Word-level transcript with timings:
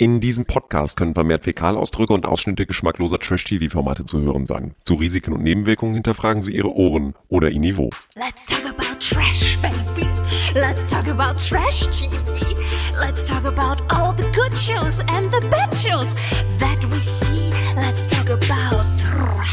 In 0.00 0.20
diesem 0.20 0.44
Podcast 0.44 0.96
können 0.96 1.14
vermehrt 1.14 1.42
Fäkalausdrücke 1.42 2.12
und 2.12 2.24
Ausschnitte 2.24 2.66
geschmackloser 2.66 3.18
Trash-TV-Formate 3.18 4.04
zu 4.04 4.20
hören 4.20 4.46
sein. 4.46 4.76
Zu 4.84 4.94
Risiken 4.94 5.32
und 5.32 5.42
Nebenwirkungen 5.42 5.94
hinterfragen 5.94 6.40
Sie 6.40 6.54
Ihre 6.54 6.72
Ohren 6.72 7.16
oder 7.26 7.50
Ihr 7.50 7.58
Niveau. 7.58 7.90
Let's 8.14 8.46
talk 8.46 8.64
about 8.64 8.96
trash, 9.00 9.58
baby. 9.60 10.08
Let's 10.54 10.88
talk 10.88 11.08
about 11.08 11.40
trash 11.40 11.88
TV. 11.90 12.54
Let's 13.00 13.26
talk 13.26 13.44
about 13.44 13.82
all 13.92 14.14
the 14.16 14.22
good 14.36 14.56
shows 14.56 15.00
and 15.12 15.32
the 15.32 15.44
bad 15.48 15.74
shows 15.74 16.14
that 16.60 16.78
we 16.92 17.00
see. 17.00 17.50
Let's 17.74 18.06
talk 18.06 18.30
about 18.30 18.84
trash. 19.02 19.48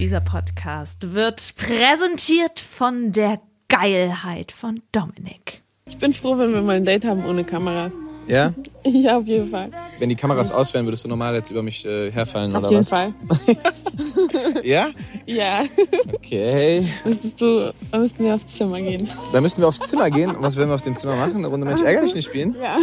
Dieser 0.00 0.20
Podcast 0.20 1.14
wird 1.14 1.54
präsentiert 1.56 2.58
von 2.58 3.12
der 3.12 3.40
Geilheit 3.68 4.50
von 4.50 4.80
Dominik. 4.90 5.62
Ich 5.86 5.98
bin 5.98 6.12
froh, 6.12 6.38
wenn 6.38 6.52
wir 6.52 6.62
mal 6.62 6.74
ein 6.74 6.84
Date 6.84 7.04
haben 7.04 7.24
ohne 7.24 7.44
Kameras. 7.44 7.92
Ja? 8.32 8.54
Ja, 8.84 9.18
auf 9.18 9.26
jeden 9.28 9.48
Fall. 9.48 9.70
Wenn 9.98 10.08
die 10.08 10.16
Kameras 10.16 10.50
aus 10.50 10.74
wären, 10.74 10.86
würdest 10.86 11.04
du 11.04 11.08
normal 11.08 11.36
jetzt 11.36 11.50
über 11.50 11.62
mich 11.62 11.86
äh, 11.86 12.10
herfallen 12.10 12.52
Auf 12.52 12.64
oder 12.64 12.70
jeden 12.70 12.80
was? 12.80 12.88
Fall. 12.88 13.14
Ja? 14.64 14.88
Ja. 15.26 15.64
Okay. 16.12 16.88
Müsstest 17.04 17.40
du, 17.40 17.72
dann 17.90 18.00
müssten 18.00 18.24
wir 18.24 18.34
aufs 18.34 18.46
Zimmer 18.46 18.78
gehen. 18.80 19.08
Dann 19.32 19.42
müssten 19.42 19.60
wir 19.60 19.68
aufs 19.68 19.78
Zimmer 19.80 20.10
gehen. 20.10 20.34
Und 20.34 20.42
was 20.42 20.56
werden 20.56 20.70
wir 20.70 20.74
auf 20.74 20.82
dem 20.82 20.96
Zimmer 20.96 21.14
machen? 21.14 21.36
Eine 21.36 21.46
Runde 21.46 21.66
Mensch 21.66 21.82
ärgerlich 21.82 22.14
nicht 22.14 22.24
spielen? 22.24 22.56
Ja. 22.60 22.78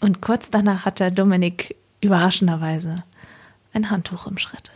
Und 0.00 0.20
kurz 0.20 0.50
danach 0.50 0.84
hat 0.84 1.00
der 1.00 1.10
Dominik 1.10 1.76
überraschenderweise 2.00 2.96
ein 3.72 3.90
Handtuch 3.90 4.26
im 4.26 4.38
Schritt. 4.38 4.70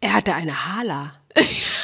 Er 0.00 0.14
hatte 0.14 0.34
eine 0.34 0.74
Hala. 0.74 1.12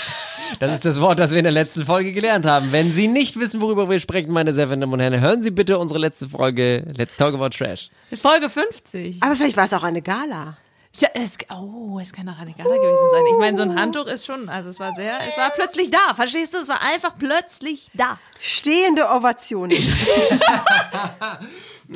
Das 0.59 0.73
ist 0.73 0.85
das 0.85 1.01
Wort, 1.01 1.19
das 1.19 1.31
wir 1.31 1.39
in 1.39 1.45
der 1.45 1.53
letzten 1.53 1.85
Folge 1.87 2.13
gelernt 2.13 2.47
haben. 2.47 2.73
Wenn 2.73 2.91
Sie 2.91 3.09
nicht 3.09 3.39
wissen, 3.39 3.61
worüber 3.61 3.89
wir 3.89 4.01
sprechen, 4.01 4.33
meine 4.33 4.53
sehr 4.53 4.67
verehrten 4.67 4.81
Damen 4.83 4.93
und 4.93 5.01
Herren, 5.01 5.21
hören 5.21 5.43
Sie 5.43 5.51
bitte 5.51 5.79
unsere 5.79 6.01
letzte 6.01 6.29
Folge 6.29 6.85
Let's 6.97 7.17
Talk 7.17 7.35
About 7.35 7.51
Trash. 7.51 7.91
Folge 8.21 8.49
50. 8.49 9.23
Aber 9.23 9.37
vielleicht 9.37 9.57
war 9.57 9.65
es 9.65 9.73
auch 9.73 9.83
eine 9.83 10.03
Gala. 10.03 10.57
Ja, 10.99 11.09
es, 11.15 11.39
oh, 11.51 12.01
es 12.01 12.13
kann 12.13 12.29
auch 12.29 12.39
eine 12.39 12.53
Gala 12.53 12.69
gewesen 12.69 13.11
sein. 13.13 13.23
Ich 13.33 13.39
meine, 13.39 13.57
so 13.57 13.63
ein 13.63 13.79
Handtuch 13.79 14.07
ist 14.07 14.27
schon, 14.27 14.49
also 14.49 14.71
es 14.71 14.81
war 14.81 14.93
sehr, 14.95 15.19
es 15.29 15.37
war 15.37 15.51
plötzlich 15.51 15.91
da. 15.91 16.15
Verstehst 16.15 16.53
du? 16.53 16.59
Es 16.59 16.69
war 16.69 16.83
einfach 16.83 17.15
plötzlich 17.17 17.91
da. 17.95 18.19
Stehende 18.41 19.09
Ovationen. 19.09 19.79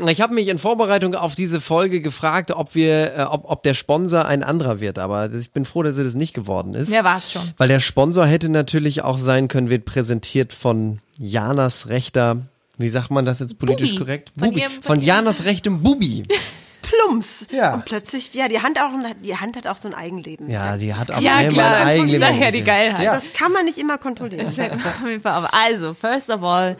Ich 0.09 0.21
habe 0.21 0.35
mich 0.35 0.49
in 0.49 0.59
Vorbereitung 0.59 1.15
auf 1.15 1.35
diese 1.37 1.61
Folge 1.61 2.01
gefragt, 2.01 2.51
ob 2.51 2.75
wir, 2.75 3.15
äh, 3.17 3.23
ob, 3.23 3.49
ob 3.49 3.63
der 3.63 3.75
Sponsor 3.75 4.25
ein 4.25 4.43
anderer 4.43 4.81
wird, 4.81 4.99
aber 4.99 5.31
ich 5.33 5.53
bin 5.53 5.65
froh, 5.65 5.83
dass 5.85 5.97
er 5.97 6.05
das 6.05 6.15
nicht 6.15 6.35
geworden 6.35 6.75
ist. 6.75 6.91
Ja, 6.91 7.05
war 7.05 7.19
es 7.19 7.31
schon. 7.31 7.43
Weil 7.59 7.69
der 7.69 7.79
Sponsor 7.81 8.27
hätte 8.27 8.49
natürlich 8.49 9.03
auch 9.05 9.19
sein 9.19 9.47
können, 9.49 9.71
wird 9.71 9.85
präsentiert 9.85 10.53
von 10.53 10.99
Janas 11.17 11.89
rechter, 11.89 12.43
wie 12.77 12.89
sagt 12.89 13.11
man 13.13 13.25
das 13.25 13.39
jetzt 13.39 13.59
politisch 13.61 13.91
Bubi. 13.91 13.99
korrekt? 14.01 14.33
Von 14.37 14.49
Bubi. 14.49 14.61
ihrem- 14.63 14.73
von 14.73 14.83
von 14.83 15.01
Janas 15.01 15.45
rechtem 15.45 15.81
Bubi. 15.83 16.25
Plumps. 17.07 17.47
Ja. 17.51 17.75
Und 17.75 17.85
plötzlich, 17.85 18.33
ja, 18.35 18.49
die 18.49 18.61
Hand, 18.61 18.79
auch, 18.81 18.91
die 19.23 19.37
Hand 19.37 19.57
hat 19.57 19.67
auch 19.67 19.77
so 19.77 19.89
ein 19.89 19.95
Eigenleben. 19.95 20.51
Ja, 20.51 20.77
die 20.77 20.95
hat 20.95 21.11
auch 21.11 21.21
Ja, 21.21 21.37
einmal 21.37 21.53
klar. 21.53 21.77
ein 21.77 21.87
Eigenleben. 21.89 22.21
Daher 22.21 22.53
die 22.53 22.63
Geilheit. 22.63 23.05
Ja. 23.05 23.15
Das 23.15 23.33
kann 23.33 23.53
man 23.53 23.65
nicht 23.65 23.79
immer 23.79 23.99
kontrollieren. 23.99 24.47
Fällt 24.49 24.77
mir 24.77 24.85
auf 24.87 25.07
jeden 25.07 25.21
Fall 25.21 25.45
auf. 25.45 25.51
Also, 25.53 25.95
first 25.95 26.31
of 26.31 26.43
all, 26.43 26.77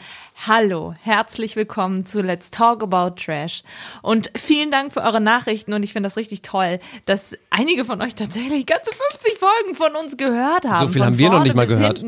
hallo, 0.47 0.95
herzlich 1.03 1.57
willkommen 1.57 2.07
zu 2.07 2.21
Let's 2.21 2.51
Talk 2.51 2.83
About 2.83 3.17
Trash. 3.23 3.63
Und 4.03 4.31
vielen 4.37 4.71
Dank 4.71 4.93
für 4.93 5.03
eure 5.03 5.21
Nachrichten 5.21 5.73
und 5.73 5.83
ich 5.83 5.93
finde 5.93 6.09
das 6.09 6.17
richtig 6.17 6.43
toll, 6.43 6.81
dass 7.07 7.37
einige 7.51 7.85
von 7.85 8.01
euch 8.03 8.15
tatsächlich 8.15 8.67
ganze 8.67 8.91
50 8.93 9.39
Folgen 9.39 9.75
von 9.77 9.95
uns 9.95 10.17
gehört 10.17 10.65
haben. 10.67 10.87
So 10.87 10.93
viel 10.93 10.99
Von 10.99 11.07
haben 11.07 11.19
wir 11.19 11.31
noch 11.31 11.43
nicht 11.43 11.55
mal 11.55 11.67
gehört. 11.67 12.03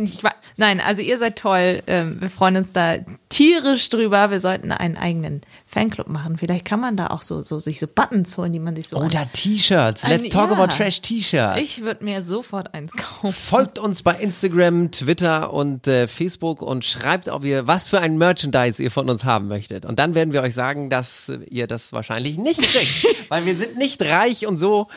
Nein, 0.56 0.80
also 0.80 1.02
ihr 1.02 1.18
seid 1.18 1.36
toll. 1.36 1.82
Ähm, 1.86 2.20
Wir 2.20 2.30
freuen 2.30 2.56
uns 2.56 2.72
da 2.72 2.96
tierisch 3.28 3.88
drüber. 3.90 4.30
Wir 4.30 4.40
sollten 4.40 4.72
einen 4.72 4.96
eigenen 4.96 5.42
Fanclub 5.76 6.08
machen. 6.08 6.38
Vielleicht 6.38 6.64
kann 6.64 6.80
man 6.80 6.96
da 6.96 7.08
auch 7.08 7.20
so, 7.20 7.42
so 7.42 7.58
sich 7.58 7.78
so 7.80 7.86
Buttons 7.86 8.38
holen, 8.38 8.50
die 8.50 8.58
man 8.60 8.74
sich 8.74 8.88
so. 8.88 8.96
Oder 8.96 9.30
T-Shirts. 9.30 10.04
Ein- 10.04 10.22
Let's 10.22 10.28
Talk 10.30 10.50
ja. 10.50 10.56
About 10.56 10.74
Trash 10.74 11.02
T-Shirts. 11.02 11.60
ich 11.60 11.82
würde 11.82 12.02
mir 12.02 12.22
sofort 12.22 12.72
eins 12.72 12.92
kaufen. 12.92 13.30
Folgt 13.32 13.78
uns 13.78 14.02
bei 14.02 14.14
Instagram, 14.14 14.90
Twitter 14.90 15.52
und 15.52 15.86
äh, 15.86 16.08
Facebook 16.08 16.62
und 16.62 16.84
schreibt, 16.86 17.28
ob 17.28 17.44
ihr 17.44 17.66
was 17.66 17.88
für 17.88 18.00
ein 18.00 18.16
Merchandise 18.16 18.82
ihr 18.82 18.90
von 18.90 19.10
uns 19.10 19.24
haben 19.24 19.48
möchtet. 19.48 19.84
Und 19.84 19.98
dann 19.98 20.14
werden 20.14 20.32
wir 20.32 20.40
euch 20.42 20.54
sagen, 20.54 20.88
dass 20.88 21.28
äh, 21.28 21.40
ihr 21.50 21.66
das 21.66 21.92
wahrscheinlich 21.92 22.38
nicht 22.38 22.62
kriegt, 22.72 23.30
weil 23.30 23.44
wir 23.44 23.54
sind 23.54 23.76
nicht 23.76 24.00
reich 24.00 24.46
und 24.46 24.58
so, 24.58 24.88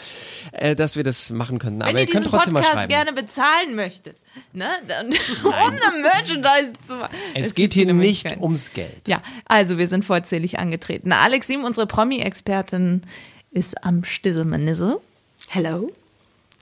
äh, 0.53 0.75
dass 0.77 0.95
wir 0.95 1.03
das 1.03 1.29
machen 1.31 1.59
können. 1.59 1.81
Aber 1.81 1.91
Wenn 1.91 1.97
ihr 1.97 2.07
ihr 2.07 2.13
könnt 2.13 2.27
trotzdem 2.27 2.53
mal 2.53 2.61
Podcast 2.61 2.77
schreiben. 2.77 2.89
gerne 2.89 3.11
bezahlen 3.13 3.75
möchtet, 3.75 4.15
ne, 4.53 4.69
um 5.43 5.53
eine 5.53 6.01
Merchandise 6.01 6.73
zu 6.85 6.95
machen. 6.95 7.15
es 7.33 7.53
geht 7.55 7.73
hier 7.73 7.91
nicht 7.93 8.37
ums 8.39 8.73
Geld. 8.73 9.07
Ja, 9.07 9.21
also 9.45 9.77
wir 9.77 9.87
sind 9.87 10.05
vollzählig 10.05 10.59
angetreten. 10.59 11.11
Alex 11.11 11.47
Sim, 11.47 11.63
unsere 11.63 11.87
Promi-Expertin, 11.87 13.03
ist 13.51 13.83
am 13.83 14.03
Stisselmanisse 14.03 14.99
Hello. 15.47 15.91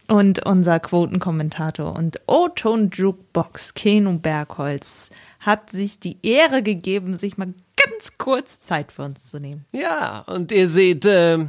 und 0.08 0.46
unser 0.46 0.80
Quotenkommentator 0.80 1.96
und 1.96 2.22
O-Ton 2.28 2.90
Jukebox 2.92 3.74
Keno 3.74 4.14
Bergholz 4.14 5.10
hat 5.40 5.70
sich 5.70 6.00
die 6.00 6.18
Ehre 6.24 6.64
gegeben, 6.64 7.18
sich 7.18 7.38
mal 7.38 7.54
ganz 7.76 8.18
kurz 8.18 8.60
Zeit 8.60 8.92
für 8.92 9.04
uns 9.04 9.26
zu 9.26 9.40
nehmen. 9.40 9.66
Ja, 9.72 10.24
und 10.28 10.52
ihr 10.52 10.68
seht 10.68 11.06
äh, 11.06 11.48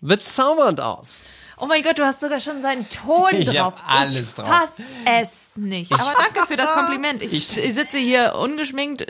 bezaubernd 0.00 0.80
aus. 0.80 1.22
Oh 1.60 1.66
mein 1.66 1.82
Gott, 1.82 1.98
du 1.98 2.04
hast 2.04 2.20
sogar 2.20 2.40
schon 2.40 2.62
seinen 2.62 2.88
Ton 2.88 3.30
Ich 3.32 3.46
drauf. 3.50 3.74
alles 3.86 4.28
ich 4.30 4.34
drauf. 4.34 4.46
fass 4.46 4.76
es 5.04 5.56
nicht. 5.56 5.92
Aber 5.92 6.12
danke 6.16 6.46
für 6.46 6.56
das 6.56 6.72
Kompliment. 6.74 7.20
Ich, 7.22 7.56
ich 7.56 7.74
sitze 7.74 7.98
hier 7.98 8.34
ungeschminkt 8.36 9.06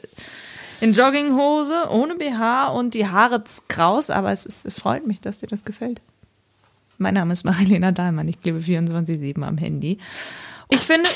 in 0.80 0.94
Jogginghose, 0.94 1.88
ohne 1.90 2.14
BH 2.14 2.68
und 2.68 2.94
die 2.94 3.06
Haare 3.08 3.42
kraus, 3.68 4.10
aber 4.10 4.32
es 4.32 4.46
ist, 4.46 4.72
freut 4.72 5.06
mich, 5.06 5.20
dass 5.20 5.40
dir 5.40 5.46
das 5.48 5.64
gefällt. 5.64 6.00
Mein 6.96 7.14
Name 7.14 7.32
ist 7.32 7.44
Marilena 7.44 7.92
Dahlmann, 7.92 8.26
ich 8.28 8.40
klebe 8.40 8.60
24-7 8.60 9.42
am 9.42 9.58
Handy. 9.58 9.98
Ich 10.70 10.78
finde, 10.80 11.08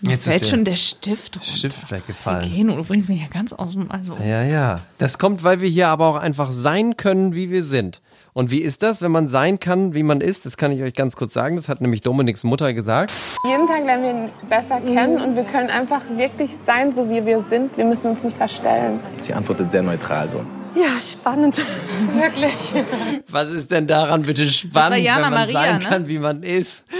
mir 0.00 0.12
Jetzt 0.12 0.26
ist 0.26 0.30
fällt 0.32 0.42
der 0.42 0.48
schon 0.48 0.64
der 0.64 0.76
Stift 0.76 1.36
runter. 1.36 1.46
Stift 1.50 1.90
weggefallen. 1.90 2.50
Keno, 2.52 2.76
du 2.76 2.84
bringst 2.84 3.08
mich 3.08 3.20
ja 3.20 3.28
ganz 3.28 3.52
aus 3.52 3.72
dem... 3.72 3.90
Also, 3.90 4.16
Ja, 4.24 4.42
ja. 4.42 4.80
Das 4.98 5.18
kommt, 5.18 5.44
weil 5.44 5.60
wir 5.60 5.68
hier 5.68 5.88
aber 5.88 6.06
auch 6.08 6.16
einfach 6.16 6.50
sein 6.50 6.96
können, 6.96 7.34
wie 7.34 7.50
wir 7.50 7.62
sind. 7.62 8.00
Und 8.34 8.50
wie 8.50 8.60
ist 8.60 8.82
das, 8.82 9.02
wenn 9.02 9.12
man 9.12 9.28
sein 9.28 9.60
kann, 9.60 9.94
wie 9.94 10.02
man 10.02 10.22
ist? 10.22 10.46
Das 10.46 10.56
kann 10.56 10.72
ich 10.72 10.82
euch 10.82 10.94
ganz 10.94 11.16
kurz 11.16 11.34
sagen. 11.34 11.56
Das 11.56 11.68
hat 11.68 11.82
nämlich 11.82 12.00
Dominiks 12.00 12.44
Mutter 12.44 12.72
gesagt. 12.72 13.12
Jeden 13.46 13.66
Tag 13.66 13.84
lernen 13.84 14.02
wir 14.04 14.10
ihn 14.10 14.30
besser 14.48 14.80
kennen 14.80 15.20
und 15.20 15.36
wir 15.36 15.44
können 15.44 15.68
einfach 15.68 16.00
wirklich 16.16 16.50
sein, 16.66 16.92
so 16.92 17.10
wie 17.10 17.26
wir 17.26 17.44
sind. 17.50 17.76
Wir 17.76 17.84
müssen 17.84 18.06
uns 18.06 18.22
nicht 18.22 18.36
verstellen. 18.36 19.00
Sie 19.20 19.34
antwortet 19.34 19.70
sehr 19.70 19.82
neutral 19.82 20.28
so. 20.30 20.44
Ja, 20.74 20.98
spannend. 21.02 21.58
Wirklich. 22.14 22.54
Was 23.28 23.50
ist 23.50 23.70
denn 23.70 23.86
daran 23.86 24.22
bitte 24.22 24.48
spannend, 24.48 25.02
Jana 25.04 25.24
wenn 25.26 25.30
man 25.32 25.40
Maria, 25.40 25.52
sein 25.52 25.78
ne? 25.80 25.84
kann, 25.84 26.08
wie 26.08 26.18
man 26.18 26.42
ist? 26.42 26.86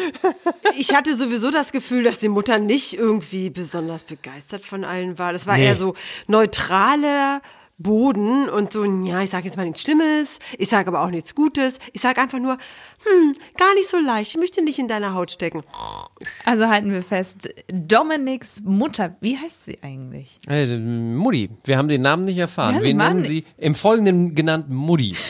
Ich 0.79 0.95
hatte 0.95 1.15
sowieso 1.19 1.51
das 1.51 1.71
Gefühl, 1.71 2.03
dass 2.03 2.19
die 2.19 2.31
Mutter 2.31 2.59
nicht 2.59 2.95
irgendwie 2.99 3.51
besonders 3.51 4.05
begeistert 4.05 4.63
von 4.65 4.85
allen 4.85 5.19
war. 5.19 5.35
Das 5.35 5.47
war 5.47 5.57
Nee. 5.59 5.67
eher 5.67 5.77
so 5.77 5.95
neutraler 6.29 7.43
Boden 7.79 8.49
und 8.49 8.73
so, 8.73 8.85
ja, 8.85 9.23
ich 9.23 9.31
sage 9.31 9.47
jetzt 9.47 9.57
mal 9.57 9.65
nichts 9.65 9.83
Schlimmes, 9.83 10.39
ich 10.57 10.69
sage 10.69 10.89
aber 10.89 11.03
auch 11.03 11.11
nichts 11.11 11.35
Gutes. 11.35 11.79
Ich 11.93 12.01
sage 12.01 12.21
einfach 12.21 12.39
nur, 12.39 12.53
hm, 12.53 13.35
gar 13.57 13.75
nicht 13.75 13.89
so 13.89 13.99
leicht, 13.99 14.31
ich 14.31 14.37
möchte 14.39 14.63
nicht 14.63 14.79
in 14.79 14.89
deiner 14.89 15.15
Haut 15.15 15.31
stecken. 15.33 15.63
also 16.45 16.69
halten 16.69 16.93
wir 16.93 17.03
fest, 17.03 17.49
Dominiks 17.73 18.61
Mutter, 18.63 19.17
wie 19.21 19.37
heißt 19.37 19.65
sie 19.65 19.83
eigentlich? 19.83 20.39
Äh, 20.49 20.79
Mutti. 20.79 21.51
Wir 21.65 21.79
haben 21.79 21.89
den 21.89 22.03
Namen 22.03 22.25
nicht 22.25 22.39
erfahren. 22.39 22.77
Ja, 22.77 22.81
Wir 22.81 22.89
den 22.89 22.99
nennen 22.99 23.21
sie 23.21 23.45
im 23.59 23.75
Folgenden 23.75 24.35
genannt 24.35 24.67
Mutti. 24.69 25.17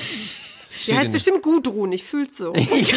Die 0.86 0.96
heißt 0.96 1.12
bestimmt 1.12 1.42
Gudrun, 1.42 1.92
ich 1.92 2.02
fühl's 2.02 2.36
so. 2.36 2.52
ich 2.56 2.92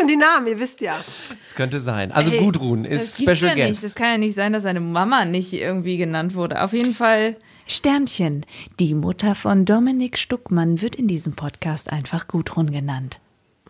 und 0.00 0.08
die 0.08 0.16
Namen, 0.16 0.46
ihr 0.46 0.58
wisst 0.58 0.80
ja. 0.80 0.96
Das 1.40 1.54
könnte 1.54 1.80
sein. 1.80 2.12
Also 2.12 2.32
Ey, 2.32 2.38
Gudrun 2.38 2.84
ist 2.84 3.16
Special 3.20 3.36
ja 3.50 3.54
Guest. 3.54 3.68
Nicht. 3.68 3.84
Das 3.84 3.94
kann 3.94 4.06
ja 4.12 4.18
nicht 4.18 4.34
sein, 4.34 4.52
dass 4.52 4.62
seine 4.62 4.80
Mama 4.80 5.24
nicht 5.24 5.52
irgendwie 5.52 5.96
genannt 5.96 6.34
wurde. 6.34 6.62
Auf 6.62 6.72
jeden 6.72 6.94
Fall 6.94 7.36
Sternchen. 7.66 8.44
Die 8.80 8.94
Mutter 8.94 9.34
von 9.34 9.64
Dominik 9.64 10.18
Stuckmann 10.18 10.80
wird 10.82 10.96
in 10.96 11.08
diesem 11.08 11.34
Podcast 11.34 11.90
einfach 11.90 12.28
Gudrun 12.28 12.70
genannt. 12.70 13.20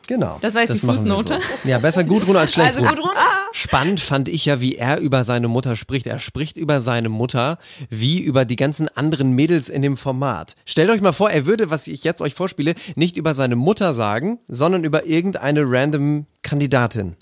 Genau. 0.07 0.39
Das 0.43 0.55
war 0.55 0.63
jetzt 0.63 0.75
die 0.75 0.87
Fußnote? 0.87 1.39
So. 1.41 1.69
Ja, 1.69 1.79
besser 1.79 2.05
Gudrun 2.05 2.37
als 2.37 2.53
schlecht. 2.53 2.77
Also 2.77 2.85
Gudrun, 2.85 3.11
Spannend 3.53 4.01
fand 4.01 4.29
ich 4.29 4.45
ja, 4.45 4.61
wie 4.61 4.77
er 4.77 4.99
über 4.99 5.25
seine 5.25 5.49
Mutter 5.49 5.77
spricht. 5.77 6.07
Er 6.07 6.19
spricht 6.19 6.57
über 6.57 6.81
seine 6.81 7.09
Mutter 7.09 7.59
wie 7.89 8.21
über 8.21 8.45
die 8.45 8.57
ganzen 8.57 8.89
anderen 8.89 9.33
Mädels 9.33 9.69
in 9.69 9.81
dem 9.81 9.97
Format. 9.97 10.57
Stellt 10.67 10.91
euch 10.91 11.01
mal 11.01 11.13
vor, 11.13 11.31
er 11.31 11.47
würde, 11.47 11.71
was 11.71 11.87
ich 11.87 12.05
jetzt 12.05 12.21
euch 12.21 12.35
vorspiele, 12.35 12.75
nicht 12.97 13.17
über 13.17 13.35
seine 13.35 13.57
Mutter 13.57 13.95
sagen, 13.95 14.41
sondern 14.49 14.85
über 14.85 15.07
irgendeine 15.07 15.63
random 15.65 16.27
Kandidatin. 16.43 17.17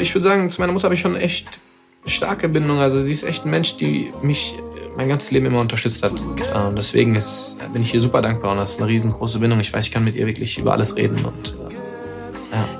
Ich 0.00 0.14
würde 0.14 0.22
sagen, 0.22 0.50
zu 0.50 0.60
meiner 0.60 0.72
Mutter 0.72 0.84
habe 0.84 0.94
ich 0.94 1.00
schon 1.00 1.16
echt 1.16 1.60
starke 2.10 2.48
Bindung. 2.48 2.78
Also 2.78 3.00
sie 3.00 3.12
ist 3.12 3.22
echt 3.22 3.44
ein 3.44 3.50
Mensch, 3.50 3.76
die 3.76 4.12
mich 4.22 4.56
äh, 4.56 4.88
mein 4.96 5.08
ganzes 5.08 5.30
Leben 5.30 5.46
immer 5.46 5.60
unterstützt 5.60 6.02
hat. 6.02 6.12
Äh, 6.12 6.66
Und 6.68 6.76
deswegen 6.76 7.14
ist, 7.14 7.58
bin 7.72 7.82
ich 7.82 7.94
ihr 7.94 8.00
super 8.00 8.22
dankbar 8.22 8.52
und 8.52 8.58
das 8.58 8.72
ist 8.72 8.78
eine 8.80 8.88
riesengroße 8.88 9.38
Bindung. 9.38 9.60
Ich 9.60 9.72
weiß, 9.72 9.84
ich 9.84 9.90
kann 9.90 10.04
mit 10.04 10.14
ihr 10.16 10.26
wirklich 10.26 10.58
über 10.58 10.72
alles 10.72 10.96
reden 10.96 11.24
und 11.24 11.56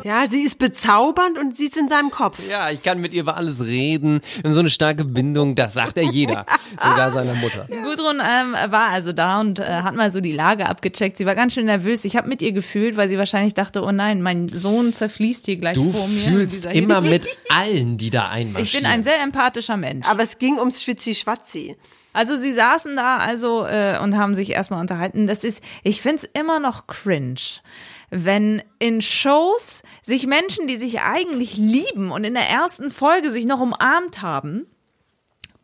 Ja, 0.05 0.27
sie 0.29 0.43
ist 0.43 0.59
bezaubernd 0.59 1.39
und 1.39 1.57
sie 1.57 1.67
ist 1.67 1.77
in 1.77 1.89
seinem 1.89 2.11
Kopf. 2.11 2.39
Ja, 2.49 2.71
ich 2.71 2.83
kann 2.83 3.01
mit 3.01 3.13
ihr 3.15 3.23
über 3.23 3.37
alles 3.37 3.65
reden. 3.65 4.21
Haben 4.43 4.53
so 4.53 4.61
eine 4.61 4.71
starke 4.71 5.05
Bindung, 5.05 5.55
das 5.55 5.75
sagt 5.75 5.97
ja 5.97 6.03
jeder. 6.05 6.47
Sogar 6.83 7.11
seiner 7.11 7.35
Mutter. 7.35 7.67
Gudrun 7.85 8.21
ähm, 8.21 8.55
war 8.71 8.89
also 8.91 9.13
da 9.13 9.41
und 9.41 9.59
äh, 9.59 9.65
hat 9.65 9.95
mal 9.95 10.11
so 10.11 10.21
die 10.21 10.33
Lage 10.33 10.69
abgecheckt. 10.69 11.17
Sie 11.17 11.27
war 11.27 11.35
ganz 11.35 11.55
schön 11.55 11.67
nervös. 11.67 12.05
Ich 12.05 12.17
habe 12.17 12.29
mit 12.29 12.43
ihr 12.43 12.53
gefühlt, 12.53 12.97
weil 12.97 13.09
sie 13.09 13.19
wahrscheinlich 13.19 13.55
dachte, 13.55 13.83
oh 13.83 13.93
nein, 13.93 14.23
mein 14.23 14.49
Sohn 14.49 14.93
zerfließt 14.93 15.47
hier 15.47 15.57
gleich 15.57 15.75
Du 15.75 15.93
vor 15.93 16.07
mir. 16.09 16.25
in 16.27 16.33
fühlst 16.33 16.67
immer 16.67 17.01
mit 17.01 17.27
allen, 17.51 17.97
die 17.99 18.11
da 18.11 18.27
Ich 18.27 18.33
einmarschieren. 18.33 18.85
bin 18.85 18.93
ein 18.93 19.03
sehr 19.03 19.21
empathischer 19.23 19.77
Mensch. 19.77 20.07
Aber 20.09 20.23
es 20.23 20.39
ging 20.39 20.59
ums 20.59 20.83
Schwitzi-Schwatzi. 20.83 21.77
Also 22.13 22.35
sie 22.37 22.53
saßen 22.53 22.97
da 22.97 23.19
also 23.19 23.67
äh, 23.67 23.99
und 24.03 24.17
haben 24.17 24.35
sich 24.35 24.51
erstmal 24.51 24.81
unterhalten. 24.81 25.27
Das 25.27 25.45
ist, 25.45 25.63
ich 25.83 26.01
find's 26.01 26.25
immer 26.25 26.61
noch 26.61 26.87
cringe, 26.87 27.37
wenn 28.11 28.63
in 28.79 29.03
Shows 29.03 29.83
sich 30.03 30.27
Menschen, 30.27 30.69
die 30.69 30.77
sich 30.77 31.01
eigentlich 31.01 31.57
lieben 31.57 32.11
und 32.13 32.25
in 32.25 32.35
der 32.35 32.49
ersten 32.49 32.91
Folge 32.91 33.31
sich 33.31 33.47
noch 33.47 33.61
umarmt 33.61 34.23
haben, 34.23 34.67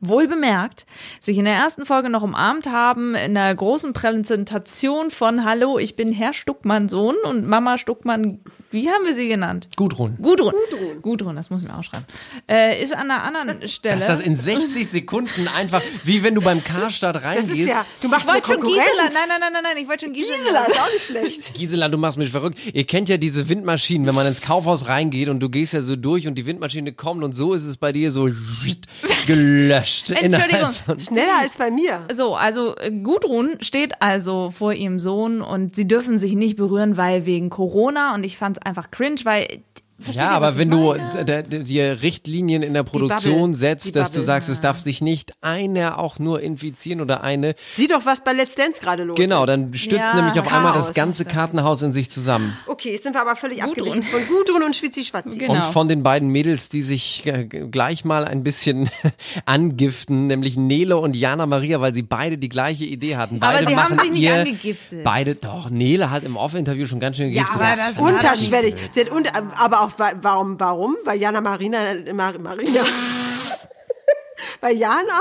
wohl 0.02 0.26
bemerkt, 0.26 0.84
sich 1.20 1.38
in 1.38 1.44
der 1.44 1.54
ersten 1.54 1.86
Folge 1.86 2.10
noch 2.10 2.22
umarmt 2.22 2.66
haben, 2.66 3.14
in 3.14 3.34
der 3.34 3.54
großen 3.54 3.92
Präsentation 3.92 5.10
von 5.10 5.44
Hallo, 5.44 5.78
ich 5.78 5.94
bin 5.96 6.12
Herr 6.12 6.32
Stuckmann 6.34 6.88
Sohn 6.88 7.14
und 7.24 7.46
Mama 7.46 7.78
Stuckmann, 7.78 8.40
wie 8.72 8.88
haben 8.88 9.04
wir 9.04 9.14
sie 9.14 9.28
genannt? 9.28 9.68
Gudrun. 9.76 10.16
Gudrun. 10.20 10.54
Gudrun, 11.02 11.36
das 11.36 11.50
muss 11.50 11.62
ich 11.62 11.68
mir 11.68 11.76
aufschreiben. 11.78 12.04
Äh, 12.50 12.82
ist 12.82 12.94
an 12.96 13.10
einer 13.10 13.22
anderen 13.22 13.68
Stelle. 13.68 13.94
Dass 13.96 14.06
das 14.06 14.20
in 14.20 14.36
60 14.36 14.88
Sekunden 14.88 15.46
einfach, 15.56 15.82
wie 16.04 16.24
wenn 16.24 16.34
du 16.34 16.40
beim 16.40 16.64
Karstadt 16.64 17.16
Das 17.16 17.22
ist 17.22 17.50
reingehst. 17.50 17.68
ja, 17.68 17.84
du 18.00 18.08
machst 18.08 18.26
ich 18.26 18.32
wollte 18.32 18.46
schon. 18.54 18.60
Gisela. 18.62 18.82
Nein, 19.04 19.12
nein, 19.28 19.40
nein, 19.40 19.52
nein, 19.52 19.62
nein, 19.62 19.76
ich 19.82 19.88
wollte 19.88 20.06
schon 20.06 20.14
Gisela. 20.14 20.36
Gisela 20.36 20.64
ist 20.64 20.80
auch 20.80 20.92
nicht 20.92 21.04
schlecht. 21.04 21.54
Gisela, 21.58 21.88
du 21.88 21.98
machst 21.98 22.18
mich 22.18 22.30
verrückt. 22.30 22.58
Ihr 22.72 22.84
kennt 22.84 23.08
ja 23.08 23.18
diese 23.18 23.48
Windmaschinen, 23.48 24.06
wenn 24.06 24.14
man 24.14 24.26
ins 24.26 24.40
Kaufhaus 24.40 24.88
reingeht 24.88 25.28
und 25.28 25.40
du 25.40 25.48
gehst 25.48 25.74
ja 25.74 25.82
so 25.82 25.94
durch 25.94 26.26
und 26.26 26.34
die 26.36 26.46
Windmaschine 26.46 26.92
kommt 26.92 27.22
und 27.22 27.32
so 27.34 27.52
ist 27.52 27.64
es 27.64 27.76
bei 27.76 27.92
dir 27.92 28.10
so 28.10 28.28
gelöscht. 29.26 29.91
Entschuldigung. 30.00 30.50
innerhalb 30.50 30.74
von- 30.74 31.00
Schneller 31.00 31.38
als 31.40 31.56
bei 31.56 31.70
mir. 31.70 32.06
So, 32.12 32.34
also 32.34 32.76
äh, 32.76 32.90
Gudrun 32.90 33.56
steht 33.60 34.00
also 34.00 34.50
vor 34.50 34.72
ihrem 34.72 34.98
Sohn 34.98 35.42
und 35.42 35.76
sie 35.76 35.86
dürfen 35.88 36.18
sich 36.18 36.34
nicht 36.34 36.56
berühren, 36.56 36.96
weil 36.96 37.26
wegen 37.26 37.50
Corona 37.50 38.14
und 38.14 38.24
ich 38.24 38.36
fand 38.36 38.58
es 38.58 38.66
einfach 38.66 38.90
cringe, 38.90 39.20
weil 39.24 39.62
versteht 40.02 40.22
Ja, 40.22 40.30
ihr, 40.32 40.36
aber 40.36 40.56
wenn 40.58 40.70
du 40.70 40.94
meine? 40.94 41.24
d- 41.24 41.42
d- 41.42 41.58
die 41.62 41.80
Richtlinien 41.80 42.62
in 42.62 42.74
der 42.74 42.82
Produktion 42.82 43.40
Bubble. 43.52 43.54
setzt, 43.54 43.96
dass 43.96 44.10
du 44.12 44.20
sagst, 44.22 44.48
es 44.48 44.60
darf 44.60 44.78
sich 44.80 45.00
nicht 45.00 45.32
einer 45.40 45.98
auch 45.98 46.18
nur 46.18 46.40
infizieren 46.40 47.00
oder 47.00 47.22
eine, 47.22 47.54
Sieh 47.76 47.86
doch, 47.86 48.04
was 48.04 48.22
bei 48.24 48.32
Let's 48.32 48.54
Dance 48.54 48.80
gerade 48.80 49.04
los 49.04 49.16
genau, 49.16 49.42
ist. 49.44 49.48
dann 49.48 49.74
stützt 49.74 50.10
Ja, 50.10 50.14
nämlich 50.14 50.38
auf 50.40 50.52
einmal 50.52 50.72
das 50.72 50.86
Chaos. 50.86 50.94
ganze 50.94 51.24
Kartenhaus 51.24 51.82
in 51.82 51.92
sich 51.92 52.10
zusammen. 52.10 52.56
Okay, 52.66 52.92
jetzt 52.92 53.04
sind 53.04 53.14
wir 53.14 53.20
aber 53.22 53.36
völlig 53.36 53.60
Gudrun. 53.62 54.02
von 54.02 54.20
Gudrun 54.28 54.62
und 54.64 54.76
Schwitzi-Schwatzi. 54.76 55.38
Genau. 55.38 55.54
Und 55.54 55.66
von 55.66 55.88
den 55.88 56.02
beiden 56.02 56.28
Mädels, 56.28 56.68
die 56.68 56.82
sich 56.82 57.26
äh, 57.26 57.44
gleich 57.44 58.04
mal 58.04 58.24
ein 58.24 58.42
bisschen 58.42 58.90
angiften, 59.46 60.26
nämlich 60.26 60.56
Nele 60.56 60.96
und 60.98 61.16
Jana 61.16 61.46
Maria, 61.46 61.80
weil 61.80 61.94
sie 61.94 62.02
beide 62.02 62.38
die 62.38 62.48
gleiche 62.48 62.84
Idee 62.84 63.16
hatten. 63.16 63.36
Aber 63.40 63.52
Beide 63.52 63.66
sie 63.66 63.76
haben 63.76 63.96
sich 63.96 64.10
nicht 64.10 64.30
angegiftet. 64.30 65.04
Beide, 65.04 65.34
doch, 65.34 65.70
Nele 65.70 66.10
hat 66.10 66.24
im 66.24 66.36
Off-Interview 66.36 66.86
schon 66.86 67.00
ganz 67.00 67.16
schön 67.16 67.30
gegiftet. 67.32 67.54
aber 67.54 67.74
das- 67.76 67.98
Unterschwellig. 67.98 68.74
Sie 68.94 69.00
hat 69.00 69.10
unter, 69.10 69.30
aber 69.58 69.82
auch 69.82 69.91
wa- 69.98 70.12
warum? 70.22 70.58
Warum? 70.60 70.96
Weil 71.04 71.18
Jana 71.18 71.40
Marina 71.40 71.94
Mar, 72.12 72.38
Marina. 72.38 72.82
Weil 74.60 74.76
Jana 74.76 75.20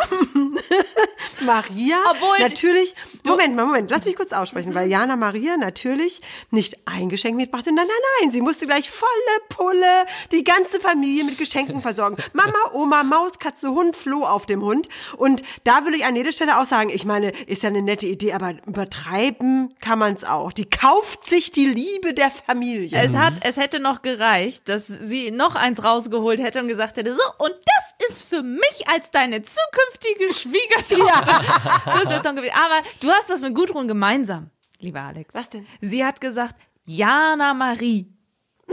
Maria 1.46 1.98
Obwohl- 2.10 2.40
natürlich. 2.40 2.96
Moment 3.26 3.56
mal, 3.56 3.66
Moment, 3.66 3.90
lass 3.92 4.06
mich 4.06 4.16
kurz 4.16 4.32
aussprechen. 4.34 4.74
Weil 4.74 4.90
Jana 4.90 5.16
Maria 5.16 5.58
natürlich 5.58 6.22
nicht 6.50 6.78
ein 6.86 7.10
Geschenk 7.10 7.36
mitbrachte. 7.36 7.74
Nein, 7.74 7.86
nein, 7.88 8.22
nein. 8.22 8.32
Sie 8.32 8.42
musste 8.42 8.66
gleich 8.68 8.90
volle 8.90 9.10
Pulle 9.50 10.06
die 10.32 10.44
ganze 10.44 10.80
Familie 10.80 11.24
mit 11.24 11.38
Geschenken 11.38 11.82
versorgen. 11.82 12.18
Mama, 12.34 12.58
Oma, 12.74 13.04
Maus, 13.04 13.40
Katze, 13.40 13.70
Hund, 13.72 13.96
Floh 13.96 14.24
auf 14.26 14.46
dem 14.46 14.62
Hund. 14.62 14.88
Und 15.18 15.44
da 15.64 15.86
will 15.86 15.94
ich 15.96 16.06
an 16.06 16.16
jeder 16.16 16.32
Stelle 16.32 16.60
auch 16.60 16.66
sagen, 16.66 16.90
ich 16.90 17.06
meine, 17.06 17.32
ist 17.48 17.64
ja 17.64 17.70
eine 17.70 17.82
nette 17.82 18.06
Idee, 18.06 18.34
aber 18.34 18.56
übertreiben 18.66 19.74
kann 19.80 20.00
man 20.00 20.14
es 20.14 20.24
auch. 20.24 20.54
Die 20.54 20.70
kauft 20.70 21.28
sich 21.30 21.52
die 21.52 21.66
Liebe 21.66 22.14
der 22.14 22.32
Familie. 22.32 23.00
Es 23.02 23.16
hat, 23.16 23.34
es 23.44 23.58
hätte 23.58 23.80
noch 23.80 24.02
gereicht, 24.02 24.70
dass 24.70 24.88
sie 24.88 25.32
noch 25.32 25.56
eins 25.56 25.84
rausgeholt 25.84 26.40
hätte 26.40 26.60
und 26.60 26.68
gesagt 26.68 26.98
hätte, 26.98 27.14
so, 27.14 27.22
und 27.38 27.54
das 27.54 28.10
ist 28.10 28.24
für 28.30 28.44
mich 28.44 28.88
als 28.88 29.12
deine 29.12 29.42
zukünftige 29.42 30.34
Schwiegertochter. 30.88 31.44
Das 31.86 32.10
wäre 32.10 32.22
doch 32.24 32.36
gewesen. 32.36 32.54
Aber 32.56 32.82
du 33.02 33.10
hast 33.12 33.30
was 33.30 33.42
mit 33.42 33.56
Gudrun 33.56 33.88
gemeinsam, 33.88 34.50
lieber 34.80 35.02
Alex. 35.02 35.34
Was 35.36 35.50
denn? 35.50 35.66
Sie 35.82 36.04
hat 36.06 36.22
gesagt, 36.22 36.56
Jana 36.86 37.54
Marie. 37.54 38.08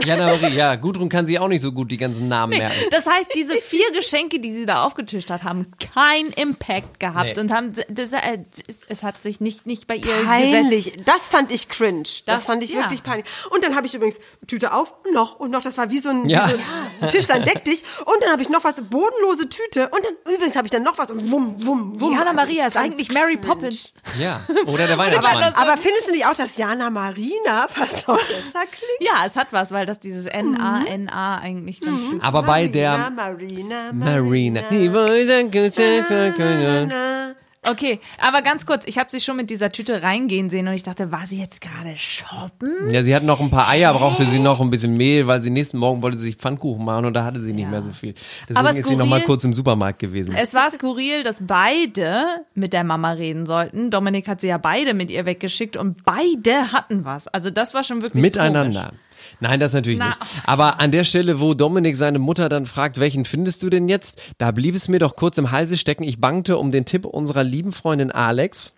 Jana 0.01 0.27
Maria, 0.27 0.47
ja, 0.49 0.75
Gudrun 0.75 1.09
kann 1.09 1.25
sich 1.25 1.37
auch 1.39 1.49
nicht 1.49 1.61
so 1.61 1.73
gut 1.73 1.91
die 1.91 1.97
ganzen 1.97 2.29
Namen 2.29 2.57
merken. 2.57 2.77
Das 2.91 3.05
heißt, 3.05 3.31
diese 3.35 3.57
vier 3.57 3.91
Geschenke, 3.91 4.39
die 4.39 4.49
sie 4.53 4.65
da 4.65 4.83
aufgetischt 4.85 5.29
hat, 5.29 5.43
haben 5.43 5.71
keinen 5.93 6.31
Impact 6.31 7.01
gehabt 7.01 7.35
Nee. 7.35 7.39
und 7.41 7.51
haben 7.51 7.73
das, 7.89 8.13
äh, 8.13 8.39
es, 8.67 8.81
es 8.87 9.03
hat 9.03 9.21
sich 9.21 9.41
nicht 9.41 9.65
nicht 9.65 9.87
bei 9.87 9.97
ihr 9.97 10.23
Peinlich. 10.23 10.85
gesetzt. 10.93 10.99
Das 11.05 11.27
fand 11.27 11.51
ich 11.51 11.67
cringe. 11.67 12.03
Das, 12.03 12.21
Das- 12.25 12.45
fand 12.45 12.63
ich 12.63 12.69
ja. 12.69 12.77
wirklich 12.83 13.03
peinlich. 13.03 13.25
Und 13.51 13.61
dann 13.61 13.75
habe 13.75 13.87
ich 13.87 13.93
übrigens 13.93 14.19
Tüte 14.47 14.71
auf, 14.73 14.93
noch 15.11 15.37
und 15.37 15.51
noch. 15.51 15.61
Das 15.63 15.77
war 15.77 15.89
wie 15.89 15.99
so 15.99 16.09
ein, 16.11 16.29
Ja. 16.29 16.47
wie 16.47 16.51
so 16.53 16.57
ein 16.59 16.63
Tischlein 17.07 17.43
deck 17.43 17.63
dich. 17.65 17.83
Und 18.05 18.21
dann 18.21 18.31
habe 18.31 18.41
ich 18.41 18.49
noch 18.49 18.63
was, 18.63 18.75
bodenlose 18.75 19.49
Tüte. 19.49 19.89
Und 19.89 20.05
dann 20.05 20.13
übrigens 20.33 20.55
habe 20.55 20.67
ich 20.67 20.71
dann 20.71 20.83
noch 20.83 20.97
was 20.97 21.11
und 21.11 21.31
wumm, 21.31 21.55
wumm, 21.59 21.99
wumm. 21.99 22.13
Jana 22.13 22.31
Also 22.31 22.35
Maria 22.35 22.67
ist 22.67 22.77
eigentlich 22.77 23.11
Mary. 23.11 23.37
Poppins. 23.37 23.91
Ja, 24.19 24.41
oder 24.67 24.87
der 24.87 24.97
Weihnachtsmann. 24.97 25.53
Aber 25.55 25.77
findest 25.77 26.07
du 26.07 26.11
nicht 26.11 26.25
auch, 26.25 26.33
dass 26.33 26.57
Jana 26.57 26.89
Marina 26.89 27.67
fast 27.67 28.07
noch 28.07 28.17
besser 28.17 28.65
klingt? 28.65 29.01
Ja, 29.01 29.25
es 29.25 29.35
hat 29.35 29.47
was, 29.51 29.71
weil 29.71 29.85
das 29.85 29.99
dieses 29.99 30.25
N-A-N-A 30.25 31.37
eigentlich 31.37 31.81
ganz 31.81 32.01
gut 32.03 32.23
Aber 32.23 32.41
bei 32.41 32.67
Marina, 32.67 32.71
der 32.71 33.09
Marina, 33.11 33.93
Marina. 33.93 34.61
Marina. 34.61 37.35
Okay, 37.67 37.99
aber 38.21 38.41
ganz 38.41 38.65
kurz, 38.65 38.83
ich 38.87 38.97
habe 38.97 39.11
sie 39.11 39.19
schon 39.19 39.35
mit 39.35 39.49
dieser 39.49 39.69
Tüte 39.69 40.01
reingehen 40.01 40.49
sehen 40.49 40.67
und 40.67 40.73
ich 40.73 40.83
dachte, 40.83 41.11
war 41.11 41.27
sie 41.27 41.39
jetzt 41.39 41.59
gerade 41.59 41.95
shoppen? 41.97 42.89
Ja, 42.89 43.03
sie 43.03 43.13
hat 43.13 43.23
noch 43.23 43.41
ein 43.41 43.49
paar 43.51 43.67
Eier, 43.67 43.93
brauchte 43.93 44.23
sie 44.25 44.39
noch 44.39 44.61
ein 44.61 44.69
bisschen 44.69 44.95
Mehl, 44.95 45.27
weil 45.27 45.41
sie 45.41 45.49
nächsten 45.49 45.77
Morgen 45.77 46.01
wollte 46.01 46.17
sie 46.17 46.23
sich 46.23 46.35
Pfannkuchen 46.37 46.83
machen 46.85 47.05
und 47.05 47.13
da 47.13 47.25
hatte 47.25 47.39
sie 47.41 47.51
nicht 47.51 47.69
mehr 47.69 47.81
so 47.81 47.91
viel. 47.91 48.13
Deswegen 48.43 48.57
Aber 48.65 48.71
ist 48.77 48.87
sie 48.87 48.95
noch 48.95 49.05
mal 49.05 49.19
skurril- 49.19 49.25
kurz 49.25 49.43
im 49.43 49.53
Supermarkt 49.53 49.99
gewesen. 49.99 50.33
Es 50.35 50.53
war 50.53 50.71
skurril, 50.71 51.23
dass 51.23 51.39
beide 51.45 52.23
mit 52.55 52.71
der 52.71 52.85
Mama 52.85 53.11
reden 53.11 53.45
sollten. 53.45 53.91
Dominik 53.91 54.27
hat 54.29 54.39
sie 54.39 54.47
ja 54.47 54.57
beide 54.57 54.93
mit 54.93 55.11
ihr 55.11 55.25
weggeschickt 55.25 55.75
und 55.75 56.05
beide 56.05 56.71
hatten 56.71 57.03
was. 57.03 57.27
Also 57.27 57.49
das 57.49 57.73
war 57.73 57.83
schon 57.83 58.01
wirklich 58.01 58.21
Miteinander. 58.21 58.83
komisch. 58.85 58.99
Nein, 59.39 59.59
das 59.59 59.73
natürlich 59.73 59.99
Na. 59.99 60.09
nicht. 60.09 60.19
Aber 60.45 60.79
an 60.79 60.91
der 60.91 61.03
Stelle, 61.03 61.39
wo 61.39 61.53
Dominik 61.53 61.95
seine 61.95 62.19
Mutter 62.19 62.49
dann 62.49 62.65
fragt, 62.65 62.99
welchen 62.99 63.25
findest 63.25 63.63
du 63.63 63.69
denn 63.69 63.87
jetzt? 63.87 64.21
Da 64.37 64.51
blieb 64.51 64.75
es 64.75 64.87
mir 64.87 64.99
doch 64.99 65.15
kurz 65.15 65.37
im 65.37 65.51
Halse 65.51 65.77
stecken. 65.77 66.03
Ich 66.03 66.19
bangte 66.19 66.57
um 66.57 66.71
den 66.71 66.85
Tipp 66.85 67.05
unserer 67.05 67.43
lieben 67.43 67.71
Freundin 67.71 68.11
Alex, 68.11 68.73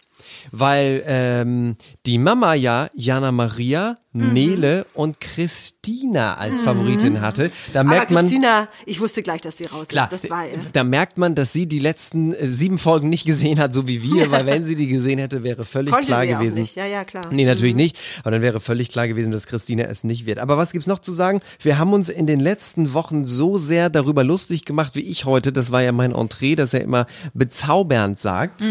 weil 0.51 1.03
ähm, 1.05 1.75
die 2.05 2.17
Mama 2.17 2.53
ja 2.53 2.89
Jana 2.95 3.31
Maria, 3.31 3.97
Mhm. 4.13 4.33
Nele 4.33 4.85
und 4.93 5.21
Christina 5.21 6.33
als 6.35 6.61
Favoritin 6.61 7.21
hatte. 7.21 7.49
Da 7.71 7.79
Aber 7.79 7.89
merkt 7.89 8.11
man. 8.11 8.25
Christina, 8.25 8.67
ich 8.85 8.99
wusste 8.99 9.23
gleich, 9.23 9.39
dass 9.41 9.57
sie 9.57 9.65
raus 9.65 9.87
Klar, 9.87 10.11
ist. 10.11 10.23
Das 10.23 10.29
war 10.29 10.45
es. 10.49 10.73
da 10.73 10.83
merkt 10.83 11.17
man, 11.17 11.33
dass 11.33 11.53
sie 11.53 11.65
die 11.65 11.79
letzten 11.79 12.33
äh, 12.33 12.45
sieben 12.45 12.77
Folgen 12.77 13.09
nicht 13.09 13.25
gesehen 13.25 13.57
hat, 13.59 13.71
so 13.73 13.87
wie 13.87 14.03
wir, 14.03 14.29
weil 14.31 14.45
wenn 14.45 14.63
sie 14.63 14.75
die 14.75 14.87
gesehen 14.87 15.17
hätte, 15.17 15.43
wäre 15.43 15.63
völlig 15.63 15.93
Konnte 15.93 16.07
klar 16.07 16.27
gewesen. 16.27 16.67
Ja, 16.75 16.85
ja, 16.85 17.05
klar. 17.05 17.23
Nee, 17.31 17.45
natürlich 17.45 17.75
nicht. 17.75 17.97
Aber 18.21 18.31
dann 18.31 18.41
wäre 18.41 18.59
völlig 18.59 18.89
klar 18.89 19.07
gewesen, 19.07 19.31
dass 19.31 19.45
Christina 19.47 19.83
es 19.85 20.03
nicht 20.03 20.25
wird. 20.25 20.39
Aber 20.39 20.57
was 20.57 20.73
gibt's 20.73 20.87
noch 20.87 20.99
zu 20.99 21.13
sagen? 21.13 21.39
Wir 21.61 21.79
haben 21.79 21.93
uns 21.93 22.09
in 22.09 22.27
den 22.27 22.41
letzten 22.41 22.93
Wochen 22.93 23.23
so 23.23 23.57
sehr 23.57 23.89
darüber 23.89 24.25
lustig 24.25 24.65
gemacht, 24.65 24.93
wie 24.95 25.01
ich 25.01 25.23
heute. 25.23 25.53
Das 25.53 25.71
war 25.71 25.81
ja 25.81 25.93
mein 25.93 26.11
Entree, 26.13 26.55
dass 26.55 26.73
er 26.73 26.81
immer 26.81 27.07
bezaubernd 27.33 28.19
sagt. 28.19 28.61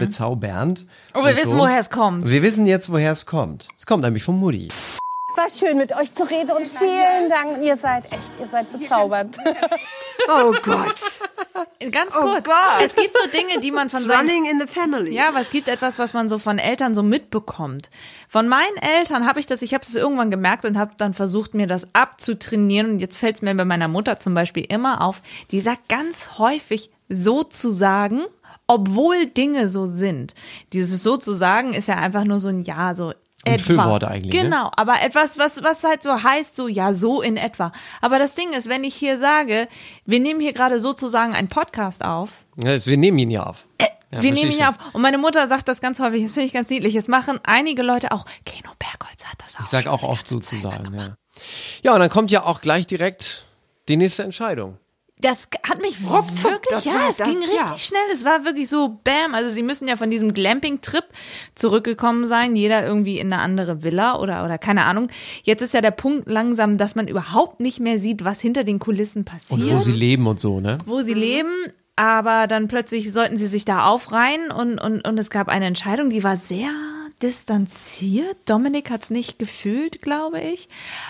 Bezaubernd. 0.00 0.86
Oh, 1.14 1.18
wir 1.22 1.30
Und 1.32 1.36
wissen, 1.42 1.58
woher 1.58 1.78
es 1.78 1.90
kommt. 1.90 2.28
Wir 2.28 2.42
wissen 2.42 2.64
jetzt, 2.66 2.90
woher 2.90 3.12
es 3.12 3.26
kommt. 3.26 3.68
Es 3.76 3.84
kommt 3.86 4.02
nämlich 4.02 4.22
von 4.22 4.38
Mutti. 4.38 4.68
War 5.36 5.50
schön 5.50 5.76
mit 5.76 5.94
euch 5.94 6.14
zu 6.14 6.24
reden 6.24 6.50
und 6.52 6.66
vielen 6.66 7.28
Dank. 7.28 7.62
Ihr 7.62 7.76
seid 7.76 8.10
echt, 8.12 8.32
ihr 8.40 8.46
seid 8.46 8.72
bezaubernd. 8.72 9.36
Oh 10.28 10.52
Gott. 10.62 10.94
Ganz 11.92 12.14
Oh 12.16 12.22
kurz. 12.22 12.44
Gott. 12.44 12.82
Es 12.84 12.96
gibt 12.96 13.16
so 13.16 13.28
Dinge, 13.28 13.60
die 13.60 13.70
man 13.70 13.90
von 13.90 14.00
It's 14.00 14.08
seinen 14.08 14.28
running 14.28 14.46
in 14.46 14.60
the 14.60 14.66
family. 14.66 15.14
Ja, 15.14 15.28
aber 15.28 15.40
es 15.40 15.50
gibt 15.50 15.68
etwas, 15.68 15.98
was 15.98 16.14
man 16.14 16.28
so 16.28 16.38
von 16.38 16.58
Eltern 16.58 16.94
so 16.94 17.02
mitbekommt. 17.02 17.90
Von 18.28 18.48
meinen 18.48 18.76
Eltern 18.78 19.26
habe 19.26 19.40
ich 19.40 19.46
das, 19.46 19.62
ich 19.62 19.72
habe 19.74 19.84
es 19.84 19.94
irgendwann 19.94 20.30
gemerkt 20.30 20.64
und 20.64 20.76
habe 20.78 20.92
dann 20.96 21.14
versucht, 21.14 21.54
mir 21.54 21.66
das 21.66 21.88
abzutrainieren. 21.94 22.92
Und 22.92 22.98
jetzt 23.00 23.16
fällt 23.18 23.36
es 23.36 23.42
mir 23.42 23.54
bei 23.54 23.64
meiner 23.64 23.88
Mutter 23.88 24.18
zum 24.18 24.34
Beispiel 24.34 24.64
immer 24.64 25.02
auf, 25.02 25.22
die 25.50 25.60
sagt 25.60 25.88
ganz 25.88 26.38
häufig 26.38 26.90
so 27.08 27.44
zu 27.44 27.70
sagen, 27.70 28.22
obwohl 28.66 29.26
Dinge 29.26 29.68
so 29.68 29.86
sind. 29.86 30.34
Dieses 30.72 31.02
so 31.02 31.16
zu 31.16 31.32
sagen 31.34 31.72
ist 31.72 31.88
ja 31.88 31.96
einfach 31.96 32.24
nur 32.24 32.40
so 32.40 32.48
ein 32.48 32.64
Ja, 32.64 32.94
so 32.94 33.12
etwa. 33.46 33.64
Füllwort 33.64 34.04
eigentlich, 34.04 34.34
ne? 34.34 34.42
Genau, 34.42 34.70
aber 34.76 35.02
etwas, 35.02 35.38
was, 35.38 35.62
was 35.62 35.84
halt 35.84 36.02
so 36.02 36.22
heißt, 36.22 36.56
so 36.56 36.68
ja, 36.68 36.92
so 36.94 37.22
in 37.22 37.36
etwa. 37.36 37.72
Aber 38.00 38.18
das 38.18 38.34
Ding 38.34 38.52
ist, 38.52 38.68
wenn 38.68 38.84
ich 38.84 38.94
hier 38.94 39.18
sage, 39.18 39.68
wir 40.04 40.20
nehmen 40.20 40.40
hier 40.40 40.52
gerade 40.52 40.80
sozusagen 40.80 41.34
einen 41.34 41.48
Podcast 41.48 42.04
auf, 42.04 42.44
Ja, 42.56 42.72
das- 42.72 42.86
wir 42.86 42.96
nehmen 42.96 43.18
ihn 43.18 43.30
ja 43.30 43.44
auf. 43.44 43.66
Ja, 44.12 44.22
wir 44.22 44.32
nehmen 44.32 44.52
ihn 44.52 44.58
schon. 44.58 44.66
auf. 44.68 44.76
Und 44.92 45.02
meine 45.02 45.18
Mutter 45.18 45.48
sagt 45.48 45.66
das 45.68 45.80
ganz 45.80 45.98
häufig, 46.00 46.22
das 46.22 46.32
finde 46.32 46.46
ich 46.46 46.52
ganz 46.52 46.70
niedlich. 46.70 46.94
Es 46.94 47.08
machen 47.08 47.40
einige 47.44 47.82
Leute 47.82 48.12
auch, 48.12 48.24
Keno 48.44 48.70
Bergholz 48.78 49.24
hat 49.24 49.38
das 49.44 49.56
auch. 49.56 49.60
Ich 49.62 49.66
sag 49.66 49.82
schon 49.82 49.92
auch 49.92 50.02
oft 50.04 50.28
ganze 50.28 50.34
so 50.34 50.40
zu 50.40 50.50
Zeit 50.56 50.60
sagen, 50.60 50.84
gemacht. 50.84 51.08
ja. 51.08 51.42
Ja, 51.82 51.94
und 51.94 52.00
dann 52.00 52.08
kommt 52.10 52.30
ja 52.30 52.44
auch 52.44 52.60
gleich 52.60 52.86
direkt 52.86 53.44
die 53.88 53.96
nächste 53.96 54.22
Entscheidung. 54.22 54.78
Das 55.18 55.48
hat 55.66 55.80
mich 55.80 55.96
Ruckzuck, 56.06 56.50
wirklich, 56.50 56.68
das 56.70 56.84
ja, 56.84 56.92
war- 56.94 57.08
es 57.08 57.16
das- 57.16 57.26
ging 57.28 57.38
richtig 57.38 57.58
ja. 57.70 57.78
schnell. 57.78 58.00
Es 58.12 58.24
war 58.26 58.44
wirklich 58.44 58.68
so, 58.68 58.98
bam. 59.02 59.34
Also 59.34 59.48
sie 59.48 59.62
müssen 59.62 59.88
ja 59.88 59.96
von 59.96 60.10
diesem 60.10 60.34
Glamping-Trip 60.34 61.04
zurückgekommen 61.54 62.26
sein. 62.26 62.54
Jeder 62.54 62.86
irgendwie 62.86 63.18
in 63.18 63.32
eine 63.32 63.40
andere 63.40 63.82
Villa 63.82 64.18
oder, 64.18 64.44
oder 64.44 64.58
keine 64.58 64.84
Ahnung. 64.84 65.08
Jetzt 65.42 65.62
ist 65.62 65.72
ja 65.72 65.80
der 65.80 65.90
Punkt 65.90 66.28
langsam, 66.28 66.76
dass 66.76 66.96
man 66.96 67.08
überhaupt 67.08 67.60
nicht 67.60 67.80
mehr 67.80 67.98
sieht, 67.98 68.24
was 68.24 68.40
hinter 68.42 68.62
den 68.62 68.78
Kulissen 68.78 69.24
passiert. 69.24 69.60
Und 69.62 69.70
wo 69.70 69.78
sie 69.78 69.92
leben 69.92 70.26
und 70.26 70.38
so, 70.38 70.60
ne? 70.60 70.76
wo 70.84 71.00
sie 71.00 71.14
leben, 71.14 71.50
aber 71.96 72.46
dann 72.46 72.68
plötzlich 72.68 73.10
sollten 73.10 73.38
sie 73.38 73.46
sich 73.46 73.64
da 73.64 73.86
aufreihen 73.86 74.50
und, 74.50 74.78
und, 74.78 75.08
und 75.08 75.18
es 75.18 75.30
gab 75.30 75.48
eine 75.48 75.64
Entscheidung, 75.64 76.10
die 76.10 76.24
war 76.24 76.36
sehr 76.36 76.68
distanziert. 77.22 78.36
Dominik 78.44 78.90
hat 78.90 79.02
es 79.04 79.10
nicht 79.10 79.38
gefühlt, 79.38 80.02
glaube 80.02 80.40
ich, 80.40 80.68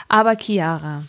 aber 0.08 0.36
Chiara, 0.36 1.02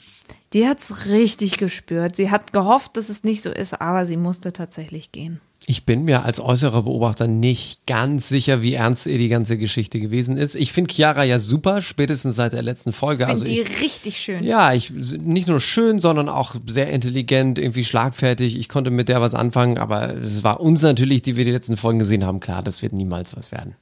die 0.54 0.68
hat 0.68 0.80
es 0.80 1.08
richtig 1.08 1.58
gespürt. 1.58 2.16
Sie 2.16 2.32
hat 2.32 2.54
gehofft, 2.54 2.98
dass 2.98 3.10
es 3.10 3.24
nicht 3.24 3.42
so 3.42 3.52
ist, 3.52 3.82
aber 3.82 4.06
sie 4.06 4.18
musste 4.18 4.54
tatsächlich 4.54 5.12
gehen. 5.12 5.42
Ich 5.70 5.86
bin 5.86 6.06
mir 6.06 6.24
als 6.24 6.40
äußerer 6.40 6.84
Beobachter 6.84 7.28
nicht 7.28 7.86
ganz 7.88 8.30
sicher, 8.30 8.62
wie 8.62 8.76
ernst 8.76 9.06
ihr 9.06 9.18
die 9.18 9.28
ganze 9.28 9.58
Geschichte 9.58 10.00
gewesen 10.00 10.38
ist. 10.38 10.56
Ich 10.56 10.72
finde 10.72 10.94
Chiara 10.94 11.26
ja 11.26 11.40
super, 11.40 11.82
spätestens 11.82 12.38
seit 12.38 12.54
der 12.54 12.62
letzten 12.62 12.94
Folge. 12.94 13.26
Finde 13.26 13.42
also 13.42 13.44
die 13.44 13.60
ich, 13.60 13.82
richtig 13.82 14.18
schön. 14.18 14.46
ja, 14.46 14.72
ich 14.72 14.92
nicht 14.92 15.50
nur 15.50 15.60
schön, 15.60 16.00
sondern 16.00 16.30
auch 16.30 16.56
sehr 16.66 16.90
intelligent, 16.90 17.60
irgendwie 17.60 17.84
schlagfertig. 17.84 18.58
Ich 18.58 18.70
konnte 18.70 18.92
mit 18.92 19.10
der 19.10 19.20
was 19.20 19.36
anfangen, 19.36 19.78
aber 19.78 20.16
es 20.16 20.42
war 20.46 20.62
uns 20.62 20.84
natürlich, 20.84 21.22
die 21.22 21.36
wir 21.36 21.44
die 21.44 21.52
letzten 21.52 21.76
Folgen 21.76 22.00
gesehen 22.00 22.24
haben, 22.24 22.40
klar, 22.40 22.64
das 22.64 22.82
wird 22.82 22.94
niemals 22.94 23.36
was 23.36 23.52
werden. 23.52 23.76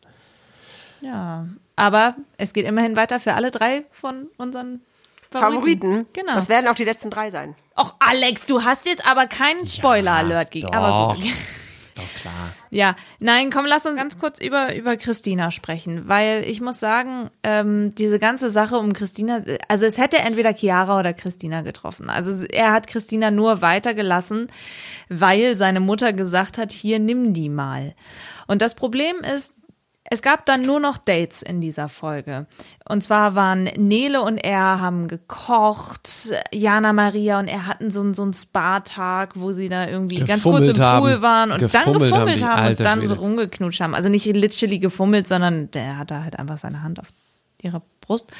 Ja, 1.01 1.47
aber 1.75 2.15
es 2.37 2.53
geht 2.53 2.65
immerhin 2.65 2.95
weiter 2.95 3.19
für 3.19 3.35
alle 3.35 3.51
drei 3.51 3.83
von 3.91 4.25
unseren 4.37 4.81
Favoriten. 5.39 5.81
Favoriten. 5.81 6.07
Genau. 6.13 6.33
Das 6.33 6.49
werden 6.49 6.67
auch 6.67 6.75
die 6.75 6.85
letzten 6.85 7.09
drei 7.09 7.31
sein. 7.31 7.55
Och, 7.77 7.95
Alex, 7.99 8.45
du 8.45 8.63
hast 8.63 8.85
jetzt 8.85 9.05
aber 9.07 9.25
keinen 9.25 9.67
Spoiler-Alert 9.67 10.51
gegeben. 10.51 10.73
Aber 10.73 11.13
gut. 11.13 11.23
Doch. 11.23 11.31
Doch, 11.95 12.13
klar. 12.21 12.51
Ja, 12.71 12.95
nein, 13.19 13.49
komm, 13.51 13.65
lass 13.65 13.85
uns 13.85 13.95
ganz 13.95 14.19
kurz 14.19 14.41
über, 14.41 14.75
über 14.75 14.97
Christina 14.97 15.49
sprechen, 15.49 16.09
weil 16.09 16.43
ich 16.45 16.59
muss 16.59 16.81
sagen, 16.81 17.29
ähm, 17.41 17.95
diese 17.95 18.19
ganze 18.19 18.49
Sache 18.49 18.77
um 18.77 18.91
Christina, 18.91 19.41
also 19.69 19.85
es 19.85 19.97
hätte 19.97 20.17
entweder 20.17 20.53
Chiara 20.53 20.99
oder 20.99 21.13
Christina 21.13 21.61
getroffen. 21.61 22.09
Also 22.09 22.45
er 22.47 22.73
hat 22.73 22.87
Christina 22.87 23.31
nur 23.31 23.61
weitergelassen, 23.61 24.47
weil 25.07 25.55
seine 25.55 25.79
Mutter 25.79 26.11
gesagt 26.11 26.57
hat, 26.57 26.73
hier 26.73 26.99
nimm 26.99 27.33
die 27.33 27.47
mal. 27.47 27.95
Und 28.45 28.61
das 28.61 28.75
Problem 28.75 29.15
ist, 29.21 29.53
es 30.11 30.21
gab 30.21 30.45
dann 30.45 30.61
nur 30.61 30.79
noch 30.79 30.97
Dates 30.99 31.41
in 31.41 31.61
dieser 31.61 31.89
Folge. 31.89 32.45
Und 32.87 33.03
zwar 33.03 33.33
waren 33.33 33.63
Nele 33.63 34.21
und 34.21 34.37
er 34.37 34.79
haben 34.79 35.07
gekocht, 35.07 36.31
Jana 36.53 36.93
Maria 36.93 37.39
und 37.39 37.47
er 37.47 37.65
hatten 37.65 37.89
so 37.89 38.01
einen, 38.01 38.13
so 38.13 38.21
einen 38.21 38.33
Spa-Tag, 38.33 39.31
wo 39.35 39.51
sie 39.51 39.67
da 39.67 39.87
irgendwie 39.87 40.17
ganz 40.17 40.43
kurz 40.43 40.67
im 40.67 40.75
Pool 40.75 40.83
haben. 40.83 41.21
waren 41.21 41.51
und 41.51 41.61
dann 41.61 41.69
Gefummelt 41.69 41.85
haben 41.85 42.09
gefummelt 42.09 42.39
die, 42.41 42.45
haben, 42.45 42.67
und 42.67 42.79
dann 42.81 42.99
Schwede. 42.99 43.17
rumgeknutscht 43.17 43.81
haben. 43.81 43.95
Also 43.95 44.09
nicht 44.09 44.25
literally 44.25 44.77
gefummelt, 44.77 45.27
sondern 45.27 45.71
der 45.71 45.97
hatte 45.97 46.23
halt 46.23 46.37
einfach 46.37 46.59
seine 46.59 46.83
Hand 46.83 46.99
auf 46.99 47.07
ihrer 47.63 47.81
Brust. 48.01 48.31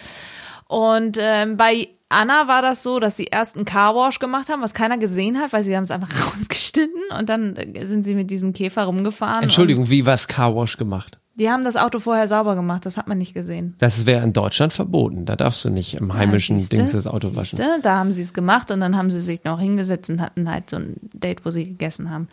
Und 0.68 1.18
ähm, 1.20 1.58
bei 1.58 1.90
Anna 2.10 2.48
war 2.48 2.62
das 2.62 2.84
so, 2.84 3.00
dass 3.00 3.18
sie 3.18 3.26
erst 3.26 3.56
einen 3.56 3.66
Carwash 3.66 4.20
gemacht 4.20 4.50
haben, 4.50 4.62
was 4.62 4.76
keiner 4.76 5.00
gesehen 5.00 5.40
hat, 5.40 5.52
weil 5.52 5.64
sie 5.64 5.76
haben 5.76 5.84
es 5.84 5.92
einfach 5.92 6.10
rausgeschnitten 6.34 7.02
und 7.18 7.28
dann 7.28 7.58
sind 7.86 8.04
sie 8.04 8.14
mit 8.14 8.30
diesem 8.30 8.54
Käfer 8.54 8.84
rumgefahren. 8.84 9.42
Entschuldigung, 9.42 9.90
wie 9.90 10.06
was 10.06 10.28
Carwash 10.28 10.78
gemacht? 10.78 11.18
Die 11.38 11.50
haben 11.50 11.66
das 11.66 11.76
Auto 11.76 12.00
vorher 12.00 12.30
sauber 12.30 12.56
gemacht, 12.56 12.86
das 12.86 12.96
hat 12.96 13.08
man 13.08 13.18
nicht 13.18 13.34
gesehen. 13.34 13.76
Das 13.80 14.06
wäre 14.06 14.24
in 14.24 14.32
Deutschland 14.32 14.72
verboten. 14.72 15.26
Da 15.26 15.36
darfst 15.36 15.66
du 15.66 15.70
nicht 15.70 15.96
im 15.96 16.14
heimischen 16.14 16.58
siehste, 16.58 16.78
Dings 16.78 16.94
das 16.94 17.08
Auto 17.08 17.36
waschen. 17.36 17.58
siehste, 17.58 17.80
Da 17.82 17.98
haben 17.98 18.12
sie 18.14 18.22
es 18.22 18.34
gemacht 18.34 18.72
und 18.72 18.80
dann 18.80 18.96
haben 18.96 19.12
sie 19.12 19.20
sich 19.20 19.44
noch 19.44 19.60
hingesetzt 19.60 20.10
und 20.10 20.22
hatten 20.22 20.50
halt 20.50 20.70
so 20.70 20.78
ein 20.78 20.96
Date, 21.14 21.44
wo 21.46 21.50
sie 21.50 21.66
gegessen 21.66 22.10
haben. 22.10 22.30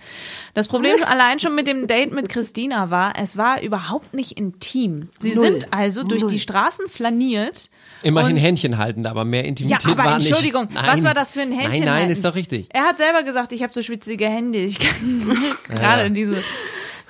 Das 0.54 0.68
Problem 0.68 0.94
allein 1.08 1.40
schon 1.40 1.56
mit 1.56 1.66
dem 1.66 1.88
Date 1.88 2.12
mit 2.14 2.28
Christina 2.28 2.90
war, 2.90 3.14
es 3.20 3.36
war 3.36 3.60
überhaupt 3.60 4.14
nicht 4.14 4.38
intim. 4.38 5.08
Sie 5.18 5.34
Null. 5.34 5.44
sind 5.46 5.72
also 5.72 6.04
durch 6.04 6.22
Null. 6.22 6.30
die 6.30 6.38
Straßen 6.38 6.86
flaniert. 6.88 7.70
Immerhin 8.04 8.36
und 8.36 8.42
Händchen 8.42 8.78
halten, 8.78 9.04
aber 9.06 9.24
mehr 9.24 9.42
Ja, 9.42 9.48
Intimität 9.48 9.84
aber 9.86 10.04
war 10.04 10.18
nicht. 10.18 10.28
Entschuldigung, 10.28 10.68
was 10.74 10.86
Nein. 10.86 11.04
war 11.04 11.14
das 11.14 11.32
für 11.32 11.40
ein 11.42 11.50
Händchen? 11.50 11.70
Nein, 11.72 11.84
nein, 11.86 11.94
halten? 12.02 12.12
ist 12.12 12.24
doch 12.24 12.36
richtig. 12.36 12.66
Er 12.72 12.82
hat 12.84 12.98
selber 12.98 13.24
gesagt, 13.24 13.50
ich 13.52 13.64
habe 13.64 13.72
so 13.74 13.82
schwitzige 13.82 14.26
Hände. 14.26 14.58
Ich 14.58 14.78
kann 14.78 15.36
gerade 15.68 16.10
diese 16.12 16.36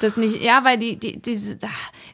das 0.01 0.17
nicht. 0.17 0.43
Ja, 0.43 0.65
weil 0.65 0.79
die 0.79 0.97
die 0.97 1.21
diese 1.21 1.59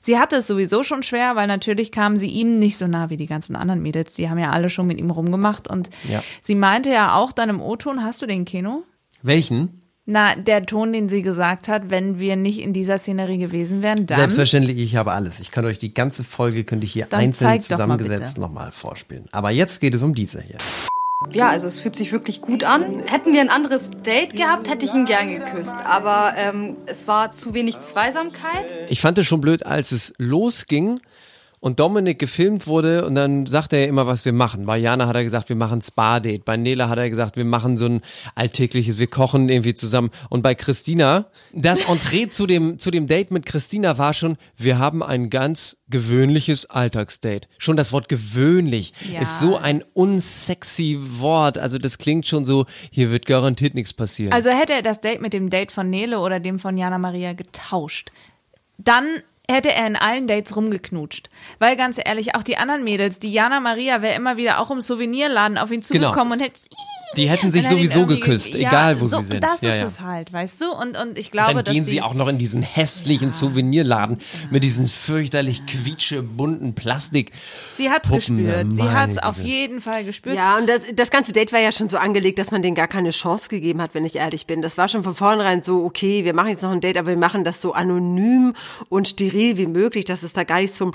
sie 0.00 0.18
hatte 0.18 0.36
es 0.36 0.46
sowieso 0.46 0.82
schon 0.82 1.02
schwer, 1.02 1.36
weil 1.36 1.46
natürlich 1.46 1.92
kamen 1.92 2.16
sie 2.16 2.28
ihm 2.28 2.58
nicht 2.58 2.76
so 2.76 2.86
nah 2.86 3.10
wie 3.10 3.16
die 3.16 3.26
ganzen 3.26 3.56
anderen 3.56 3.82
Mädels. 3.82 4.14
Die 4.14 4.28
haben 4.28 4.38
ja 4.38 4.50
alle 4.50 4.70
schon 4.70 4.86
mit 4.86 4.98
ihm 4.98 5.10
rumgemacht 5.10 5.68
und 5.68 5.90
Ja. 6.08 6.22
sie 6.42 6.54
meinte 6.54 6.90
ja 6.90 7.14
auch 7.14 7.32
dann 7.32 7.48
im 7.48 7.60
O-Ton, 7.60 8.02
hast 8.04 8.22
du 8.22 8.26
den 8.26 8.44
Kino? 8.44 8.84
Welchen? 9.22 9.82
Na, 10.10 10.34
der 10.36 10.64
Ton, 10.64 10.94
den 10.94 11.10
sie 11.10 11.20
gesagt 11.20 11.68
hat, 11.68 11.90
wenn 11.90 12.18
wir 12.18 12.34
nicht 12.36 12.60
in 12.60 12.72
dieser 12.72 12.96
Szenerie 12.96 13.36
gewesen 13.36 13.82
wären, 13.82 14.06
dann 14.06 14.16
Selbstverständlich, 14.16 14.78
ich 14.78 14.96
habe 14.96 15.12
alles. 15.12 15.38
Ich 15.38 15.50
kann 15.50 15.66
euch 15.66 15.76
die 15.76 15.92
ganze 15.92 16.24
Folge, 16.24 16.64
könnte 16.64 16.86
ich 16.86 16.92
hier 16.92 17.12
einzeln 17.12 17.60
zusammengesetzt 17.60 18.38
nochmal 18.38 18.72
vorspielen. 18.72 19.26
Aber 19.32 19.50
jetzt 19.50 19.80
geht 19.80 19.94
es 19.94 20.02
um 20.02 20.14
diese 20.14 20.40
hier. 20.40 20.56
Ja, 21.32 21.48
also 21.48 21.66
es 21.66 21.80
fühlt 21.80 21.96
sich 21.96 22.12
wirklich 22.12 22.40
gut 22.40 22.64
an. 22.64 23.00
Hätten 23.06 23.32
wir 23.32 23.40
ein 23.40 23.48
anderes 23.48 23.90
Date 23.90 24.36
gehabt, 24.36 24.70
hätte 24.70 24.84
ich 24.84 24.94
ihn 24.94 25.04
gern 25.04 25.28
geküsst. 25.28 25.76
Aber 25.84 26.34
ähm, 26.36 26.76
es 26.86 27.08
war 27.08 27.32
zu 27.32 27.54
wenig 27.54 27.78
Zweisamkeit. 27.80 28.72
Ich 28.88 29.00
fand 29.00 29.18
es 29.18 29.26
schon 29.26 29.40
blöd, 29.40 29.66
als 29.66 29.90
es 29.92 30.14
losging 30.18 31.00
und 31.60 31.80
Dominik 31.80 32.18
gefilmt 32.18 32.66
wurde 32.66 33.04
und 33.04 33.14
dann 33.14 33.46
sagte 33.46 33.76
er 33.76 33.88
immer, 33.88 34.06
was 34.06 34.24
wir 34.24 34.32
machen. 34.32 34.66
Bei 34.66 34.78
Jana 34.78 35.06
hat 35.06 35.16
er 35.16 35.24
gesagt, 35.24 35.48
wir 35.48 35.56
machen 35.56 35.80
Spa-Date. 35.82 36.44
Bei 36.44 36.56
Nela 36.56 36.88
hat 36.88 36.98
er 36.98 37.10
gesagt, 37.10 37.36
wir 37.36 37.44
machen 37.44 37.76
so 37.76 37.86
ein 37.86 38.00
alltägliches, 38.34 38.98
wir 38.98 39.08
kochen 39.08 39.48
irgendwie 39.48 39.74
zusammen. 39.74 40.10
Und 40.28 40.42
bei 40.42 40.54
Christina, 40.54 41.26
das 41.52 41.88
Entree 41.88 42.28
zu 42.28 42.46
dem, 42.46 42.78
zu 42.78 42.90
dem 42.90 43.06
Date 43.06 43.30
mit 43.30 43.46
Christina 43.46 43.98
war 43.98 44.14
schon, 44.14 44.36
wir 44.56 44.78
haben 44.78 45.02
ein 45.02 45.30
ganz 45.30 45.78
gewöhnliches 45.88 46.66
Alltagsdate. 46.66 47.48
Schon 47.58 47.76
das 47.76 47.92
Wort 47.92 48.08
gewöhnlich 48.08 48.92
Ja, 49.12 49.20
ist 49.20 49.40
so 49.40 49.56
ein 49.56 49.82
unsexy 49.94 50.98
Wort. 51.00 51.58
Also 51.58 51.78
das 51.78 51.98
klingt 51.98 52.26
schon 52.26 52.44
so, 52.44 52.66
hier 52.90 53.10
wird 53.10 53.26
garantiert 53.26 53.74
nichts 53.74 53.92
passieren. 53.92 54.32
Also 54.32 54.50
hätte 54.50 54.74
er 54.74 54.82
das 54.82 55.00
Date 55.00 55.20
mit 55.20 55.32
dem 55.32 55.50
Date 55.50 55.72
von 55.72 55.90
Nele 55.90 56.20
oder 56.20 56.40
dem 56.40 56.58
von 56.58 56.76
Jana 56.76 56.98
Maria 56.98 57.32
getauscht, 57.32 58.10
dann 58.78 59.22
hätte 59.50 59.72
er 59.72 59.86
in 59.86 59.96
allen 59.96 60.26
Dates 60.26 60.54
rumgeknutscht. 60.56 61.30
Weil 61.58 61.76
ganz 61.76 61.98
ehrlich, 62.02 62.34
auch 62.34 62.42
die 62.42 62.56
anderen 62.58 62.84
Mädels, 62.84 63.18
die 63.18 63.32
Jana 63.32 63.60
Maria 63.60 64.02
wäre 64.02 64.14
immer 64.14 64.36
wieder 64.36 64.60
auch 64.60 64.70
im 64.70 64.80
Souvenirladen 64.80 65.56
auf 65.58 65.70
ihn 65.70 65.80
Genau. 65.80 66.08
zugekommen 66.08 66.34
und 66.34 66.40
hätte 66.40 66.60
Die 67.16 67.28
hätten 67.28 67.50
sich 67.50 67.64
und 67.64 67.70
sowieso 67.70 68.06
geküsst, 68.06 68.52
ge- 68.52 68.64
egal 68.64 69.00
wo 69.00 69.06
so, 69.08 69.18
sie 69.18 69.24
sind. 69.24 69.42
Das 69.44 69.60
Ja, 69.62 69.70
ist 69.70 69.76
ja. 69.76 69.84
es 69.84 70.00
halt, 70.00 70.32
weißt 70.32 70.60
du? 70.60 70.70
Und, 70.72 70.96
und 70.96 71.18
ich 71.18 71.30
glaube, 71.30 71.54
Dann 71.54 71.64
dass 71.64 71.74
gehen 71.74 71.84
sie 71.84 72.02
auch 72.02 72.14
noch 72.14 72.28
in 72.28 72.38
diesen 72.38 72.62
hässlichen 72.62 73.32
Souvenirladen 73.32 74.18
mit 74.50 74.62
diesen 74.64 74.88
fürchterlich 74.88 75.64
quietschebunten 75.66 76.74
Plastik. 76.74 77.32
Sie 77.74 77.90
hat's 77.90 78.08
Puppen, 78.08 78.44
gespürt. 78.44 78.66
Sie 78.72 78.82
hat's 78.82 79.18
auf 79.18 79.38
jeden 79.38 79.80
Fall 79.80 80.04
gespürt. 80.04 80.36
Ja, 80.36 80.58
und 80.58 80.68
das, 80.68 80.82
das 80.94 81.10
ganze 81.10 81.32
Date 81.32 81.52
war 81.52 81.60
ja 81.60 81.72
schon 81.72 81.88
so 81.88 81.96
angelegt, 81.96 82.38
dass 82.38 82.50
man 82.50 82.62
denen 82.62 82.74
gar 82.74 82.88
keine 82.88 83.10
Chance 83.10 83.48
gegeben 83.48 83.80
hat, 83.80 83.94
wenn 83.94 84.04
ich 84.04 84.16
ehrlich 84.16 84.46
bin. 84.46 84.62
Das 84.62 84.76
war 84.78 84.88
schon 84.88 85.02
von 85.02 85.14
vornherein 85.14 85.62
so, 85.62 85.84
okay, 85.84 86.24
wir 86.24 86.34
machen 86.34 86.48
jetzt 86.50 86.62
noch 86.62 86.70
ein 86.70 86.80
Date, 86.80 86.96
aber 86.98 87.08
wir 87.08 87.16
machen 87.16 87.44
das 87.44 87.62
so 87.62 87.72
anonym 87.72 88.54
und 88.88 89.08
steril 89.08 89.56
wie 89.56 89.66
möglich, 89.66 90.04
dass 90.04 90.22
es 90.22 90.32
da 90.32 90.44
gar 90.44 90.60
nicht 90.60 90.74
zum 90.74 90.92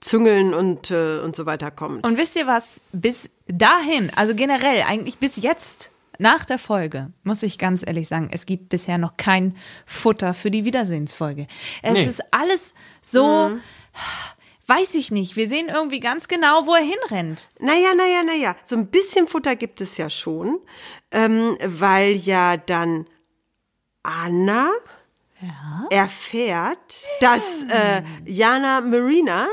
Züngeln 0.00 0.52
und, 0.52 0.90
äh, 0.90 1.18
und 1.24 1.34
so 1.34 1.46
weiter 1.46 1.70
kommt. 1.70 2.06
Und 2.06 2.18
wisst 2.18 2.36
ihr 2.36 2.46
was? 2.46 2.82
Bis 2.92 3.30
dahin, 3.46 4.10
also 4.16 4.34
generell, 4.34 4.82
eigentlich 4.82 5.18
bis 5.18 5.36
jetzt, 5.36 5.90
nach 6.18 6.44
der 6.44 6.58
Folge, 6.58 7.12
muss 7.24 7.42
ich 7.42 7.58
ganz 7.58 7.84
ehrlich 7.84 8.06
sagen, 8.06 8.28
es 8.32 8.46
gibt 8.46 8.68
bisher 8.68 8.98
noch 8.98 9.16
kein 9.16 9.54
Futter 9.84 10.32
für 10.32 10.50
die 10.50 10.64
Wiedersehensfolge. 10.64 11.48
Es 11.82 11.94
Nee. 11.94 12.04
ist 12.04 12.22
alles 12.30 12.74
so, 13.02 13.50
weiß 14.66 14.94
ich 14.94 15.10
nicht. 15.10 15.34
Wir 15.34 15.48
sehen 15.48 15.68
irgendwie 15.68 15.98
ganz 15.98 16.28
genau, 16.28 16.66
wo 16.66 16.74
er 16.74 16.84
hinrennt. 16.84 17.48
Naja, 17.58 17.94
naja, 17.96 18.22
naja, 18.22 18.54
so 18.64 18.76
ein 18.76 18.86
bisschen 18.86 19.26
Futter 19.26 19.56
gibt 19.56 19.80
es 19.80 19.96
ja 19.96 20.08
schon, 20.08 20.60
ähm, 21.10 21.58
weil 21.64 22.12
ja 22.14 22.56
dann 22.58 23.06
Anna 24.04 24.70
erfährt, 25.90 27.04
dass 27.20 27.62
äh, 27.68 28.02
Jana 28.24 28.80
Marina, 28.80 29.46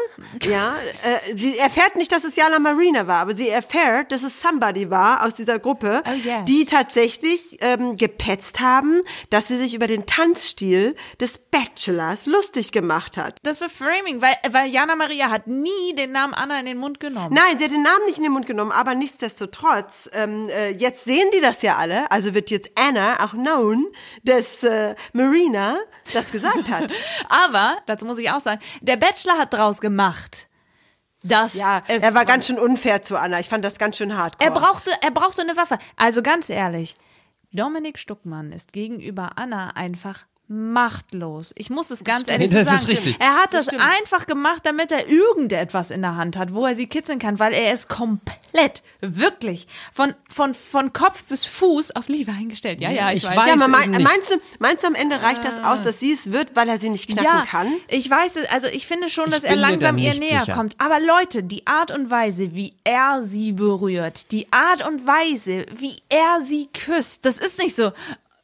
ja, 0.43 0.75
äh, 1.03 1.35
sie 1.37 1.57
erfährt 1.57 1.95
nicht, 1.95 2.11
dass 2.11 2.23
es 2.23 2.35
Jana 2.35 2.59
Marina 2.59 3.07
war, 3.07 3.21
aber 3.21 3.35
sie 3.35 3.49
erfährt, 3.49 4.11
dass 4.11 4.23
es 4.23 4.41
somebody 4.41 4.89
war 4.89 5.25
aus 5.25 5.35
dieser 5.35 5.59
Gruppe, 5.59 6.01
Oh, 6.07 6.11
yes. 6.11 6.45
die 6.45 6.65
tatsächlich 6.65 7.57
ähm, 7.61 7.95
gepetzt 7.97 8.59
haben, 8.59 9.01
dass 9.29 9.47
sie 9.47 9.57
sich 9.57 9.73
über 9.73 9.87
den 9.87 10.05
Tanzstil 10.05 10.95
des 11.19 11.37
Bachelors 11.37 12.25
lustig 12.25 12.71
gemacht 12.71 13.17
hat. 13.17 13.37
Das 13.43 13.61
war 13.61 13.69
Framing, 13.69 14.21
weil, 14.21 14.35
weil 14.51 14.69
Jana 14.69 14.95
Maria 14.95 15.29
hat 15.29 15.47
nie 15.47 15.93
den 15.97 16.11
Namen 16.11 16.33
Anna 16.33 16.59
in 16.59 16.65
den 16.65 16.77
Mund 16.77 16.99
genommen. 16.99 17.33
Nein, 17.35 17.57
sie 17.57 17.65
hat 17.65 17.71
den 17.71 17.83
Namen 17.83 18.05
nicht 18.05 18.17
in 18.17 18.23
den 18.23 18.33
Mund 18.33 18.45
genommen, 18.45 18.71
aber 18.71 18.95
nichtsdestotrotz, 18.95 20.09
ähm, 20.13 20.47
äh, 20.49 20.69
jetzt 20.69 21.03
sehen 21.05 21.29
die 21.35 21.41
das 21.41 21.61
ja 21.61 21.77
alle, 21.77 22.09
also 22.11 22.33
wird 22.33 22.49
jetzt 22.49 22.71
Anna 22.75 23.23
auch 23.23 23.31
known, 23.31 23.85
dass 24.23 24.63
äh, 24.63 24.95
Marina 25.13 25.77
das 26.13 26.31
gesagt 26.31 26.69
hat. 26.69 26.91
Aber, 27.29 27.77
dazu 27.85 28.05
muss 28.05 28.17
ich 28.17 28.31
auch 28.31 28.39
sagen, 28.39 28.61
der 28.81 28.97
Bachelor 28.97 29.37
hat 29.37 29.53
draus 29.53 29.81
gemacht. 29.81 30.47
Das 31.23 31.53
Ja, 31.53 31.83
er 31.87 32.13
war 32.15 32.25
ganz 32.25 32.47
schön 32.47 32.57
unfair 32.57 33.01
zu 33.03 33.15
Anna. 33.15 33.39
Ich 33.39 33.49
fand 33.49 33.63
das 33.63 33.77
ganz 33.77 33.97
schön 33.97 34.17
hart. 34.17 34.35
Er 34.39 34.51
brauchte, 34.51 34.91
er 35.01 35.11
brauchte 35.11 35.43
eine 35.43 35.55
Waffe. 35.55 35.77
Also 35.95 36.23
ganz 36.23 36.49
ehrlich, 36.49 36.95
Dominik 37.51 37.99
Stuckmann 37.99 38.51
ist 38.51 38.73
gegenüber 38.73 39.31
Anna 39.35 39.71
einfach 39.75 40.25
machtlos. 40.51 41.53
Ich 41.57 41.69
muss 41.69 41.91
es 41.91 42.03
ganz 42.03 42.27
ehrlich 42.27 42.51
Nee, 42.51 42.57
das 42.57 42.65
sagen. 42.65 42.77
ist 42.81 42.87
richtig. 42.89 43.15
Er 43.19 43.37
hat 43.37 43.53
das, 43.53 43.69
einfach 43.69 44.25
gemacht, 44.25 44.65
damit 44.65 44.91
er 44.91 45.07
irgendetwas 45.07 45.91
in 45.91 46.01
der 46.01 46.17
Hand 46.17 46.35
hat, 46.35 46.53
wo 46.53 46.65
er 46.65 46.75
sie 46.75 46.87
kitzeln 46.87 47.19
kann, 47.19 47.39
weil 47.39 47.53
er 47.53 47.71
ist 47.73 47.87
komplett, 47.87 48.83
wirklich, 48.99 49.67
von, 49.93 50.13
von, 50.29 50.53
von 50.53 50.91
Kopf 50.91 51.23
bis 51.23 51.45
Fuß 51.45 51.95
auf 51.95 52.09
Liebe 52.09 52.33
eingestellt. 52.33 52.81
Ja, 52.81 52.91
ja, 52.91 53.11
ich, 53.11 53.23
Ich 53.23 53.29
weiß. 53.29 53.37
weiß. 53.37 53.59
Ja, 53.61 53.67
mein, 53.69 53.91
nicht. 53.91 54.03
meinst, 54.03 54.29
du, 54.29 54.35
meinst 54.59 54.83
du, 54.83 54.87
am 54.87 54.95
Ende 54.95 55.21
reicht 55.21 55.43
das 55.45 55.63
aus, 55.63 55.83
dass 55.83 55.99
sie 55.99 56.11
es 56.11 56.31
wird, 56.33 56.49
weil 56.53 56.67
er 56.67 56.79
sie 56.79 56.89
nicht 56.89 57.07
knacken 57.07 57.23
ja, 57.23 57.45
kann? 57.45 57.73
ich 57.87 58.09
weiß 58.09 58.35
es, 58.35 58.49
also 58.49 58.67
ich 58.67 58.85
finde 58.87 59.07
schon, 59.09 59.31
dass 59.31 59.45
er 59.45 59.55
langsam 59.55 59.97
ihr 59.97 60.13
näher 60.15 60.41
sicher. 60.41 60.53
kommt. 60.53 60.75
Aber 60.79 60.99
Leute, 60.99 61.43
die 61.43 61.65
Art 61.65 61.91
und 61.91 62.09
Weise, 62.09 62.55
wie 62.55 62.73
er 62.83 63.23
sie 63.23 63.53
berührt, 63.53 64.33
die 64.33 64.51
Art 64.51 64.85
und 64.85 65.07
Weise, 65.07 65.65
wie 65.77 65.95
er 66.09 66.41
sie 66.41 66.67
küsst, 66.73 67.25
das 67.25 67.37
ist 67.39 67.57
nicht 67.57 67.75
so 67.75 67.93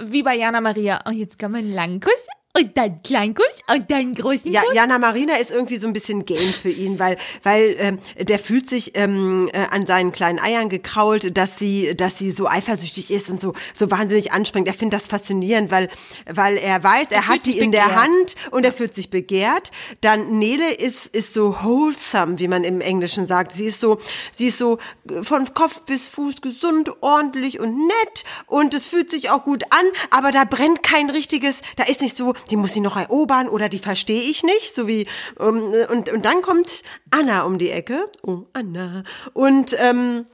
wie 0.02 0.24
bei 0.24 0.36
Jana 0.36 0.62
Maria. 0.62 1.00
Oh, 1.08 1.12
jetzt 1.12 1.40
kommen 1.40 1.56
wir 1.56 1.60
einen 1.60 1.74
langen 1.74 2.00
Kuss 2.00 2.28
und 2.58 2.78
dann 2.78 2.86
einen 2.86 3.04
kleinen 3.04 3.34
Kuss 3.34 3.62
und 3.74 3.92
dann 3.92 4.14
großen 4.14 4.52
Ja, 4.52 4.62
Kuss. 4.62 4.74
Jana 4.74 4.98
Marina 5.00 5.36
ist 5.36 5.52
irgendwie 5.52 5.78
so 5.78 5.88
ein 5.88 5.94
bisschen 5.94 6.26
Game 6.26 6.54
für 6.54 6.70
ihn, 6.70 7.00
weil, 7.00 7.18
weil 7.44 7.76
ähm, 7.80 8.00
der 8.20 8.40
fühlt 8.40 8.70
sich 8.70 8.92
ähm, 8.96 9.50
äh, 9.52 9.66
an 9.72 9.86
seinen 9.86 10.12
kleinen 10.12 10.40
Eiern 10.40 10.70
gekrault, 10.70 11.36
dass 11.38 11.58
sie, 11.60 11.96
dass 11.96 12.18
sie 12.18 12.32
so 12.32 12.48
eifersüchtig 12.48 13.12
ist 13.12 13.30
und 13.30 13.42
so, 13.42 13.54
so 13.74 13.92
wahnsinnig 13.92 14.32
anstrengend. 14.32 14.68
Er 14.68 14.74
findet 14.74 15.02
das 15.02 15.08
faszinierend, 15.08 15.72
weil, 15.72 15.90
weil 16.30 16.58
er 16.58 16.84
weiß, 16.84 17.08
er, 17.10 17.18
Er 17.18 17.28
hat 17.28 17.46
die 17.46 17.60
in 17.60 17.72
der. 17.72 17.88
Hand 17.98 18.36
und 18.52 18.66
er 18.66 18.74
fühlt 18.74 18.94
sich 18.94 19.10
begehrt. 19.10 19.72
Dann 20.02 20.38
Nele 20.40 20.74
ist, 20.74 21.08
ist 21.08 21.34
so 21.34 21.56
wholesome, 21.64 22.38
wie 22.40 22.48
man 22.48 22.64
im 22.64 22.82
Englischen 22.82 23.26
sagt. 23.26 23.52
Sie 23.52 23.66
ist 23.66 23.80
so, 23.82 24.00
sie 24.32 24.48
ist 24.48 24.58
so 24.58 24.78
äh, 25.10 25.24
von 25.24 25.54
Kopf 25.54 25.82
bis 25.86 26.08
Fuß 26.08 26.42
gesund, 26.42 26.92
ordentlich 27.02 27.60
und 27.60 27.88
nett 27.88 28.24
und 28.46 28.74
es 28.74 28.86
fühlt 28.86 29.10
sich 29.10 29.30
auch 29.30 29.44
gut 29.44 29.64
an, 29.70 29.86
aber 30.10 30.32
da 30.32 30.44
brennt 30.44 30.84
kein 30.84 31.10
richtiges, 31.10 31.58
da 31.76 31.84
ist 31.84 32.02
nicht 32.02 32.18
so, 32.18 32.34
die 32.48 32.56
muss 32.56 32.74
sie 32.74 32.82
noch 32.82 32.98
erobern 32.98 33.50
oder 33.50 33.70
die 33.70 33.80
verstehe 33.80 34.22
ich 34.22 34.44
nicht, 34.44 34.76
so 34.76 34.88
wie, 34.88 35.08
ähm, 35.40 35.74
und, 35.90 36.10
und 36.10 36.26
dann 36.26 36.42
kommt 36.42 36.84
Anna 37.12 37.44
um 37.44 37.58
die 37.58 37.70
Ecke, 37.70 38.10
oh 38.24 38.44
Anna, 38.54 39.04
und, 39.34 39.76
ähm, 39.80 40.26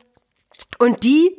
und 0.80 1.04
die 1.04 1.38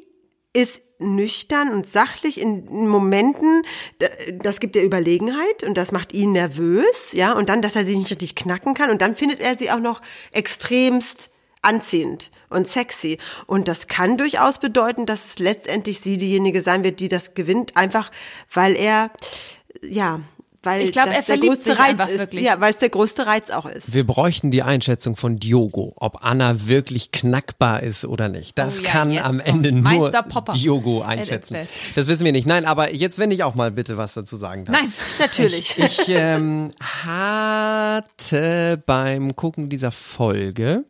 ist 0.52 0.82
nüchtern 1.00 1.70
und 1.72 1.86
sachlich 1.86 2.40
in 2.40 2.66
Momenten, 2.88 3.62
da- 3.98 4.08
das 4.32 4.60
gibt 4.60 4.76
ihr 4.76 4.84
Überlegenheit 4.84 5.64
und 5.64 5.76
das 5.76 5.90
macht 5.92 6.12
ihn 6.12 6.32
nervös, 6.32 7.12
ja, 7.12 7.32
und 7.32 7.48
dann, 7.48 7.62
dass 7.62 7.76
er 7.76 7.84
sie 7.84 7.96
nicht 7.96 8.10
richtig 8.10 8.34
knacken 8.36 8.74
kann 8.74 8.90
und 8.90 9.02
dann 9.02 9.14
findet 9.14 9.40
er 9.40 9.58
sie 9.58 9.70
auch 9.70 9.80
noch 9.80 10.00
extremst 10.32 11.30
anziehend 11.62 12.30
und 12.50 12.68
sexy. 12.68 13.18
Und 13.46 13.68
das 13.68 13.88
kann 13.88 14.18
durchaus 14.18 14.58
bedeuten, 14.58 15.06
dass 15.06 15.38
letztendlich 15.38 16.00
sie 16.00 16.18
diejenige 16.18 16.62
sein 16.62 16.84
wird, 16.84 17.00
die 17.00 17.08
das 17.08 17.34
gewinnt, 17.34 17.76
einfach 17.76 18.10
weil 18.52 18.76
er, 18.76 19.10
ja, 19.82 20.20
weil 20.64 20.82
Ich 20.82 20.92
glaub, 20.92 21.06
das 21.06 21.14
er 21.14 21.20
der 21.20 21.26
verliebt 21.26 21.54
größte 21.54 21.70
sich 21.70 21.78
Reiz 21.78 21.88
einfach 21.90 22.08
ist. 22.08 22.18
wirklich. 22.18 22.44
Ja, 22.44 22.60
weil 22.60 22.72
es 22.72 22.78
der 22.78 22.88
größte 22.90 23.26
Reiz 23.26 23.50
auch 23.50 23.66
ist. 23.66 23.92
Wir 23.92 24.06
bräuchten 24.06 24.50
die 24.50 24.62
Einschätzung 24.62 25.16
von 25.16 25.38
Diogo, 25.38 25.92
ob 25.96 26.24
Anna 26.24 26.66
wirklich 26.66 27.12
knackbar 27.12 27.82
ist 27.82 28.04
oder 28.04 28.28
nicht. 28.28 28.58
Das 28.58 28.80
Oh 28.80 28.82
ja, 28.82 28.90
kann 28.90 29.18
am 29.18 29.40
Ende 29.40 29.72
nur. 29.72 30.12
Diogo 30.54 31.02
einschätzen. 31.02 31.56
Das 31.94 32.06
wissen 32.08 32.24
wir 32.24 32.32
nicht. 32.32 32.46
Nein, 32.46 32.64
aber 32.64 32.94
jetzt, 32.94 33.18
wenn 33.18 33.30
ich 33.30 33.42
auch 33.44 33.54
mal 33.54 33.70
bitte 33.70 33.96
was 33.96 34.14
dazu 34.14 34.36
sagen 34.36 34.64
darf. 34.64 34.76
Nein. 34.76 34.92
Natürlich. 35.18 35.74
Ich 35.84 36.08
ähm, 36.08 36.70
hatte 37.04 38.82
beim 38.86 39.36
Gucken 39.36 39.68
dieser 39.68 39.90
Folge 39.90 40.84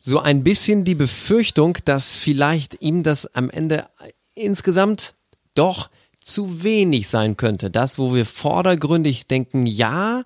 so 0.00 0.18
ein 0.20 0.44
bisschen 0.44 0.84
die 0.84 0.94
Befürchtung, 0.94 1.76
dass 1.84 2.14
vielleicht 2.14 2.80
ihm 2.80 3.02
das 3.02 3.34
am 3.34 3.50
Ende 3.50 3.86
insgesamt 4.34 5.14
doch 5.54 5.90
zu 6.28 6.62
wenig 6.62 7.08
sein 7.08 7.36
könnte. 7.36 7.70
Das, 7.70 7.98
wo 7.98 8.14
wir 8.14 8.24
vordergründig 8.24 9.26
denken, 9.26 9.66
ja, 9.66 10.22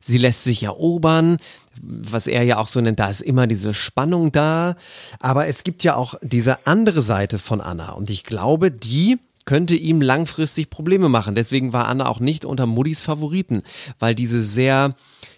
sie 0.00 0.18
lässt 0.18 0.44
sich 0.44 0.62
erobern, 0.64 1.38
was 1.80 2.26
er 2.26 2.42
ja 2.42 2.58
auch 2.58 2.68
so 2.68 2.80
nennt, 2.80 3.00
da 3.00 3.08
ist 3.08 3.22
immer 3.22 3.46
diese 3.46 3.74
Spannung 3.74 4.32
da. 4.32 4.76
Aber 5.20 5.46
es 5.46 5.64
gibt 5.64 5.84
ja 5.84 5.96
auch 5.96 6.14
diese 6.22 6.66
andere 6.66 7.02
Seite 7.02 7.38
von 7.38 7.60
Anna. 7.60 7.92
Und 7.92 8.10
ich 8.10 8.24
glaube, 8.24 8.70
die 8.70 9.18
könnte 9.44 9.74
ihm 9.74 10.00
langfristig 10.00 10.70
Probleme 10.70 11.08
machen. 11.08 11.34
Deswegen 11.34 11.72
war 11.72 11.86
Anna 11.86 12.08
auch 12.08 12.20
nicht 12.20 12.44
unter 12.44 12.66
Muddis 12.66 13.02
Favoriten, 13.02 13.62
weil 13.98 14.14
diese 14.14 14.42
sehr 14.42 14.94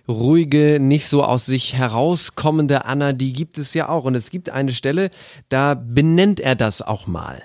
ruhige, 0.09 0.79
nicht 0.81 1.09
so 1.09 1.24
aus 1.24 1.46
sich 1.46 1.74
herauskommende 1.74 2.85
Anna, 2.85 3.12
die 3.12 3.33
gibt 3.33 3.59
es 3.59 3.74
ja 3.74 3.88
auch. 3.88 4.05
Und 4.05 4.14
es 4.14 4.31
gibt 4.31 4.50
eine 4.50 4.72
Stelle, 4.72 5.11
da 5.48 5.74
benennt 5.74 6.40
er 6.40 6.55
das 6.55 6.83
auch 6.83 7.07
mal. 7.07 7.42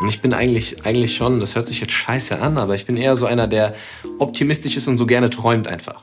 Und 0.00 0.08
ich 0.08 0.22
bin 0.22 0.32
eigentlich, 0.32 0.86
eigentlich 0.86 1.14
schon, 1.14 1.40
das 1.40 1.54
hört 1.54 1.66
sich 1.66 1.80
jetzt 1.80 1.92
scheiße 1.92 2.40
an, 2.40 2.56
aber 2.56 2.74
ich 2.74 2.86
bin 2.86 2.96
eher 2.96 3.16
so 3.16 3.26
einer, 3.26 3.46
der 3.46 3.74
optimistisch 4.18 4.76
ist 4.78 4.88
und 4.88 4.96
so 4.96 5.04
gerne 5.04 5.28
träumt 5.28 5.68
einfach. 5.68 6.00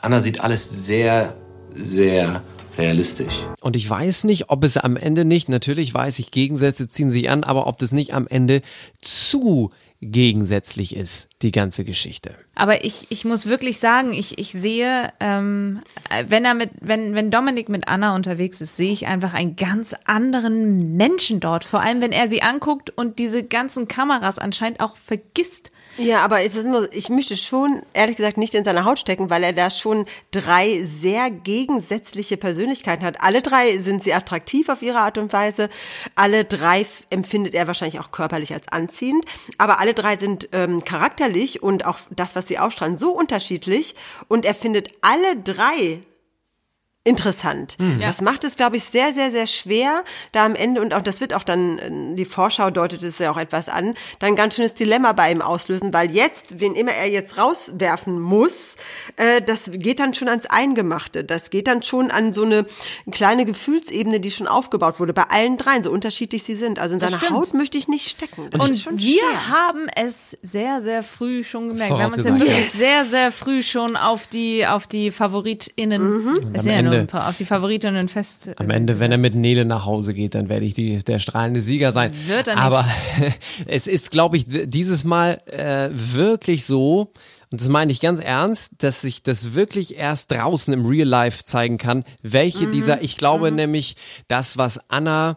Anna 0.00 0.22
sieht 0.22 0.40
alles 0.40 0.86
sehr, 0.86 1.36
sehr 1.74 2.42
realistisch. 2.78 3.44
Und 3.60 3.76
ich 3.76 3.88
weiß 3.88 4.24
nicht, 4.24 4.48
ob 4.48 4.64
es 4.64 4.78
am 4.78 4.96
Ende 4.96 5.26
nicht, 5.26 5.50
natürlich 5.50 5.92
weiß 5.92 6.18
ich, 6.18 6.30
Gegensätze 6.30 6.88
ziehen 6.88 7.10
sich 7.10 7.28
an, 7.28 7.44
aber 7.44 7.66
ob 7.66 7.78
das 7.78 7.92
nicht 7.92 8.14
am 8.14 8.26
Ende 8.26 8.62
zu 9.02 9.70
gegensätzlich 10.04 10.96
ist, 10.96 11.28
die 11.42 11.52
ganze 11.52 11.84
Geschichte. 11.84 12.36
Aber 12.54 12.84
ich, 12.84 13.06
ich 13.10 13.24
muss 13.24 13.46
wirklich 13.46 13.78
sagen, 13.78 14.12
ich, 14.12 14.38
ich 14.38 14.52
sehe, 14.52 15.12
ähm, 15.20 15.80
wenn 16.28 16.44
er 16.44 16.54
mit, 16.54 16.70
wenn, 16.80 17.14
wenn 17.14 17.30
Dominik 17.30 17.68
mit 17.68 17.88
Anna 17.88 18.14
unterwegs 18.14 18.60
ist, 18.60 18.76
sehe 18.76 18.92
ich 18.92 19.06
einfach 19.06 19.34
einen 19.34 19.56
ganz 19.56 19.94
anderen 20.04 20.96
Menschen 20.96 21.40
dort. 21.40 21.64
Vor 21.64 21.82
allem, 21.82 22.00
wenn 22.00 22.12
er 22.12 22.28
sie 22.28 22.42
anguckt 22.42 22.90
und 22.90 23.18
diese 23.18 23.42
ganzen 23.42 23.88
Kameras 23.88 24.38
anscheinend 24.38 24.80
auch 24.80 24.96
vergisst. 24.96 25.70
Ja, 25.96 26.24
aber 26.24 26.42
es 26.42 26.56
ist 26.56 26.66
nur, 26.66 26.92
ich 26.92 27.08
möchte 27.08 27.36
schon, 27.36 27.82
ehrlich 27.92 28.16
gesagt, 28.16 28.36
nicht 28.36 28.54
in 28.54 28.64
seine 28.64 28.84
Haut 28.84 28.98
stecken, 28.98 29.30
weil 29.30 29.44
er 29.44 29.52
da 29.52 29.70
schon 29.70 30.06
drei 30.32 30.82
sehr 30.84 31.30
gegensätzliche 31.30 32.36
Persönlichkeiten 32.36 33.04
hat. 33.04 33.20
Alle 33.20 33.42
drei 33.42 33.78
sind 33.78 34.02
sehr 34.02 34.16
attraktiv 34.16 34.68
auf 34.68 34.82
ihre 34.82 34.98
Art 34.98 35.18
und 35.18 35.32
Weise. 35.32 35.70
Alle 36.16 36.44
drei 36.44 36.84
empfindet 37.10 37.54
er 37.54 37.68
wahrscheinlich 37.68 38.00
auch 38.00 38.10
körperlich 38.10 38.52
als 38.52 38.66
anziehend. 38.68 39.24
Aber 39.56 39.78
alle 39.78 39.94
drei 39.94 40.16
sind 40.16 40.48
ähm, 40.52 40.84
charakterlich 40.84 41.62
und 41.62 41.86
auch 41.86 41.98
das, 42.10 42.34
was 42.34 42.48
sie 42.48 42.58
ausstrahlen, 42.58 42.96
so 42.96 43.12
unterschiedlich. 43.12 43.94
Und 44.26 44.44
er 44.44 44.54
findet 44.54 44.90
alle 45.00 45.36
drei 45.36 46.02
interessant. 47.04 47.76
Das 48.00 48.22
macht 48.22 48.44
es, 48.44 48.56
glaube 48.56 48.78
ich, 48.78 48.84
sehr, 48.84 49.12
sehr, 49.12 49.30
sehr 49.30 49.46
schwer, 49.46 50.04
da 50.32 50.46
am 50.46 50.54
Ende, 50.54 50.80
und 50.80 50.94
auch 50.94 51.02
das 51.02 51.20
wird 51.20 51.34
auch 51.34 51.42
dann, 51.42 51.78
äh, 51.78 52.14
die 52.16 52.24
Vorschau 52.24 52.70
deutet 52.70 53.02
es 53.02 53.18
ja 53.18 53.30
auch 53.30 53.36
etwas 53.36 53.68
an, 53.68 53.94
dann 54.20 54.30
ein 54.30 54.36
ganz 54.36 54.56
schönes 54.56 54.72
Dilemma 54.72 55.12
bei 55.12 55.30
ihm 55.30 55.42
auslösen, 55.42 55.92
weil 55.92 56.10
jetzt, 56.10 56.60
wen 56.60 56.74
immer 56.74 56.92
er 56.92 57.10
jetzt 57.10 57.36
rauswerfen 57.36 58.18
muss, 58.18 58.76
äh, 59.16 59.42
das 59.42 59.70
geht 59.70 59.98
dann 59.98 60.14
schon 60.14 60.28
ans 60.28 60.46
Eingemachte. 60.46 61.24
Das 61.24 61.50
geht 61.50 61.66
dann 61.66 61.82
schon 61.82 62.10
an 62.10 62.32
so 62.32 62.44
eine 62.44 62.64
kleine 63.12 63.44
Gefühlsebene, 63.44 64.18
die 64.18 64.30
schon 64.30 64.46
aufgebaut 64.46 64.98
wurde, 64.98 65.12
bei 65.12 65.24
allen 65.24 65.58
dreien, 65.58 65.82
so 65.82 65.90
unterschiedlich 65.90 66.42
sie 66.42 66.54
sind. 66.54 66.78
Also 66.78 66.94
in 66.94 67.00
seiner. 67.00 67.20
Haut 67.30 67.52
möchte 67.52 67.76
ich 67.76 67.88
nicht 67.88 68.08
stecken. 68.08 68.48
Das 68.50 68.62
Und 68.62 68.76
schon 68.76 68.98
wir 68.98 69.18
schwer. 69.18 69.48
haben 69.48 69.88
es 69.94 70.38
sehr, 70.42 70.80
sehr 70.80 71.02
früh 71.02 71.44
schon 71.44 71.68
gemerkt. 71.68 71.96
Wir 71.96 72.04
haben 72.04 72.14
uns 72.14 72.24
ja 72.24 72.38
wirklich 72.38 72.70
sehr, 72.70 73.04
sehr 73.04 73.30
früh 73.30 73.62
schon 73.62 73.96
auf 73.96 74.26
die, 74.26 74.66
auf 74.66 74.86
die 74.86 75.10
FavoritInnen, 75.10 76.52
es 76.54 76.64
sind 76.64 76.72
ja 76.72 76.82
nur 76.82 76.93
Ende- 77.00 77.26
auf 77.26 77.36
die 77.36 77.44
Favoritinnen 77.44 78.08
fest. 78.08 78.50
Am 78.56 78.70
Ende, 78.70 79.00
wenn 79.00 79.12
er 79.12 79.18
mit 79.18 79.34
Nele 79.34 79.64
nach 79.64 79.84
Hause 79.84 80.12
geht, 80.12 80.34
dann 80.34 80.48
werde 80.48 80.64
ich 80.64 80.74
die, 80.74 80.98
der 80.98 81.18
strahlende 81.18 81.60
Sieger 81.60 81.92
sein. 81.92 82.12
Wird 82.26 82.48
er 82.48 82.54
nicht. 82.54 82.64
Aber 82.64 82.86
es 83.66 83.86
ist, 83.86 84.10
glaube 84.10 84.36
ich, 84.36 84.44
dieses 84.48 85.04
Mal 85.04 85.40
äh, 85.46 85.90
wirklich 85.92 86.64
so, 86.64 87.12
und 87.50 87.60
das 87.60 87.68
meine 87.68 87.92
ich 87.92 88.00
ganz 88.00 88.20
ernst, 88.20 88.72
dass 88.78 89.02
sich 89.02 89.22
das 89.22 89.54
wirklich 89.54 89.96
erst 89.96 90.32
draußen 90.32 90.74
im 90.74 90.86
Real 90.86 91.06
Life 91.06 91.44
zeigen 91.44 91.78
kann, 91.78 92.04
welche 92.22 92.66
dieser, 92.66 93.02
ich 93.02 93.16
glaube 93.16 93.52
nämlich, 93.52 93.96
das, 94.28 94.58
was 94.58 94.80
Anna 94.88 95.36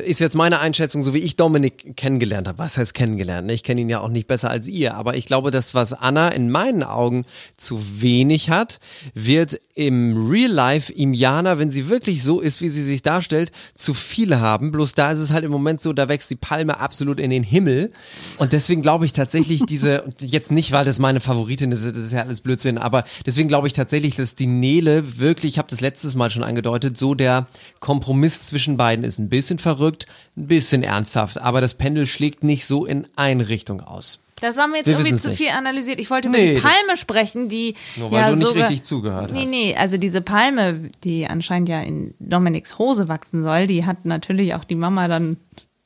ist 0.00 0.20
jetzt 0.20 0.34
meine 0.34 0.60
Einschätzung, 0.60 1.02
so 1.02 1.12
wie 1.12 1.18
ich 1.18 1.36
Dominik 1.36 1.96
kennengelernt 1.96 2.48
habe. 2.48 2.58
Was 2.58 2.78
heißt 2.78 2.94
kennengelernt? 2.94 3.46
ne? 3.46 3.52
Ich 3.52 3.62
kenne 3.62 3.82
ihn 3.82 3.88
ja 3.88 4.00
auch 4.00 4.08
nicht 4.08 4.26
besser 4.26 4.50
als 4.50 4.68
ihr, 4.68 4.94
aber 4.94 5.16
ich 5.16 5.26
glaube, 5.26 5.50
das, 5.50 5.74
was 5.74 5.92
Anna 5.92 6.28
in 6.28 6.50
meinen 6.50 6.82
Augen 6.82 7.26
zu 7.56 7.78
wenig 8.00 8.50
hat, 8.50 8.80
wird 9.14 9.60
im 9.74 10.28
Real 10.28 10.50
Life 10.50 10.92
ihm 10.92 11.14
Jana, 11.14 11.58
wenn 11.58 11.70
sie 11.70 11.88
wirklich 11.88 12.22
so 12.22 12.40
ist, 12.40 12.60
wie 12.60 12.68
sie 12.68 12.82
sich 12.82 13.02
darstellt, 13.02 13.52
zu 13.74 13.94
viele 13.94 14.40
haben. 14.40 14.70
Bloß 14.70 14.94
da 14.94 15.10
ist 15.10 15.18
es 15.18 15.32
halt 15.32 15.44
im 15.44 15.50
Moment 15.50 15.80
so, 15.80 15.92
da 15.92 16.08
wächst 16.08 16.30
die 16.30 16.36
Palme 16.36 16.78
absolut 16.78 17.18
in 17.18 17.30
den 17.30 17.42
Himmel. 17.42 17.90
Und 18.36 18.52
deswegen 18.52 18.82
glaube 18.82 19.06
ich 19.06 19.12
tatsächlich 19.12 19.62
diese, 19.68 20.04
jetzt 20.20 20.52
nicht, 20.52 20.72
weil 20.72 20.84
das 20.84 20.98
meine 20.98 21.20
Favoritin 21.20 21.72
ist, 21.72 21.84
das 21.84 21.96
ist 21.96 22.12
ja 22.12 22.20
alles 22.20 22.42
Blödsinn, 22.42 22.76
aber 22.76 23.04
deswegen 23.24 23.48
glaube 23.48 23.66
ich 23.66 23.72
tatsächlich, 23.72 24.16
dass 24.16 24.34
die 24.34 24.46
Nele 24.46 25.18
wirklich, 25.18 25.54
ich 25.54 25.58
habe 25.58 25.68
das 25.70 25.80
letztes 25.80 26.14
Mal 26.14 26.30
schon 26.30 26.42
angedeutet, 26.44 26.98
so 26.98 27.14
der 27.14 27.46
Kompromiss 27.80 28.46
zwischen 28.46 28.76
beiden 28.76 29.04
ist. 29.04 29.18
Ein 29.18 29.30
bisschen 29.30 29.58
verrückt, 29.58 29.81
ein 29.90 30.46
bisschen 30.46 30.82
ernsthaft, 30.82 31.38
aber 31.38 31.60
das 31.60 31.74
Pendel 31.74 32.06
schlägt 32.06 32.44
nicht 32.44 32.66
so 32.66 32.84
in 32.86 33.06
eine 33.16 33.48
Richtung 33.48 33.80
aus. 33.80 34.18
Das 34.40 34.56
war 34.56 34.66
mir 34.66 34.78
jetzt 34.78 34.86
Wir 34.86 34.94
irgendwie 34.98 35.14
zu 35.16 35.28
nicht. 35.28 35.38
viel 35.38 35.50
analysiert. 35.50 36.00
Ich 36.00 36.10
wollte 36.10 36.26
über 36.28 36.36
Nee, 36.36 36.54
die 36.56 36.60
das- 36.60 36.62
Palme 36.64 36.96
sprechen, 36.96 37.48
die 37.48 37.76
Nur 37.96 38.10
weil 38.10 38.20
ja 38.22 38.30
du 38.30 38.36
nicht 38.36 38.46
sogar, 38.46 38.62
richtig 38.68 38.82
zugehört 38.82 39.30
Nee, 39.32 39.42
hast. 39.42 39.50
nee, 39.50 39.76
also 39.78 39.96
diese 39.98 40.20
Palme, 40.20 40.88
die 41.04 41.26
anscheinend 41.28 41.68
ja 41.68 41.80
in 41.80 42.14
Dominiks 42.18 42.76
Hose 42.78 43.06
wachsen 43.08 43.42
soll, 43.42 43.68
die 43.68 43.86
hat 43.86 44.04
natürlich 44.04 44.54
auch 44.54 44.64
die 44.64 44.74
Mama 44.74 45.06
dann 45.06 45.36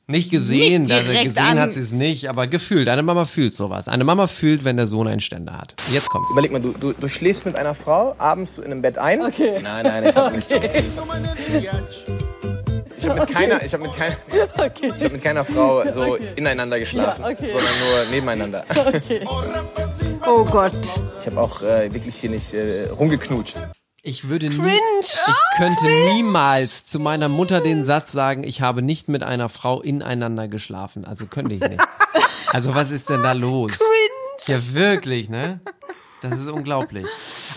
Nicht 0.07 0.31
gesehen, 0.31 0.83
Nicht 0.83 0.93
also 0.93 1.11
gesehen 1.11 1.59
hat 1.59 1.73
sie 1.73 1.81
es 1.81 1.91
nicht, 1.91 2.29
aber 2.29 2.47
gefühlt. 2.47 2.87
Eine 2.89 3.03
Mama 3.03 3.25
fühlt 3.25 3.53
sowas. 3.53 3.87
Eine 3.89 4.05
Mama 4.05 4.25
fühlt, 4.25 4.63
wenn 4.63 4.77
der 4.77 4.87
Sohn 4.87 5.05
einen 5.07 5.19
Ständer 5.19 5.57
hat. 5.57 5.75
Jetzt 5.91 6.09
kommt's. 6.09 6.31
Überleg 6.31 6.51
mal, 6.51 6.61
du, 6.61 6.71
du, 6.71 6.93
du 6.93 7.07
schläfst 7.09 7.45
mit 7.45 7.55
einer 7.57 7.75
Frau 7.75 8.15
abends 8.17 8.57
in 8.57 8.65
einem 8.71 8.81
Bett 8.81 8.97
ein. 8.97 9.21
Okay. 9.21 9.59
Nein, 9.61 9.83
nein, 9.85 10.05
ich 10.07 10.15
habe 10.15 10.35
nicht. 10.35 10.49
Ich 13.13 13.13
habe 13.13 13.19
mit 13.19 13.33
keiner, 13.35 13.63
ich 13.63 13.73
habe 13.73 13.83
mit 13.83 13.95
keiner, 13.95 14.17
ich 14.27 15.03
habe 15.03 15.09
mit 15.09 15.23
keiner 15.23 15.45
Frau 15.45 15.91
so 15.93 16.15
ineinander 16.15 16.79
geschlafen, 16.79 17.23
sondern 17.23 17.39
nur 17.41 18.11
nebeneinander. 18.11 18.65
Oh 20.25 20.43
Gott. 20.43 20.73
Ich 21.21 21.27
habe 21.27 21.39
auch 21.39 21.61
äh, 21.61 21.93
wirklich 21.93 22.15
hier 22.17 22.29
nicht 22.29 22.53
äh, 22.53 22.89
rumgeknutscht. 22.89 23.55
Ich 24.01 24.27
würde 24.27 24.49
nie, 24.49 24.79
ich 24.99 25.17
könnte 25.57 25.87
niemals 26.13 26.85
zu 26.85 26.99
meiner 26.99 27.29
Mutter 27.29 27.61
den 27.61 27.83
Satz 27.83 28.11
sagen, 28.11 28.43
ich 28.43 28.61
habe 28.61 28.81
nicht 28.81 29.07
mit 29.07 29.23
einer 29.23 29.47
Frau 29.47 29.81
ineinander 29.81 30.47
geschlafen. 30.49 31.05
Also 31.05 31.27
könnte 31.27 31.55
ich 31.55 31.61
nicht. 31.61 31.81
Also 32.51 32.75
was 32.75 32.91
ist 32.91 33.09
denn 33.09 33.23
da 33.23 33.31
los? 33.33 33.73
Cringe. 33.73 34.57
Ja, 34.59 34.73
wirklich, 34.73 35.29
ne? 35.29 35.59
Das 36.21 36.39
ist 36.39 36.47
unglaublich. 36.47 37.05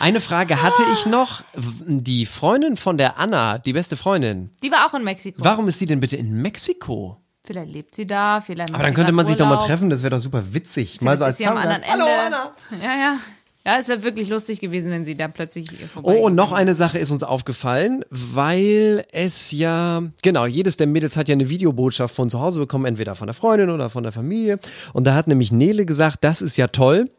Eine 0.00 0.20
Frage 0.20 0.62
hatte 0.62 0.82
ich 0.92 1.06
noch. 1.06 1.42
Die 1.56 2.26
Freundin 2.26 2.76
von 2.76 2.98
der 2.98 3.18
Anna, 3.18 3.58
die 3.58 3.72
beste 3.72 3.96
Freundin, 3.96 4.50
Die 4.62 4.70
war 4.70 4.86
auch 4.86 4.94
in 4.94 5.02
Mexiko. 5.04 5.42
warum 5.42 5.66
ist 5.68 5.78
sie 5.78 5.86
denn 5.86 6.00
bitte 6.00 6.16
in 6.16 6.30
Mexiko? 6.42 7.16
Vielleicht 7.42 7.72
lebt 7.72 7.94
sie 7.94 8.06
da, 8.06 8.40
vielleicht 8.42 8.70
macht 8.70 8.78
Aber 8.78 8.84
dann 8.84 8.94
könnte 8.94 9.12
man 9.12 9.26
sich 9.26 9.36
doch 9.36 9.48
mal 9.48 9.56
treffen, 9.56 9.88
das 9.88 10.02
wäre 10.02 10.14
doch 10.14 10.20
super 10.20 10.42
witzig. 10.52 11.00
Mal 11.00 11.16
so 11.16 11.24
als 11.24 11.38
Zaungast. 11.38 11.82
Hallo. 11.90 12.04
Anna! 12.04 12.52
Ja, 12.82 12.94
ja. 12.98 13.16
Ja, 13.64 13.76
es 13.78 13.88
wäre 13.88 14.02
wirklich 14.02 14.28
lustig 14.30 14.58
gewesen, 14.60 14.90
wenn 14.90 15.04
sie 15.04 15.14
da 15.16 15.28
plötzlich 15.28 15.68
Oh, 16.02 16.12
und 16.12 16.34
noch 16.34 16.52
eine 16.52 16.72
Sache 16.72 16.98
ist 16.98 17.10
uns 17.10 17.22
aufgefallen, 17.22 18.04
weil 18.08 19.04
es 19.12 19.52
ja, 19.52 20.02
genau, 20.22 20.46
jedes 20.46 20.78
der 20.78 20.86
Mädels 20.86 21.16
hat 21.18 21.28
ja 21.28 21.34
eine 21.34 21.50
Videobotschaft 21.50 22.14
von 22.14 22.30
zu 22.30 22.40
Hause 22.40 22.58
bekommen, 22.60 22.86
entweder 22.86 23.14
von 23.16 23.26
der 23.26 23.34
Freundin 23.34 23.68
oder 23.68 23.90
von 23.90 24.02
der 24.02 24.12
Familie. 24.12 24.58
Und 24.94 25.04
da 25.06 25.14
hat 25.14 25.28
nämlich 25.28 25.52
Nele 25.52 25.84
gesagt, 25.84 26.24
das 26.24 26.40
ist 26.40 26.56
ja 26.56 26.68
toll. 26.68 27.10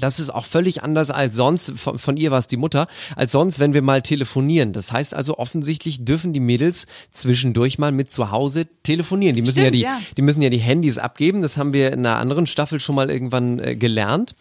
Das 0.00 0.18
ist 0.18 0.30
auch 0.30 0.44
völlig 0.44 0.82
anders 0.82 1.10
als 1.10 1.36
sonst, 1.36 1.72
von, 1.76 1.98
von 1.98 2.16
ihr 2.16 2.30
war 2.30 2.38
es 2.38 2.46
die 2.46 2.56
Mutter, 2.56 2.88
als 3.16 3.32
sonst, 3.32 3.58
wenn 3.58 3.74
wir 3.74 3.82
mal 3.82 4.02
telefonieren. 4.02 4.72
Das 4.72 4.92
heißt 4.92 5.14
also, 5.14 5.38
offensichtlich 5.38 6.04
dürfen 6.04 6.32
die 6.32 6.40
Mädels 6.40 6.86
zwischendurch 7.10 7.78
mal 7.78 7.92
mit 7.92 8.10
zu 8.10 8.30
Hause 8.30 8.66
telefonieren. 8.82 9.36
Die 9.36 9.42
müssen 9.42 9.58
ja 9.58 9.64
Stimmt, 9.64 9.74
die, 9.76 9.82
ja. 9.82 10.00
die 10.16 10.22
müssen 10.22 10.42
ja 10.42 10.50
die 10.50 10.58
Handys 10.58 10.98
abgeben. 10.98 11.42
Das 11.42 11.56
haben 11.56 11.72
wir 11.72 11.92
in 11.92 12.00
einer 12.00 12.16
anderen 12.16 12.46
Staffel 12.46 12.80
schon 12.80 12.94
mal 12.94 13.10
irgendwann 13.10 13.58
äh, 13.58 13.76
gelernt. 13.76 14.34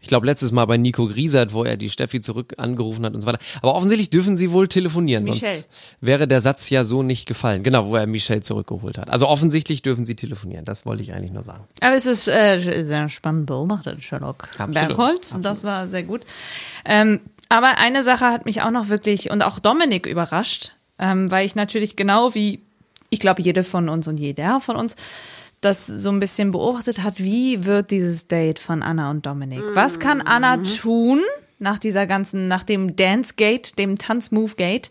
Ich 0.00 0.08
glaube, 0.08 0.26
letztes 0.26 0.52
Mal 0.52 0.64
bei 0.66 0.76
Nico 0.76 1.06
Griesert, 1.06 1.52
wo 1.52 1.64
er 1.64 1.76
die 1.76 1.90
Steffi 1.90 2.20
zurück 2.20 2.54
angerufen 2.56 3.04
hat 3.04 3.14
und 3.14 3.20
so 3.20 3.26
weiter. 3.26 3.38
Aber 3.62 3.74
offensichtlich 3.74 4.10
dürfen 4.10 4.36
sie 4.36 4.52
wohl 4.52 4.68
telefonieren, 4.68 5.24
Michelle. 5.24 5.52
sonst 5.54 5.70
wäre 6.00 6.28
der 6.28 6.40
Satz 6.40 6.70
ja 6.70 6.84
so 6.84 7.02
nicht 7.02 7.26
gefallen. 7.26 7.62
Genau, 7.62 7.86
wo 7.86 7.96
er 7.96 8.06
Michelle 8.06 8.40
zurückgeholt 8.40 8.98
hat. 8.98 9.10
Also 9.10 9.28
offensichtlich 9.28 9.82
dürfen 9.82 10.06
sie 10.06 10.14
telefonieren. 10.14 10.64
Das 10.64 10.86
wollte 10.86 11.02
ich 11.02 11.12
eigentlich 11.12 11.32
nur 11.32 11.42
sagen. 11.42 11.64
Aber 11.80 11.94
es 11.94 12.06
ist 12.06 12.28
äh, 12.28 12.84
sehr 12.84 13.08
spannend 13.08 13.46
beobachtet, 13.46 14.02
Sherlock 14.02 14.48
Absolut. 14.58 14.74
Bergholz. 14.74 15.38
Das 15.42 15.64
war 15.64 15.88
sehr 15.88 16.02
gut. 16.02 16.22
Ähm, 16.84 17.20
aber 17.48 17.78
eine 17.78 18.04
Sache 18.04 18.26
hat 18.26 18.44
mich 18.44 18.62
auch 18.62 18.70
noch 18.70 18.88
wirklich 18.88 19.30
und 19.30 19.42
auch 19.42 19.58
Dominik 19.58 20.06
überrascht, 20.06 20.72
ähm, 20.98 21.30
weil 21.30 21.46
ich 21.46 21.54
natürlich 21.54 21.96
genau 21.96 22.34
wie, 22.34 22.62
ich 23.10 23.20
glaube, 23.20 23.42
jede 23.42 23.62
von 23.62 23.88
uns 23.88 24.06
und 24.06 24.18
jeder 24.18 24.60
von 24.60 24.76
uns 24.76 24.96
das 25.60 25.86
so 25.86 26.10
ein 26.10 26.18
bisschen 26.18 26.50
beobachtet 26.50 27.02
hat, 27.02 27.18
wie 27.18 27.64
wird 27.64 27.90
dieses 27.90 28.28
Date 28.28 28.58
von 28.58 28.82
Anna 28.82 29.10
und 29.10 29.26
Dominik? 29.26 29.62
Was 29.74 29.98
kann 29.98 30.20
Anna 30.20 30.58
tun 30.58 31.20
nach 31.58 31.78
dieser 31.78 32.06
ganzen, 32.06 32.48
nach 32.48 32.62
dem 32.62 32.96
Dance-Gate, 32.96 33.78
dem 33.78 33.96
Tanz-Move-Gate? 33.98 34.90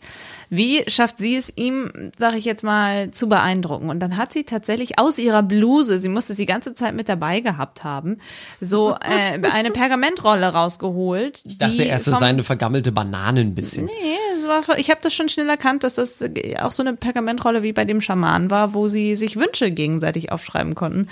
Wie 0.49 0.83
schafft 0.87 1.17
sie 1.17 1.35
es 1.35 1.51
ihm, 1.55 2.11
sag 2.17 2.35
ich 2.35 2.45
jetzt 2.45 2.63
mal, 2.63 3.11
zu 3.11 3.29
beeindrucken? 3.29 3.89
Und 3.89 3.99
dann 3.99 4.17
hat 4.17 4.33
sie 4.33 4.43
tatsächlich 4.43 4.99
aus 4.99 5.19
ihrer 5.19 5.43
Bluse, 5.43 5.99
sie 5.99 6.09
musste 6.09 6.33
sie 6.33 6.43
die 6.43 6.51
ganze 6.51 6.73
Zeit 6.73 6.95
mit 6.95 7.09
dabei 7.09 7.39
gehabt 7.39 7.83
haben, 7.83 8.17
so 8.59 8.95
äh, 8.95 9.39
eine 9.51 9.71
Pergamentrolle 9.71 10.47
rausgeholt. 10.47 11.41
Ich 11.45 11.57
dachte 11.57 11.83
erst, 11.83 12.07
es 12.07 12.19
sei 12.19 12.27
eine 12.27 12.43
vergammelte 12.43 12.91
Banane 12.91 13.41
ein 13.41 13.55
bisschen. 13.55 13.85
Nee, 13.85 14.17
es 14.37 14.47
war, 14.47 14.77
ich 14.77 14.89
habe 14.89 14.99
das 15.01 15.13
schon 15.13 15.29
schnell 15.29 15.49
erkannt, 15.49 15.83
dass 15.83 15.95
das 15.95 16.23
auch 16.59 16.71
so 16.71 16.83
eine 16.83 16.95
Pergamentrolle 16.95 17.63
wie 17.63 17.73
bei 17.73 17.85
dem 17.85 18.01
Schaman 18.01 18.51
war, 18.51 18.73
wo 18.73 18.87
sie 18.87 19.15
sich 19.15 19.37
Wünsche 19.37 19.71
gegenseitig 19.71 20.31
aufschreiben 20.31 20.75
konnten. 20.75 21.07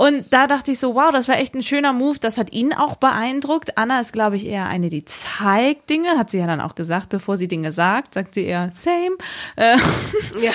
Und 0.00 0.32
da 0.32 0.46
dachte 0.46 0.70
ich 0.70 0.78
so, 0.78 0.94
wow, 0.94 1.10
das 1.12 1.28
war 1.28 1.38
echt 1.38 1.54
ein 1.54 1.62
schöner 1.62 1.92
Move. 1.92 2.18
Das 2.18 2.38
hat 2.38 2.54
ihn 2.54 2.72
auch 2.72 2.96
beeindruckt. 2.96 3.76
Anna 3.76 4.00
ist, 4.00 4.14
glaube 4.14 4.36
ich, 4.36 4.46
eher 4.46 4.66
eine, 4.66 4.88
die 4.88 5.04
zeigt 5.04 5.90
Dinge, 5.90 6.16
hat 6.16 6.30
sie 6.30 6.38
ja 6.38 6.46
dann 6.46 6.62
auch 6.62 6.74
gesagt, 6.74 7.10
bevor 7.10 7.36
sie 7.36 7.48
Dinge 7.48 7.70
sagt, 7.70 8.14
sagt 8.14 8.32
sie 8.32 8.46
eher 8.46 8.72
same. 8.72 9.18
Äh, 9.56 9.76
Ja. 10.40 10.52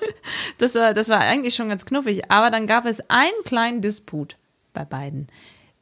das 0.56 0.74
war, 0.74 0.94
das 0.94 1.10
war 1.10 1.18
eigentlich 1.18 1.54
schon 1.54 1.68
ganz 1.68 1.84
knuffig. 1.84 2.30
Aber 2.30 2.48
dann 2.48 2.66
gab 2.66 2.86
es 2.86 3.02
einen 3.10 3.44
kleinen 3.44 3.82
Disput 3.82 4.36
bei 4.72 4.86
beiden. 4.86 5.26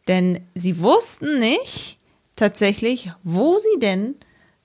Denn 0.09 0.45
sie 0.57 0.81
wussten 0.81 1.39
nicht 1.39 2.01
tatsächlich, 2.35 3.13
wo 3.23 3.61
sie 3.61 3.79
denn 3.79 4.17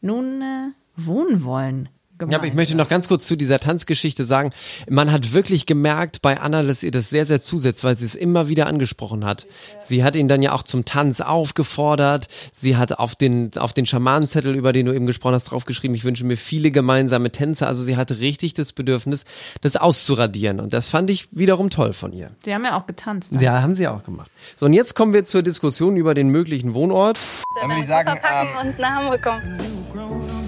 nun 0.01 0.41
äh, 0.41 0.71
wohnen 0.95 1.43
wollen. 1.43 1.89
Ja, 2.29 2.37
aber 2.37 2.47
ich 2.47 2.53
möchte 2.53 2.75
noch 2.75 2.89
ganz 2.89 3.07
kurz 3.07 3.25
zu 3.25 3.35
dieser 3.35 3.59
Tanzgeschichte 3.59 4.25
sagen, 4.25 4.51
man 4.89 5.11
hat 5.11 5.33
wirklich 5.33 5.65
gemerkt 5.65 6.21
bei 6.21 6.39
Anna, 6.39 6.63
dass 6.63 6.83
ihr 6.83 6.91
das 6.91 7.09
sehr, 7.09 7.25
sehr 7.25 7.41
zusetzt, 7.41 7.83
weil 7.83 7.95
sie 7.95 8.05
es 8.05 8.15
immer 8.15 8.47
wieder 8.47 8.67
angesprochen 8.67 9.25
hat. 9.25 9.47
Sie 9.79 10.03
hat 10.03 10.15
ihn 10.15 10.27
dann 10.27 10.41
ja 10.41 10.53
auch 10.53 10.63
zum 10.63 10.85
Tanz 10.85 11.21
aufgefordert. 11.21 12.27
Sie 12.51 12.77
hat 12.77 12.99
auf 12.99 13.15
den, 13.15 13.51
auf 13.57 13.73
den 13.73 13.85
Schamanenzettel, 13.85 14.55
über 14.55 14.73
den 14.73 14.85
du 14.85 14.93
eben 14.93 15.05
gesprochen 15.05 15.35
hast, 15.35 15.45
draufgeschrieben, 15.45 15.95
ich 15.95 16.03
wünsche 16.03 16.25
mir 16.25 16.37
viele 16.37 16.71
gemeinsame 16.71 17.31
Tänze. 17.31 17.67
Also 17.67 17.83
sie 17.83 17.97
hatte 17.97 18.19
richtig 18.19 18.53
das 18.53 18.73
Bedürfnis, 18.73 19.25
das 19.61 19.75
auszuradieren. 19.75 20.59
Und 20.59 20.73
das 20.73 20.89
fand 20.89 21.09
ich 21.09 21.27
wiederum 21.31 21.69
toll 21.69 21.93
von 21.93 22.13
ihr. 22.13 22.31
Sie 22.43 22.53
haben 22.53 22.65
ja 22.65 22.77
auch 22.77 22.85
getanzt. 22.85 23.33
ne? 23.33 23.41
Ja, 23.41 23.61
haben 23.61 23.73
sie 23.73 23.87
auch 23.87 24.03
gemacht. 24.03 24.29
So, 24.55 24.65
und 24.65 24.73
jetzt 24.73 24.95
kommen 24.95 25.13
wir 25.13 25.25
zur 25.25 25.43
Diskussion 25.43 25.97
über 25.97 26.13
den 26.13 26.29
möglichen 26.29 26.73
Wohnort. 26.73 27.19
Dann 27.59 27.69
würde 27.69 27.81
ich 27.81 27.87
sagen, 27.87 28.09
ähm, 28.09 28.47
und 28.67 28.79
nach 28.79 28.95
Hamburg 28.95 29.21
kommen. 29.21 30.40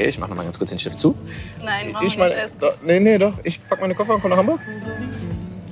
Okay, 0.00 0.08
ich 0.08 0.18
mache 0.18 0.30
noch 0.30 0.36
mal 0.36 0.44
ganz 0.44 0.58
kurz 0.58 0.70
den 0.70 0.78
Stift 0.78 0.98
zu. 0.98 1.14
Nein, 1.62 1.92
machen 1.92 2.06
Ich 2.06 2.16
meine, 2.16 2.34
nicht. 2.34 2.44
Das 2.44 2.58
doch, 2.58 2.82
nee, 2.82 3.00
nee, 3.00 3.18
doch. 3.18 3.34
Ich 3.44 3.60
pack 3.68 3.80
meine 3.80 3.94
Koffer 3.94 4.14
und 4.14 4.20
komme 4.20 4.34
nach 4.34 4.38
Hamburg. 4.38 4.60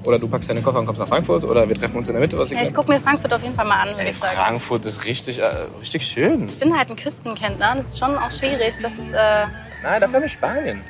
Oder 0.04 0.18
du 0.18 0.28
packst 0.28 0.48
deine 0.48 0.62
Koffer 0.62 0.78
und 0.78 0.86
kommst 0.86 1.00
nach 1.00 1.08
Frankfurt. 1.08 1.44
Oder 1.44 1.68
wir 1.68 1.76
treffen 1.76 1.96
uns 1.96 2.08
in 2.08 2.14
der 2.14 2.20
Mitte. 2.20 2.38
Was 2.38 2.50
ja, 2.50 2.62
ich 2.62 2.74
gucke 2.74 2.90
mir 2.90 3.00
Frankfurt 3.00 3.32
auf 3.32 3.42
jeden 3.42 3.54
Fall 3.54 3.66
mal 3.66 3.82
an, 3.82 3.96
würde 3.96 4.10
ich 4.10 4.16
sagen. 4.16 4.36
Frankfurt 4.36 4.86
ist 4.86 5.04
richtig, 5.04 5.40
äh, 5.40 5.66
richtig 5.80 6.06
schön. 6.06 6.48
Ich 6.48 6.58
bin 6.58 6.76
halt 6.76 6.90
ein 6.90 6.96
Küstenkenntner 6.96 7.76
es 7.78 7.88
ist 7.88 7.98
schon 7.98 8.16
auch 8.16 8.30
schwierig, 8.30 8.78
das 8.80 9.12
äh, 9.12 9.46
Nein, 9.82 10.00
dafür 10.00 10.16
haben 10.16 10.22
wir 10.22 10.28
Spanien. 10.28 10.80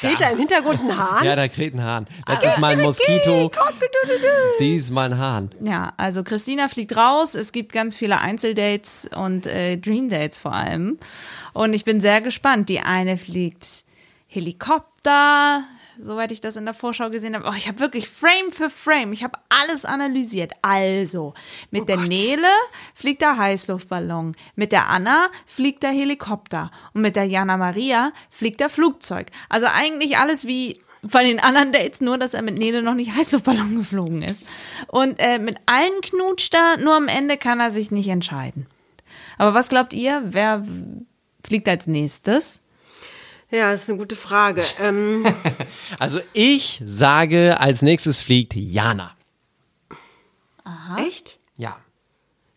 Kräht 0.00 0.20
da 0.20 0.30
im 0.30 0.38
Hintergrund 0.38 0.80
ein 0.80 0.96
Hahn? 0.96 1.24
Ja, 1.24 1.36
da 1.36 1.48
kräht 1.48 1.74
ein 1.74 1.82
Hahn. 1.82 2.06
Letztes 2.28 2.58
Mal 2.58 2.72
ein 2.72 2.82
Moskito, 2.82 3.50
diesmal 4.60 5.12
ein 5.12 5.18
Hahn. 5.18 5.50
Ja, 5.60 5.92
also 5.96 6.22
Christina 6.22 6.68
fliegt 6.68 6.96
raus. 6.96 7.34
Es 7.34 7.52
gibt 7.52 7.72
ganz 7.72 7.96
viele 7.96 8.20
Einzeldates 8.20 9.08
und 9.14 9.46
äh, 9.46 9.76
Dreamdates 9.76 10.38
vor 10.38 10.52
allem. 10.52 10.98
Und 11.52 11.72
ich 11.74 11.84
bin 11.84 12.00
sehr 12.00 12.20
gespannt. 12.20 12.68
Die 12.68 12.80
eine 12.80 13.16
fliegt 13.16 13.84
Helikopter, 14.28 15.64
soweit 16.00 16.32
ich 16.32 16.40
das 16.40 16.56
in 16.56 16.64
der 16.64 16.74
Vorschau 16.74 17.10
gesehen 17.10 17.34
habe. 17.34 17.48
Oh, 17.48 17.54
ich 17.56 17.68
habe 17.68 17.80
wirklich 17.80 18.08
Frame 18.08 18.50
für 18.50 18.70
Frame. 18.70 19.12
Ich 19.12 19.24
habe 19.24 19.38
alles 19.48 19.84
analysiert. 19.84 20.52
Also, 20.62 21.34
mit 21.70 21.88
der 21.88 21.96
Nele 21.96 22.48
fliegt 22.94 23.22
der 23.22 23.36
Heißluftballon. 23.36 24.36
Mit 24.56 24.72
der 24.72 24.88
Anna 24.88 25.28
fliegt 25.46 25.82
der 25.82 25.90
Helikopter. 25.90 26.70
Und 26.94 27.02
mit 27.02 27.16
der 27.16 27.24
Jana 27.24 27.56
Maria 27.56 28.12
fliegt 28.30 28.60
der 28.60 28.68
Flugzeug. 28.68 29.28
Also 29.48 29.66
eigentlich 29.66 30.18
alles 30.18 30.46
wie 30.46 30.80
von 31.06 31.22
den 31.22 31.40
anderen 31.40 31.72
Dates, 31.72 32.00
nur 32.00 32.18
dass 32.18 32.34
er 32.34 32.42
mit 32.42 32.58
Nele 32.58 32.82
noch 32.82 32.94
nicht 32.94 33.14
Heißluftballon 33.14 33.76
geflogen 33.78 34.22
ist. 34.22 34.44
Und 34.88 35.18
äh, 35.18 35.38
mit 35.38 35.56
allen 35.66 36.00
knutscht 36.02 36.54
er, 36.54 36.78
nur 36.78 36.94
am 36.94 37.08
Ende 37.08 37.36
kann 37.36 37.60
er 37.60 37.70
sich 37.70 37.90
nicht 37.90 38.08
entscheiden. 38.08 38.66
Aber 39.36 39.54
was 39.54 39.68
glaubt 39.68 39.94
ihr, 39.94 40.22
wer 40.24 40.64
fliegt 41.44 41.68
als 41.68 41.86
nächstes? 41.86 42.60
Ja, 43.50 43.70
das 43.70 43.82
ist 43.84 43.88
eine 43.88 43.98
gute 43.98 44.16
Frage. 44.16 44.62
Ähm, 44.82 45.24
Also 45.98 46.20
ich 46.32 46.82
sage, 46.84 47.58
als 47.60 47.82
nächstes 47.82 48.18
fliegt 48.20 48.54
Jana. 48.54 49.12
echt? 50.98 51.38
Ja. 51.56 51.76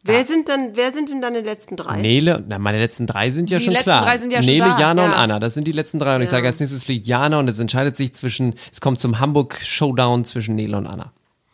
Wer 0.04 0.25
sind 0.25 0.49
dann, 0.49 0.75
wer 0.75 0.91
sind 0.91 1.10
denn 1.10 1.21
deine 1.21 1.41
letzten 1.41 1.75
drei? 1.75 2.01
Nele, 2.01 2.43
na, 2.47 2.58
meine 2.58 2.80
letzten 2.80 3.06
drei 3.06 3.30
sind 3.30 3.51
ja 3.51 3.60
Die 3.60 3.65
schon 3.65 3.73
letzten 3.73 3.86
klar. 3.86 4.04
drei 4.04 4.17
sind 4.17 4.32
ja 4.32 4.41
schon 4.41 4.47
Nele, 4.51 4.65
da. 4.65 4.80
Jana 4.80 5.06
und 5.06 5.12
Ja. 5.12 5.17
Anna, 5.17 5.39
das 5.39 5.54
sind 5.54 5.67
die 5.67 5.71
letzten 5.71 5.99
drei. 5.99 6.15
Und 6.15 6.23
ich 6.23 6.30
sage, 6.30 6.47
als 6.47 6.60
nächstes 6.60 6.84
fliegt 6.84 7.06
Jana 7.06 7.38
und 7.39 7.47
es 7.47 7.60
entscheidet 7.60 7.95
sich 7.95 8.13
zwischen, 8.13 8.56
es 8.71 8.82
kommt 8.82 8.99
zum 8.99 9.19
Hamburg-Showdown 9.19 10.25
zwischen 10.25 10.56
Nele 10.56 10.77
und 10.77 10.88
Anna. 10.88 11.12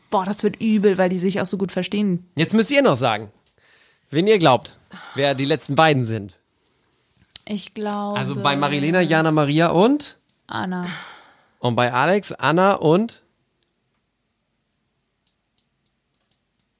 Boah, 0.10 0.24
das 0.24 0.44
wird 0.44 0.62
übel, 0.62 0.98
weil 0.98 1.10
die 1.10 1.18
sich 1.18 1.42
auch 1.42 1.46
so 1.46 1.58
gut 1.58 1.74
verstehen. 1.74 2.26
Jetzt 2.38 2.54
müsst 2.54 2.72
ihr 2.72 2.82
noch 2.82 2.96
sagen, 2.96 3.32
wen 4.12 4.26
ihr 4.28 4.40
glaubt, 4.40 4.78
wer 5.16 5.36
die 5.36 5.44
letzten 5.46 5.76
beiden 5.76 6.06
sind. 6.06 6.37
Ich 7.50 7.74
glaube. 7.74 8.18
Also 8.20 8.36
bei 8.36 8.56
Marilena, 8.56 9.02
Jana, 9.02 9.32
Maria 9.32 9.68
und? 9.70 10.18
Anna. 10.48 10.88
Und 11.60 11.76
bei 11.76 11.92
Alex, 11.92 12.32
Anna 12.34 12.74
und? 12.74 13.22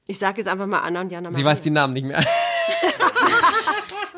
Ich 0.06 0.18
sage 0.18 0.38
jetzt 0.40 0.48
einfach 0.48 0.66
mal 0.66 0.78
Anna 0.80 1.00
und 1.02 1.12
Jana 1.12 1.30
Sie 1.30 1.42
Maria. 1.42 1.46
weiß 1.56 1.60
die 1.62 1.70
Namen 1.70 1.92
nicht 1.92 2.04
mehr. 2.06 2.18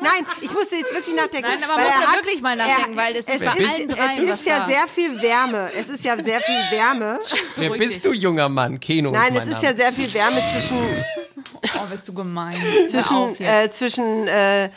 Nein, 0.03 0.25
ich 0.41 0.51
musste 0.51 0.75
jetzt 0.77 0.91
wirklich 0.93 1.15
nachdenken. 1.15 1.47
Nein, 1.49 1.63
aber 1.63 1.73
muss 1.81 1.91
er 1.91 2.01
ja 2.01 2.07
hat- 2.07 2.15
wirklich 2.15 2.41
mal 2.41 2.55
nachdenken, 2.55 2.97
weil 2.97 3.13
das 3.13 3.25
ist 3.25 3.29
es 3.29 3.39
bei 3.45 3.53
ist, 3.57 3.75
allen 3.75 3.87
dreien 3.87 4.23
Es 4.23 4.29
was 4.31 4.39
ist 4.39 4.45
ja 4.47 4.59
da. 4.59 4.67
sehr 4.67 4.87
viel 4.87 5.21
Wärme. 5.21 5.71
Es 5.77 5.87
ist 5.89 6.03
ja 6.03 6.15
sehr 6.23 6.41
viel 6.41 6.77
Wärme. 6.77 7.19
Wer 7.55 7.69
bist 7.71 7.95
dich. 7.95 8.01
du, 8.01 8.13
junger 8.13 8.49
Mann? 8.49 8.79
Keno 8.79 9.11
Nein, 9.11 9.35
ist 9.35 9.43
es 9.43 9.47
ist 9.49 9.61
ja 9.63 9.71
Name. 9.73 9.75
sehr 9.77 9.93
viel 9.93 10.13
Wärme 10.13 10.41
zwischen, 10.53 10.77
Oh, 11.75 11.85
bist 11.89 12.07
du 12.07 12.13
gemein. 12.13 12.55
Hör 12.61 12.87
zwischen, 12.89 13.35
äh, 13.43 13.69
zwischen 13.69 14.27
äh, 14.27 14.69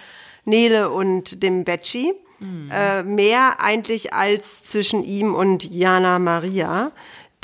Nele 0.44 0.90
und 0.90 1.42
dem 1.42 1.64
Betschi. 1.64 2.12
Hm. 2.38 2.70
Äh, 2.72 3.02
mehr 3.04 3.61
eigentlich 3.61 4.12
als 4.12 4.64
zwischen 4.64 5.04
ihm 5.04 5.35
und 5.35 5.64
Jana 5.72 6.18
Maria. 6.18 6.90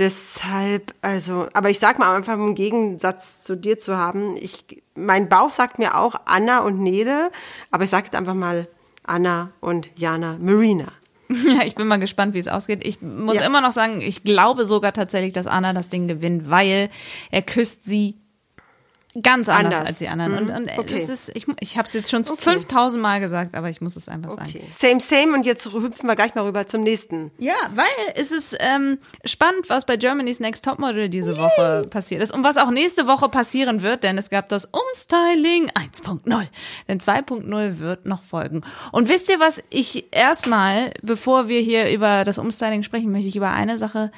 Deshalb, 0.01 0.95
also, 1.03 1.47
aber 1.53 1.69
ich 1.69 1.79
sag 1.79 1.99
mal 1.99 2.17
einfach 2.17 2.33
im 2.35 2.55
Gegensatz 2.55 3.45
zu 3.45 3.55
dir 3.55 3.79
zu 3.79 3.99
haben, 3.99 4.35
ich, 4.37 4.65
mein 4.95 5.29
Bauch 5.29 5.51
sagt 5.51 5.79
mir 5.79 5.99
auch 5.99 6.15
Anna 6.25 6.61
und 6.61 6.81
Nele, 6.81 7.31
aber 7.71 7.85
ich 7.85 7.91
sag 7.91 8.07
jetzt 8.07 8.15
einfach 8.17 8.35
mal 8.35 8.67
Anna 9.05 9.53
und 9.61 9.91
Jana 9.97 10.39
Marina. 10.41 10.93
Ja, 11.47 11.63
ich 11.65 11.77
bin 11.77 11.87
mal 11.87 11.99
gespannt, 12.01 12.35
wie 12.35 12.41
es 12.41 12.49
ausgeht. 12.49 12.85
Ich 12.85 13.03
muss 13.03 13.37
Ja. 13.37 13.43
immer 13.47 13.61
noch 13.61 13.71
sagen, 13.71 14.01
ich 14.01 14.25
glaube 14.25 14.67
sogar 14.67 14.93
tatsächlich, 14.93 15.33
dass 15.33 15.47
Anna 15.47 15.73
das 15.73 15.89
Ding 15.89 16.09
gewinnt, 16.09 16.51
weil 16.51 16.89
er 17.31 17.43
küsst 17.43 17.85
sie 17.85 18.17
ganz 19.21 19.49
anders, 19.49 19.75
Anders. 19.75 19.89
als 19.89 19.99
die 19.99 20.09
anderen. 20.09 20.35
Und, 20.35 20.51
und 20.51 20.79
Okay. 20.79 21.01
es 21.03 21.09
ist, 21.09 21.33
ich, 21.35 21.47
ich 21.61 21.77
habe 21.77 21.87
es 21.87 21.95
jetzt 21.95 22.11
schon 22.11 22.25
5000 22.25 23.03
Mal 23.03 23.19
gesagt, 23.21 23.55
aber 23.55 23.69
ich 23.69 23.81
muss 23.81 23.97
es 23.97 24.09
einfach 24.09 24.31
sagen. 24.31 24.49
Okay. 24.49 24.65
Same, 24.71 25.01
same 25.01 25.35
und 25.35 25.45
jetzt 25.45 25.67
hüpfen 25.73 26.07
wir 26.07 26.15
gleich 26.17 26.35
mal 26.35 26.45
rüber 26.45 26.67
zum 26.67 26.83
nächsten. 26.83 27.31
Ja, 27.39 27.55
weil 27.75 27.87
es 28.15 28.31
ist 28.31 28.57
ähm, 28.61 28.99
spannend, 29.25 29.69
was 29.69 29.85
bei 29.85 29.97
Germany's 29.97 30.39
Next 30.41 30.65
Topmodel 30.65 31.09
diese 31.09 31.39
Woche 31.39 31.83
passiert 31.91 32.23
ist 32.23 32.33
und 32.33 32.45
was 32.45 32.57
auch 32.57 32.71
nächste 32.71 33.07
Woche 33.09 33.29
passieren 33.29 33.83
wird, 33.83 34.05
denn 34.05 34.17
es 34.17 34.31
gab 34.31 34.49
das 34.49 34.67
Umstyling 34.67 35.71
1.0. 35.71 36.47
Denn 36.89 37.01
2.0 37.01 37.79
wird 37.79 38.07
noch 38.07 38.23
folgen. 38.23 38.63
Und 38.93 39.09
wisst 39.09 39.29
ihr, 39.31 39.41
was 39.41 39.63
ich 39.71 40.15
erstmal, 40.15 40.93
bevor 41.03 41.49
wir 41.49 41.61
hier 41.61 41.91
über 41.91 42.25
das 42.25 42.39
Umstyling 42.39 42.83
sprechen, 42.83 43.11
möchte 43.11 43.29
ich 43.29 43.37
über 43.37 43.51
eine 43.51 43.79
Sache 43.79 44.13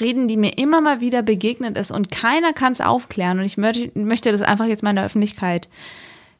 reden, 0.00 0.28
die 0.28 0.36
mir 0.36 0.56
immer 0.58 0.80
mal 0.80 1.00
wieder 1.00 1.22
begegnet 1.22 1.76
ist 1.76 1.90
und 1.90 2.10
keiner 2.10 2.52
kann 2.52 2.72
es 2.72 2.80
aufklären 2.80 3.38
und 3.38 3.44
ich 3.44 3.56
möchte, 3.58 3.90
möchte 3.98 4.37
das 4.38 4.48
einfach 4.48 4.66
jetzt 4.66 4.82
mal 4.82 4.90
in 4.90 4.96
der 4.96 5.04
Öffentlichkeit 5.04 5.68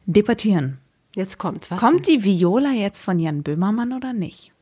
debattieren. 0.07 0.79
Jetzt 1.15 1.39
kommt's. 1.39 1.71
Was 1.71 1.81
Kommt 1.81 2.07
die 2.07 2.23
Viola 2.25 2.71
jetzt 2.71 3.03
von 3.03 3.19
Jan 3.19 3.43
Böhmermann 3.43 3.93
oder 3.93 4.13
nicht? 4.13 4.53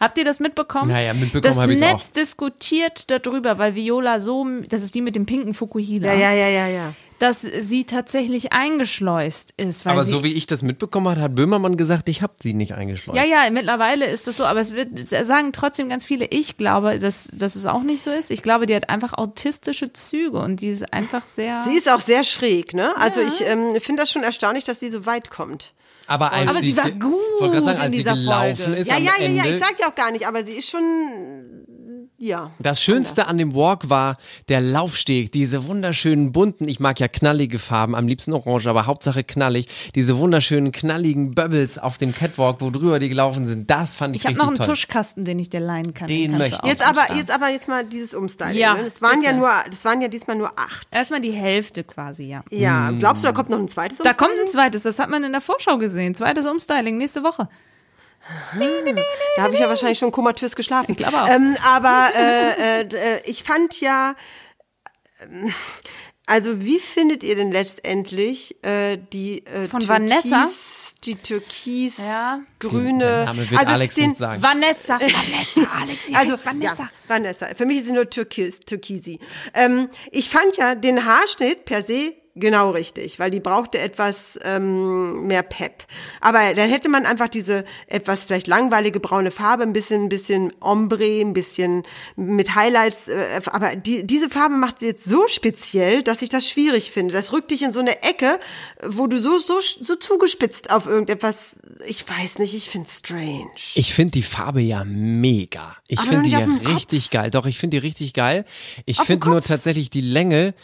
Habt 0.00 0.16
ihr 0.16 0.24
das 0.24 0.40
mitbekommen? 0.40 0.90
Naja, 0.90 1.12
mitbekommen 1.12 1.42
Das 1.42 1.58
hab 1.58 1.68
ich's 1.68 1.80
Netz 1.80 2.08
auch. 2.08 2.12
diskutiert 2.14 3.10
darüber, 3.10 3.58
weil 3.58 3.74
Viola 3.74 4.18
so, 4.18 4.46
das 4.68 4.82
ist 4.82 4.94
die 4.94 5.02
mit 5.02 5.14
dem 5.14 5.26
pinken 5.26 5.52
Fukuhila, 5.52 6.12
Ja, 6.14 6.18
ja, 6.18 6.32
ja, 6.32 6.48
ja, 6.48 6.66
ja. 6.68 6.94
Dass 7.20 7.42
sie 7.42 7.84
tatsächlich 7.84 8.52
eingeschleust 8.52 9.52
ist. 9.56 9.84
Weil 9.86 9.92
Aber 9.92 10.04
sie, 10.04 10.10
so 10.10 10.24
wie 10.24 10.32
ich 10.32 10.46
das 10.46 10.62
mitbekommen 10.62 11.08
habe, 11.08 11.20
hat 11.20 11.34
Böhmermann 11.34 11.76
gesagt, 11.76 12.08
ich 12.08 12.22
habe 12.22 12.32
sie 12.42 12.54
nicht 12.54 12.74
eingeschleust. 12.74 13.16
ja, 13.16 13.24
ja, 13.24 13.50
mittlerweile 13.50 14.06
ist 14.06 14.26
das 14.26 14.38
so, 14.38 14.44
aber 14.44 14.60
es 14.60 14.74
wird, 14.74 14.88
sagen 15.04 15.52
trotzdem 15.52 15.88
ganz 15.88 16.04
viele, 16.04 16.24
ich 16.26 16.56
glaube, 16.56 16.98
dass, 16.98 17.28
dass 17.32 17.54
es 17.56 17.66
auch 17.66 17.82
nicht 17.82 18.02
so 18.02 18.10
ist. 18.10 18.30
Ich 18.30 18.42
glaube, 18.42 18.66
die 18.66 18.74
hat 18.74 18.88
einfach 18.90 19.12
autistische 19.14 19.92
Züge 19.92 20.38
und 20.38 20.60
die 20.60 20.68
ist 20.68 20.92
einfach 20.92 21.26
sehr. 21.26 21.62
Sie 21.64 21.76
ist 21.76 21.88
auch 21.88 22.00
sehr 22.00 22.24
schräg, 22.24 22.74
ne? 22.74 22.96
Also 22.96 23.20
ich 23.20 23.42
ähm, 23.42 23.78
finde 23.80 24.02
das 24.02 24.10
schon 24.10 24.22
erstaunlich, 24.22 24.64
dass 24.64 24.80
sie 24.80 24.88
so 24.90 25.06
weit 25.06 25.30
kommt. 25.30 25.74
Aber 26.06 26.32
als 26.32 26.50
Aber 26.50 26.58
sie 26.58 26.76
war 26.76 26.90
ge- 26.90 26.98
gut 26.98 27.20
sagen, 27.40 27.52
in 27.62 27.68
als 27.68 27.80
sie 27.94 27.98
dieser 28.02 28.14
gelaufen 28.14 28.56
Folge. 28.56 28.80
ist 28.80 28.88
Ja, 28.90 28.98
ja, 28.98 29.12
ja, 29.20 29.28
ja, 29.30 29.44
ich 29.44 29.58
sag 29.60 29.78
ja 29.78 29.88
auch 29.88 29.94
gar 29.94 30.10
nicht, 30.10 30.26
aber 30.26 30.42
sie 30.42 30.54
ist 30.54 30.68
schon, 30.68 30.82
ja. 32.20 32.50
Das 32.58 32.82
Schönste 32.82 33.26
an 33.26 33.38
dem 33.38 33.54
Walk 33.54 33.88
war 33.90 34.18
der 34.48 34.60
Laufsteg, 34.60 35.32
diese 35.32 35.66
wunderschönen 35.66 36.32
bunten, 36.32 36.68
ich 36.68 36.78
mag 36.78 37.00
ja 37.00 37.08
knallige 37.08 37.58
Farben, 37.58 37.94
am 37.94 38.06
liebsten 38.06 38.32
orange, 38.32 38.66
aber 38.68 38.86
Hauptsache 38.86 39.24
knallig, 39.24 39.66
diese 39.94 40.16
wunderschönen 40.18 40.70
knalligen 40.70 41.34
Bubbles 41.34 41.78
auf 41.78 41.98
dem 41.98 42.14
Catwalk, 42.14 42.60
wo 42.60 42.70
drüber 42.70 42.98
die 42.98 43.08
gelaufen 43.08 43.46
sind, 43.46 43.70
das 43.70 43.96
fand 43.96 44.14
ich, 44.14 44.22
ich 44.22 44.26
habe 44.26 44.34
richtig 44.34 44.42
noch 44.42 44.48
einen 44.48 44.56
toll. 44.58 44.66
Tuschkasten, 44.66 45.24
den 45.24 45.38
ich 45.38 45.50
dir 45.50 45.60
leihen 45.60 45.94
kann. 45.94 46.06
Den 46.06 46.32
du 46.32 46.38
möchte 46.38 46.58
ich. 46.62 46.68
Jetzt 46.68 46.86
aber, 46.86 47.14
jetzt 47.14 47.30
aber 47.30 47.48
jetzt 47.48 47.68
mal 47.68 47.84
dieses 47.84 48.14
Umstyling. 48.14 48.58
Ja, 48.58 48.74
ne? 48.74 48.84
Das 48.84 49.00
waren 49.00 49.22
ja 49.22 49.32
nur, 49.32 49.50
das 49.68 49.84
waren 49.84 50.00
ja 50.02 50.08
diesmal 50.08 50.36
nur 50.36 50.50
acht. 50.58 50.86
Erstmal 50.90 51.20
die 51.20 51.32
Hälfte 51.32 51.84
quasi, 51.84 52.24
ja. 52.24 52.42
Ja, 52.50 52.90
glaubst 52.90 53.22
du, 53.24 53.28
da 53.28 53.32
kommt 53.32 53.50
noch 53.50 53.58
ein 53.58 53.68
zweites 53.68 53.98
Da 53.98 54.12
kommt 54.12 54.32
Umstyling? 54.32 54.46
ein 54.46 54.52
zweites, 54.52 54.82
das 54.82 54.98
hat 54.98 55.08
man 55.08 55.24
in 55.24 55.32
der 55.32 55.40
Vorschau 55.40 55.78
gesehen. 55.78 56.14
Zweites 56.14 56.46
Umstyling 56.46 56.98
nächste 56.98 57.22
Woche. 57.22 57.48
Da 59.36 59.42
habe 59.42 59.54
ich 59.54 59.60
ja 59.60 59.68
wahrscheinlich 59.68 59.98
schon 59.98 60.12
komatös 60.12 60.54
geschlafen. 60.54 60.92
Ich 60.92 60.96
glaube 60.98 61.22
auch. 61.22 61.28
Ähm, 61.28 61.56
aber 61.64 62.10
äh, 62.16 62.80
äh, 62.82 62.88
äh, 63.16 63.20
ich 63.24 63.42
fand 63.42 63.80
ja, 63.80 64.14
ähm, 65.22 65.52
also 66.26 66.60
wie 66.62 66.78
findet 66.78 67.22
ihr 67.22 67.34
denn 67.36 67.50
letztendlich 67.50 68.62
äh, 68.64 68.98
die 69.12 69.44
äh, 69.46 69.66
Von 69.68 69.80
Türkis, 69.80 69.88
Vanessa? 69.88 70.48
die 71.04 71.14
türkis 71.16 71.96
Ja. 71.98 72.40
grüne, 72.58 72.98
Der 73.04 73.24
Name 73.24 73.50
wird 73.50 73.66
Alex 73.66 73.94
den, 73.94 74.10
nicht 74.10 74.18
sagen. 74.18 74.42
Vanessa. 74.42 75.00
Vanessa, 75.00 75.62
Alex, 75.80 76.06
sie 76.06 76.14
Also 76.16 76.36
Vanessa. 76.44 76.82
Ja, 76.84 76.88
Vanessa. 77.08 77.46
Für 77.56 77.64
mich 77.66 77.78
ist 77.78 77.86
sie 77.86 77.92
nur 77.92 78.08
Türkis, 78.10 78.60
Türkisi. 78.60 79.18
Ähm, 79.54 79.88
ich 80.12 80.28
fand 80.28 80.56
ja 80.58 80.74
den 80.74 81.04
Haarschnitt 81.06 81.64
per 81.64 81.82
se 81.82 82.12
genau 82.36 82.70
richtig, 82.70 83.18
weil 83.18 83.30
die 83.30 83.40
brauchte 83.40 83.78
etwas 83.78 84.38
ähm, 84.44 85.26
mehr 85.26 85.42
Pep. 85.42 85.84
Aber 86.20 86.54
dann 86.54 86.70
hätte 86.70 86.88
man 86.88 87.06
einfach 87.06 87.28
diese 87.28 87.64
etwas 87.86 88.24
vielleicht 88.24 88.46
langweilige 88.46 89.00
braune 89.00 89.30
Farbe, 89.30 89.62
ein 89.62 89.72
bisschen, 89.72 90.04
ein 90.04 90.08
bisschen 90.08 90.52
Ombre, 90.60 91.20
ein 91.20 91.32
bisschen 91.32 91.82
mit 92.16 92.54
Highlights. 92.54 93.08
Äh, 93.08 93.40
aber 93.46 93.76
die, 93.76 94.06
diese 94.06 94.30
Farbe 94.30 94.54
macht 94.54 94.78
sie 94.78 94.86
jetzt 94.86 95.04
so 95.04 95.26
speziell, 95.28 96.02
dass 96.02 96.22
ich 96.22 96.28
das 96.28 96.48
schwierig 96.48 96.90
finde. 96.90 97.12
Das 97.12 97.32
rückt 97.32 97.50
dich 97.50 97.62
in 97.62 97.72
so 97.72 97.80
eine 97.80 98.02
Ecke, 98.02 98.38
wo 98.86 99.06
du 99.06 99.20
so 99.20 99.38
so 99.38 99.60
so 99.60 99.96
zugespitzt 99.96 100.70
auf 100.70 100.86
irgendetwas. 100.86 101.56
Ich 101.86 102.08
weiß 102.08 102.38
nicht. 102.38 102.54
Ich 102.54 102.70
finde 102.70 102.88
strange. 102.88 103.50
Ich 103.74 103.92
finde 103.94 104.12
die 104.12 104.22
Farbe 104.22 104.60
ja 104.60 104.84
mega. 104.84 105.76
Ich 105.88 106.00
finde 106.00 106.24
die 106.24 106.30
ja 106.30 106.40
dem 106.40 106.62
Kopf. 106.62 106.74
richtig 106.74 107.10
geil. 107.10 107.30
Doch, 107.30 107.46
ich 107.46 107.58
finde 107.58 107.76
die 107.78 107.86
richtig 107.86 108.12
geil. 108.14 108.44
Ich 108.86 109.00
finde 109.00 109.28
nur 109.28 109.42
tatsächlich 109.42 109.90
die 109.90 110.00
Länge. 110.00 110.54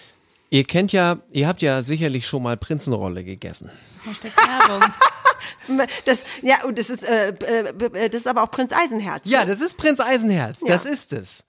Ihr 0.50 0.64
kennt 0.64 0.92
ja, 0.92 1.18
ihr 1.32 1.48
habt 1.48 1.62
ja 1.62 1.82
sicherlich 1.82 2.26
schon 2.26 2.42
mal 2.42 2.56
Prinzenrolle 2.56 3.24
gegessen. 3.24 3.70
Hashtag 4.04 4.32
Werbung. 4.36 4.92
Das, 6.04 6.20
ja, 6.42 6.64
und 6.64 6.78
das 6.78 6.90
ist, 6.90 7.04
äh, 7.04 7.30
äh, 7.30 7.68
äh, 7.68 8.08
das 8.08 8.20
ist 8.20 8.26
aber 8.26 8.42
auch 8.42 8.50
Prinz 8.50 8.72
Eisenherz. 8.72 9.22
Ja, 9.26 9.44
das 9.44 9.60
ist 9.60 9.76
Prinz 9.76 10.00
Eisenherz. 10.00 10.60
Das 10.60 10.84
ist 10.84 11.12
es. 11.12 11.44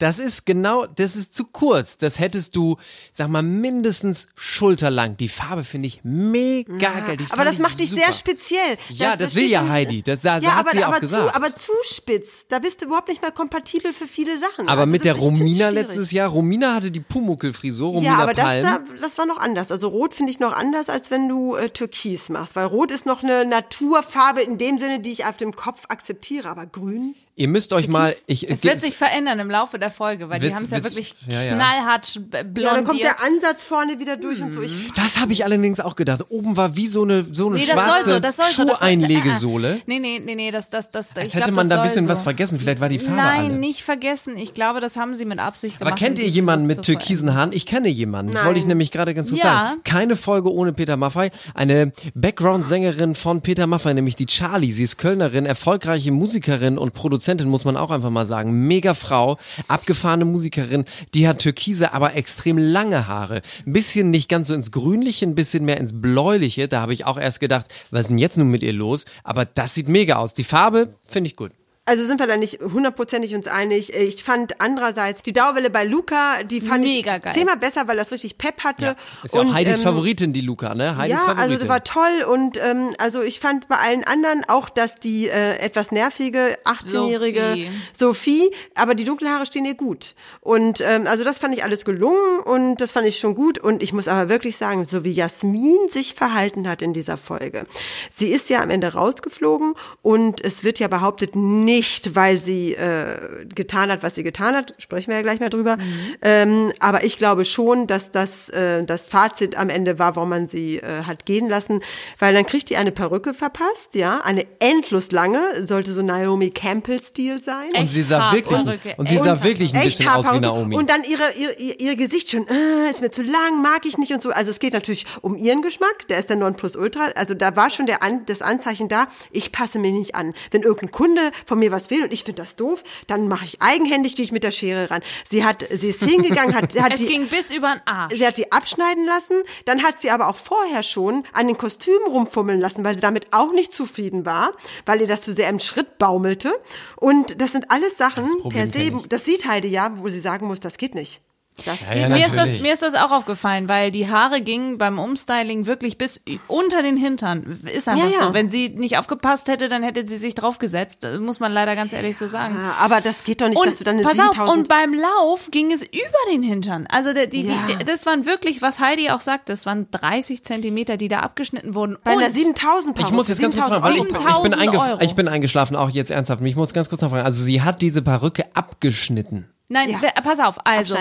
Das 0.00 0.18
ist 0.18 0.46
genau, 0.46 0.86
das 0.86 1.14
ist 1.14 1.34
zu 1.36 1.44
kurz. 1.44 1.96
Das 1.98 2.18
hättest 2.18 2.56
du, 2.56 2.76
sag 3.12 3.28
mal, 3.28 3.42
mindestens 3.42 4.28
schulterlang. 4.34 5.16
Die 5.18 5.28
Farbe 5.28 5.62
finde 5.62 5.86
ich 5.88 6.00
mega 6.02 7.00
geil. 7.00 7.16
Die 7.18 7.26
aber 7.30 7.44
das 7.44 7.58
macht 7.58 7.78
dich 7.78 7.90
super. 7.90 8.02
sehr 8.06 8.12
speziell. 8.14 8.78
Ja, 8.88 9.14
das 9.16 9.32
steht 9.32 9.44
will 9.44 9.50
ja 9.50 9.68
Heidi. 9.68 10.02
Das 10.02 10.22
sa- 10.22 10.38
ja, 10.38 10.56
hat 10.56 10.60
aber, 10.66 10.70
sie 10.72 10.84
auch 10.84 10.88
aber 10.88 11.00
gesagt. 11.00 11.28
Zu, 11.30 11.34
aber 11.36 11.54
zu 11.54 11.72
spitz. 11.92 12.46
Da 12.48 12.58
bist 12.58 12.80
du 12.80 12.86
überhaupt 12.86 13.08
nicht 13.08 13.22
mehr 13.22 13.30
kompatibel 13.30 13.92
für 13.92 14.06
viele 14.08 14.38
Sachen. 14.40 14.68
Aber 14.68 14.80
Also 14.80 14.90
mit 14.90 15.02
das- 15.02 15.04
der 15.04 15.14
Romina 15.16 15.68
schwierig. 15.68 15.74
letztes 15.74 16.10
Jahr, 16.12 16.30
Romina 16.30 16.74
hatte 16.74 16.90
die 16.90 17.00
Pumuckelfrisur, 17.00 17.90
Romina 17.92 18.12
Ja, 18.12 18.18
aber 18.22 18.34
das, 18.34 18.44
Palm. 18.44 18.62
da- 18.64 18.80
das 19.02 19.18
war 19.18 19.26
noch 19.26 19.36
anders. 19.38 19.70
Also 19.70 19.88
Rot 19.88 20.14
finde 20.14 20.32
ich 20.32 20.40
noch 20.40 20.52
anders, 20.56 20.88
als 20.88 21.10
wenn 21.10 21.28
du 21.28 21.56
äh, 21.56 21.68
Türkis 21.68 22.30
machst. 22.30 22.56
Weil 22.56 22.64
Rot 22.64 22.90
ist 22.90 23.04
noch 23.04 23.22
eine 23.22 23.44
Naturfarbe 23.44 24.40
in 24.40 24.56
dem 24.56 24.78
Sinne, 24.78 25.00
die 25.00 25.12
ich 25.12 25.26
auf 25.26 25.36
dem 25.36 25.54
Kopf 25.54 25.82
akzeptiere. 25.88 26.48
Aber 26.48 26.64
Grün? 26.64 27.14
Ihr 27.40 27.48
müsst 27.48 27.72
euch 27.72 27.88
mal, 27.88 28.14
ich, 28.26 28.50
Es 28.50 28.62
wird 28.64 28.82
sich 28.82 28.96
verändern 28.98 29.38
im 29.38 29.48
Laufe 29.50 29.78
der 29.78 29.88
Folge, 29.90 30.28
weil 30.28 30.38
die 30.40 30.44
Wird's- 30.46 30.56
haben 30.56 30.64
es 30.64 30.70
ja 30.72 30.84
wirklich 30.84 31.14
ja, 31.26 31.42
ja. 31.42 31.54
knallhart 31.54 32.20
blondiert. 32.30 32.58
Ja, 32.58 32.74
dann 32.74 32.84
kommt 32.84 33.00
der 33.00 33.22
Ansatz 33.24 33.64
vorne 33.64 33.98
wieder 33.98 34.18
durch 34.18 34.42
und 34.42 34.50
so. 34.50 34.60
Ich, 34.60 34.92
Das 34.94 35.18
habe 35.18 35.32
ich 35.32 35.42
allerdings 35.44 35.80
auch 35.80 35.96
gedacht. 35.96 36.26
Oben 36.28 36.58
war 36.58 36.76
wie 36.76 36.86
so 36.86 37.02
eine, 37.02 37.24
so 37.32 37.46
eine 37.48 37.56
Nee, 37.56 37.64
das 37.66 37.72
schwarze 37.74 38.04
soll 38.04 38.14
so, 38.14 38.20
das 38.20 38.36
soll 38.36 38.46
so. 38.52 38.64
Das 38.66 38.78
soll, 38.80 38.88
Schuheinlegesohle. 38.88 39.68
Äh, 39.68 39.76
äh. 39.76 39.80
Nee, 39.86 39.98
nee, 40.00 40.18
nee, 40.22 40.34
nee, 40.34 40.50
das, 40.50 40.68
das, 40.68 40.90
das, 40.90 41.16
Als 41.16 41.28
ich 41.28 41.34
hätte 41.34 41.44
glaub, 41.46 41.56
man 41.56 41.68
das 41.70 41.76
da 41.76 41.82
ein 41.82 41.88
bisschen 41.88 42.04
so. 42.04 42.10
was 42.10 42.22
vergessen. 42.22 42.60
Vielleicht 42.60 42.80
war 42.80 42.90
die 42.90 42.98
Farbe 42.98 43.16
Nein, 43.16 43.44
alle. 43.46 43.56
nicht 43.58 43.82
vergessen. 43.84 44.36
Ich 44.36 44.52
glaube, 44.52 44.80
das 44.80 44.96
haben 44.96 45.14
sie 45.14 45.24
mit 45.24 45.38
Absicht 45.38 45.78
gemacht. 45.78 45.92
Aber 45.94 45.98
kennt 45.98 46.18
ihr 46.18 46.28
jemanden 46.28 46.66
mit 46.66 46.82
türkisen 46.82 47.32
Haaren? 47.34 47.52
Ich 47.54 47.64
kenne 47.64 47.88
jemanden. 47.88 48.32
Das 48.32 48.40
Nein. 48.42 48.48
wollte 48.48 48.60
ich 48.60 48.66
nämlich 48.66 48.90
gerade 48.90 49.14
ganz 49.14 49.30
kurz 49.30 49.42
Ja. 49.42 49.68
sagen. 49.68 49.80
Keine 49.82 50.16
Folge 50.16 50.52
ohne 50.52 50.74
Peter 50.74 50.98
Maffay. 50.98 51.30
Eine 51.54 51.92
Background-Sängerin 52.14 53.14
von 53.14 53.40
Peter 53.40 53.66
Maffay, 53.66 53.94
nämlich 53.94 54.16
die 54.16 54.26
Charlie. 54.26 54.72
Sie 54.72 54.84
ist 54.84 54.98
Kölnerin, 54.98 55.46
erfolgreiche 55.46 56.12
Musikerin 56.12 56.76
und 56.76 56.92
Produzentin, 56.92 57.29
muss 57.38 57.64
man 57.64 57.76
auch 57.76 57.90
einfach 57.90 58.10
mal 58.10 58.26
sagen. 58.26 58.66
Mega 58.66 58.94
Frau, 58.94 59.38
abgefahrene 59.68 60.24
Musikerin. 60.24 60.84
Die 61.14 61.28
hat 61.28 61.38
türkise, 61.40 61.92
aber 61.92 62.14
extrem 62.16 62.58
lange 62.58 63.06
Haare. 63.06 63.42
Ein 63.66 63.72
bisschen 63.72 64.10
nicht 64.10 64.28
ganz 64.28 64.48
so 64.48 64.54
ins 64.54 64.70
Grünliche, 64.70 65.26
ein 65.26 65.34
bisschen 65.34 65.64
mehr 65.64 65.78
ins 65.78 66.00
Bläuliche. 66.00 66.68
Da 66.68 66.80
habe 66.80 66.94
ich 66.94 67.06
auch 67.06 67.18
erst 67.18 67.40
gedacht, 67.40 67.66
was 67.90 68.02
ist 68.02 68.08
denn 68.08 68.18
jetzt 68.18 68.38
nun 68.38 68.48
mit 68.48 68.62
ihr 68.62 68.72
los? 68.72 69.04
Aber 69.24 69.44
das 69.44 69.74
sieht 69.74 69.88
mega 69.88 70.16
aus. 70.16 70.34
Die 70.34 70.44
Farbe 70.44 70.94
finde 71.06 71.28
ich 71.28 71.36
gut. 71.36 71.52
Also 71.90 72.06
sind 72.06 72.20
wir 72.20 72.28
da 72.28 72.36
nicht 72.36 72.60
hundertprozentig 72.60 73.34
uns 73.34 73.48
einig. 73.48 73.92
Ich 73.92 74.22
fand 74.22 74.60
andererseits 74.60 75.24
die 75.24 75.32
Dauerwelle 75.32 75.70
bei 75.70 75.82
Luca, 75.82 76.44
die 76.44 76.60
fand 76.60 76.84
Mega 76.84 77.16
ich 77.16 77.22
geil. 77.24 77.32
zehnmal 77.34 77.56
besser, 77.56 77.88
weil 77.88 77.96
das 77.96 78.12
richtig 78.12 78.38
Pep 78.38 78.62
hatte. 78.62 78.84
Ja. 78.84 78.96
Ist 79.24 79.34
ja 79.34 79.40
auch 79.40 79.44
Und, 79.46 79.54
Heidis 79.54 79.78
ähm, 79.78 79.84
Favoritin, 79.86 80.32
die 80.32 80.40
Luca, 80.40 80.72
ne? 80.76 80.96
Heidis 80.96 81.14
ja, 81.14 81.16
Favoritin. 81.18 81.42
also 81.42 81.56
das 81.58 81.68
war 81.68 81.82
toll 81.82 82.22
und 82.30 82.58
ähm, 82.62 82.94
also 82.98 83.22
ich 83.22 83.40
fand 83.40 83.66
bei 83.66 83.74
allen 83.74 84.04
anderen 84.04 84.44
auch, 84.46 84.68
dass 84.68 85.00
die 85.00 85.26
äh, 85.28 85.56
etwas 85.58 85.90
nervige 85.90 86.56
18-jährige 86.64 87.66
Sophie. 87.92 88.44
Sophie. 88.44 88.54
aber 88.76 88.94
die 88.94 89.04
dunklen 89.04 89.28
Haare 89.32 89.46
stehen 89.46 89.64
ihr 89.64 89.74
gut 89.74 90.14
und 90.42 90.80
ähm, 90.82 91.08
also 91.08 91.24
das 91.24 91.40
fand 91.40 91.56
ich 91.56 91.64
alles 91.64 91.84
gelungen 91.84 92.38
und 92.44 92.76
das 92.76 92.92
fand 92.92 93.08
ich 93.08 93.18
schon 93.18 93.34
gut 93.34 93.58
und 93.58 93.82
ich 93.82 93.92
muss 93.92 94.06
aber 94.06 94.28
wirklich 94.28 94.56
sagen, 94.56 94.84
so 94.84 95.02
wie 95.02 95.10
Jasmin 95.10 95.88
sich 95.90 96.14
verhalten 96.14 96.68
hat 96.68 96.82
in 96.82 96.92
dieser 96.92 97.16
Folge. 97.16 97.66
Sie 98.12 98.28
ist 98.28 98.48
ja 98.48 98.62
am 98.62 98.70
Ende 98.70 98.92
rausgeflogen 98.92 99.74
und 100.02 100.44
es 100.44 100.62
wird 100.62 100.78
ja 100.78 100.86
behauptet, 100.86 101.34
nicht 101.80 102.14
weil 102.14 102.38
sie 102.38 102.74
äh, 102.74 103.46
getan 103.46 103.90
hat, 103.90 104.02
was 104.02 104.14
sie 104.14 104.22
getan 104.22 104.54
hat, 104.54 104.74
sprechen 104.76 105.08
wir 105.08 105.16
ja 105.16 105.22
gleich 105.22 105.40
mal 105.40 105.48
drüber, 105.48 105.78
ähm, 106.20 106.72
aber 106.78 107.04
ich 107.04 107.16
glaube 107.16 107.46
schon, 107.46 107.86
dass 107.86 108.12
das 108.12 108.50
äh, 108.50 108.84
das 108.84 109.06
Fazit 109.06 109.56
am 109.56 109.70
Ende 109.70 109.98
war, 109.98 110.14
warum 110.14 110.28
man 110.28 110.46
sie 110.46 110.76
äh, 110.76 111.04
hat 111.04 111.24
gehen 111.24 111.48
lassen, 111.48 111.80
weil 112.18 112.34
dann 112.34 112.44
kriegt 112.44 112.68
die 112.68 112.76
eine 112.76 112.92
Perücke 112.92 113.32
verpasst, 113.32 113.94
ja, 113.94 114.20
eine 114.20 114.44
endlos 114.58 115.10
lange, 115.10 115.40
sollte 115.66 115.92
so 115.92 116.02
Naomi 116.02 116.50
Campbell-Stil 116.50 117.40
sein. 117.40 117.70
und 117.78 117.90
sie 117.90 118.02
sah 118.02 118.30
wirklich, 118.32 118.60
und 118.98 119.08
sie 119.08 119.14
echt 119.14 119.24
sah 119.24 119.42
wirklich 119.42 119.74
ein 119.74 119.84
bisschen 119.84 120.08
aus 120.08 120.30
wie. 120.32 120.40
Naomi. 120.40 120.76
Und 120.76 120.90
dann 120.90 121.02
ihre, 121.04 121.32
ihr, 121.38 121.58
ihr, 121.58 121.80
ihr 121.80 121.96
Gesicht 121.96 122.30
schon, 122.30 122.46
äh, 122.46 122.90
ist 122.90 123.00
mir 123.00 123.10
zu 123.10 123.22
lang, 123.22 123.62
mag 123.62 123.86
ich 123.86 123.96
nicht 123.96 124.12
und 124.12 124.20
so. 124.20 124.30
Also 124.30 124.50
es 124.50 124.58
geht 124.58 124.74
natürlich 124.74 125.06
um 125.22 125.36
ihren 125.36 125.62
Geschmack, 125.62 126.06
der 126.08 126.18
ist 126.18 126.28
der 126.28 126.36
Nonplusultra. 126.36 127.12
Also 127.14 127.32
da 127.32 127.56
war 127.56 127.70
schon 127.70 127.86
der 127.86 128.02
an, 128.02 128.26
das 128.26 128.42
Anzeichen 128.42 128.88
da, 128.88 129.06
ich 129.30 129.50
passe 129.50 129.78
mich 129.78 129.92
nicht 129.92 130.14
an. 130.14 130.34
Wenn 130.50 130.62
irgendein 130.62 130.90
Kunde 130.90 131.30
von 131.46 131.58
mir 131.58 131.69
was 131.70 131.90
will 131.90 132.02
und 132.04 132.12
ich 132.12 132.24
finde 132.24 132.42
das 132.42 132.56
doof, 132.56 132.82
dann 133.06 133.28
mache 133.28 133.44
ich 133.44 133.62
eigenhändig, 133.62 134.16
gehe 134.16 134.24
ich 134.24 134.32
mit 134.32 134.44
der 134.44 134.50
Schere 134.50 134.90
ran. 134.90 135.02
Sie 135.26 135.44
hat, 135.44 135.64
sie 135.70 135.88
ist 135.88 136.02
hingegangen, 136.02 136.54
hat, 136.54 136.72
sie 136.72 136.82
hat 136.82 136.92
Es 136.94 137.00
die, 137.00 137.06
ging 137.06 137.26
bis 137.26 137.50
über 137.50 137.72
den 137.74 137.86
Arsch. 137.86 138.14
Sie 138.16 138.26
hat 138.26 138.36
die 138.36 138.52
abschneiden 138.52 139.04
lassen, 139.06 139.42
dann 139.64 139.82
hat 139.82 140.00
sie 140.00 140.10
aber 140.10 140.28
auch 140.28 140.36
vorher 140.36 140.82
schon 140.82 141.24
an 141.32 141.46
den 141.46 141.56
Kostümen 141.58 142.08
rumfummeln 142.08 142.60
lassen, 142.60 142.84
weil 142.84 142.94
sie 142.94 143.00
damit 143.00 143.28
auch 143.32 143.52
nicht 143.52 143.72
zufrieden 143.72 144.24
war, 144.26 144.52
weil 144.86 145.00
ihr 145.00 145.06
das 145.06 145.22
zu 145.22 145.32
sehr 145.32 145.48
im 145.48 145.60
Schritt 145.60 145.98
baumelte. 145.98 146.52
Und 146.96 147.40
das 147.40 147.52
sind 147.52 147.70
alles 147.70 147.96
Sachen 147.96 148.26
Das 148.26 148.52
per 148.52 148.66
se, 148.66 148.92
das 149.08 149.24
sieht 149.24 149.46
Heidi 149.46 149.68
ja, 149.68 149.92
wo 149.96 150.08
sie 150.08 150.20
sagen 150.20 150.46
muss, 150.46 150.60
das 150.60 150.76
geht 150.76 150.94
nicht. 150.94 151.20
Das 151.64 151.78
Ja. 151.94 152.08
Mir 152.08 152.26
ist, 152.26 152.36
das, 152.36 152.60
mir 152.60 152.72
ist 152.72 152.82
das 152.82 152.94
auch 152.94 153.10
aufgefallen, 153.10 153.68
weil 153.68 153.90
die 153.90 154.08
Haare 154.08 154.40
gingen 154.40 154.78
beim 154.78 154.98
Umstyling 154.98 155.66
wirklich 155.66 155.98
bis 155.98 156.22
unter 156.46 156.82
den 156.82 156.96
Hintern. 156.96 157.60
Ist 157.74 157.88
einfach 157.88 158.04
Ja, 158.06 158.10
ja. 158.10 158.26
so. 158.28 158.34
Wenn 158.34 158.50
sie 158.50 158.68
nicht 158.70 158.98
aufgepasst 158.98 159.48
hätte, 159.48 159.68
dann 159.68 159.82
hätte 159.82 160.06
sie 160.06 160.16
sich 160.16 160.34
draufgesetzt. 160.34 161.04
Das 161.04 161.18
muss 161.20 161.40
man 161.40 161.52
leider 161.52 161.76
ganz 161.76 161.92
ehrlich 161.92 162.16
so 162.16 162.26
sagen. 162.28 162.58
Aber 162.80 163.00
das 163.00 163.24
geht 163.24 163.40
doch 163.40 163.48
nicht, 163.48 163.58
dass 163.60 163.66
Und 163.74 163.80
du 163.80 163.84
dann 163.84 163.94
eine 163.96 164.02
pass 164.04 164.18
auf, 164.18 164.30
7000 164.34 164.58
und 164.58 164.68
beim 164.68 164.94
Lauf 164.94 165.50
ging 165.50 165.72
es 165.72 165.82
über 165.82 166.32
den 166.32 166.42
Hintern. 166.42 166.86
Also 166.90 167.12
die, 167.12 167.42
Ja. 167.42 167.54
die, 167.68 167.84
das 167.84 168.06
waren 168.06 168.26
wirklich, 168.26 168.62
was 168.62 168.80
Heidi 168.80 169.10
auch 169.10 169.20
sagt, 169.20 169.48
das 169.48 169.66
waren 169.66 169.88
30 169.90 170.44
Zentimeter, 170.44 170.96
die 170.96 171.08
da 171.08 171.20
abgeschnitten 171.20 171.74
wurden. 171.74 171.96
bei 172.04 172.14
und 172.14 172.22
einer 172.22 172.32
7000 172.34 172.98
Ich 172.98 173.10
muss 173.10 173.28
jetzt 173.28 173.40
ganz 173.40 173.54
kurz 173.54 173.68
fragen, 173.68 173.82
weil 173.84 173.92
ich, 173.94 173.98
ich, 173.98 174.04
bin 174.08 174.16
7000 174.16 174.58
eingef 174.58 174.80
Euro. 174.80 174.98
ich 175.00 175.14
bin 175.14 175.28
eingeschlafen, 175.28 175.76
auch 175.76 175.90
jetzt 175.90 176.10
ernsthaft. 176.10 176.42
Ich 176.44 176.56
muss 176.56 176.72
ganz 176.72 176.88
kurz 176.88 177.00
noch 177.02 177.10
fragen. 177.10 177.24
Also 177.24 177.42
sie 177.42 177.62
hat 177.62 177.82
diese 177.82 178.02
Perücke 178.02 178.44
abgeschnitten. 178.54 179.48
Nein, 179.72 179.90
Ja. 179.90 179.98
wer- 180.02 180.10
pass 180.22 180.40
auf, 180.40 180.56
also. 180.66 180.96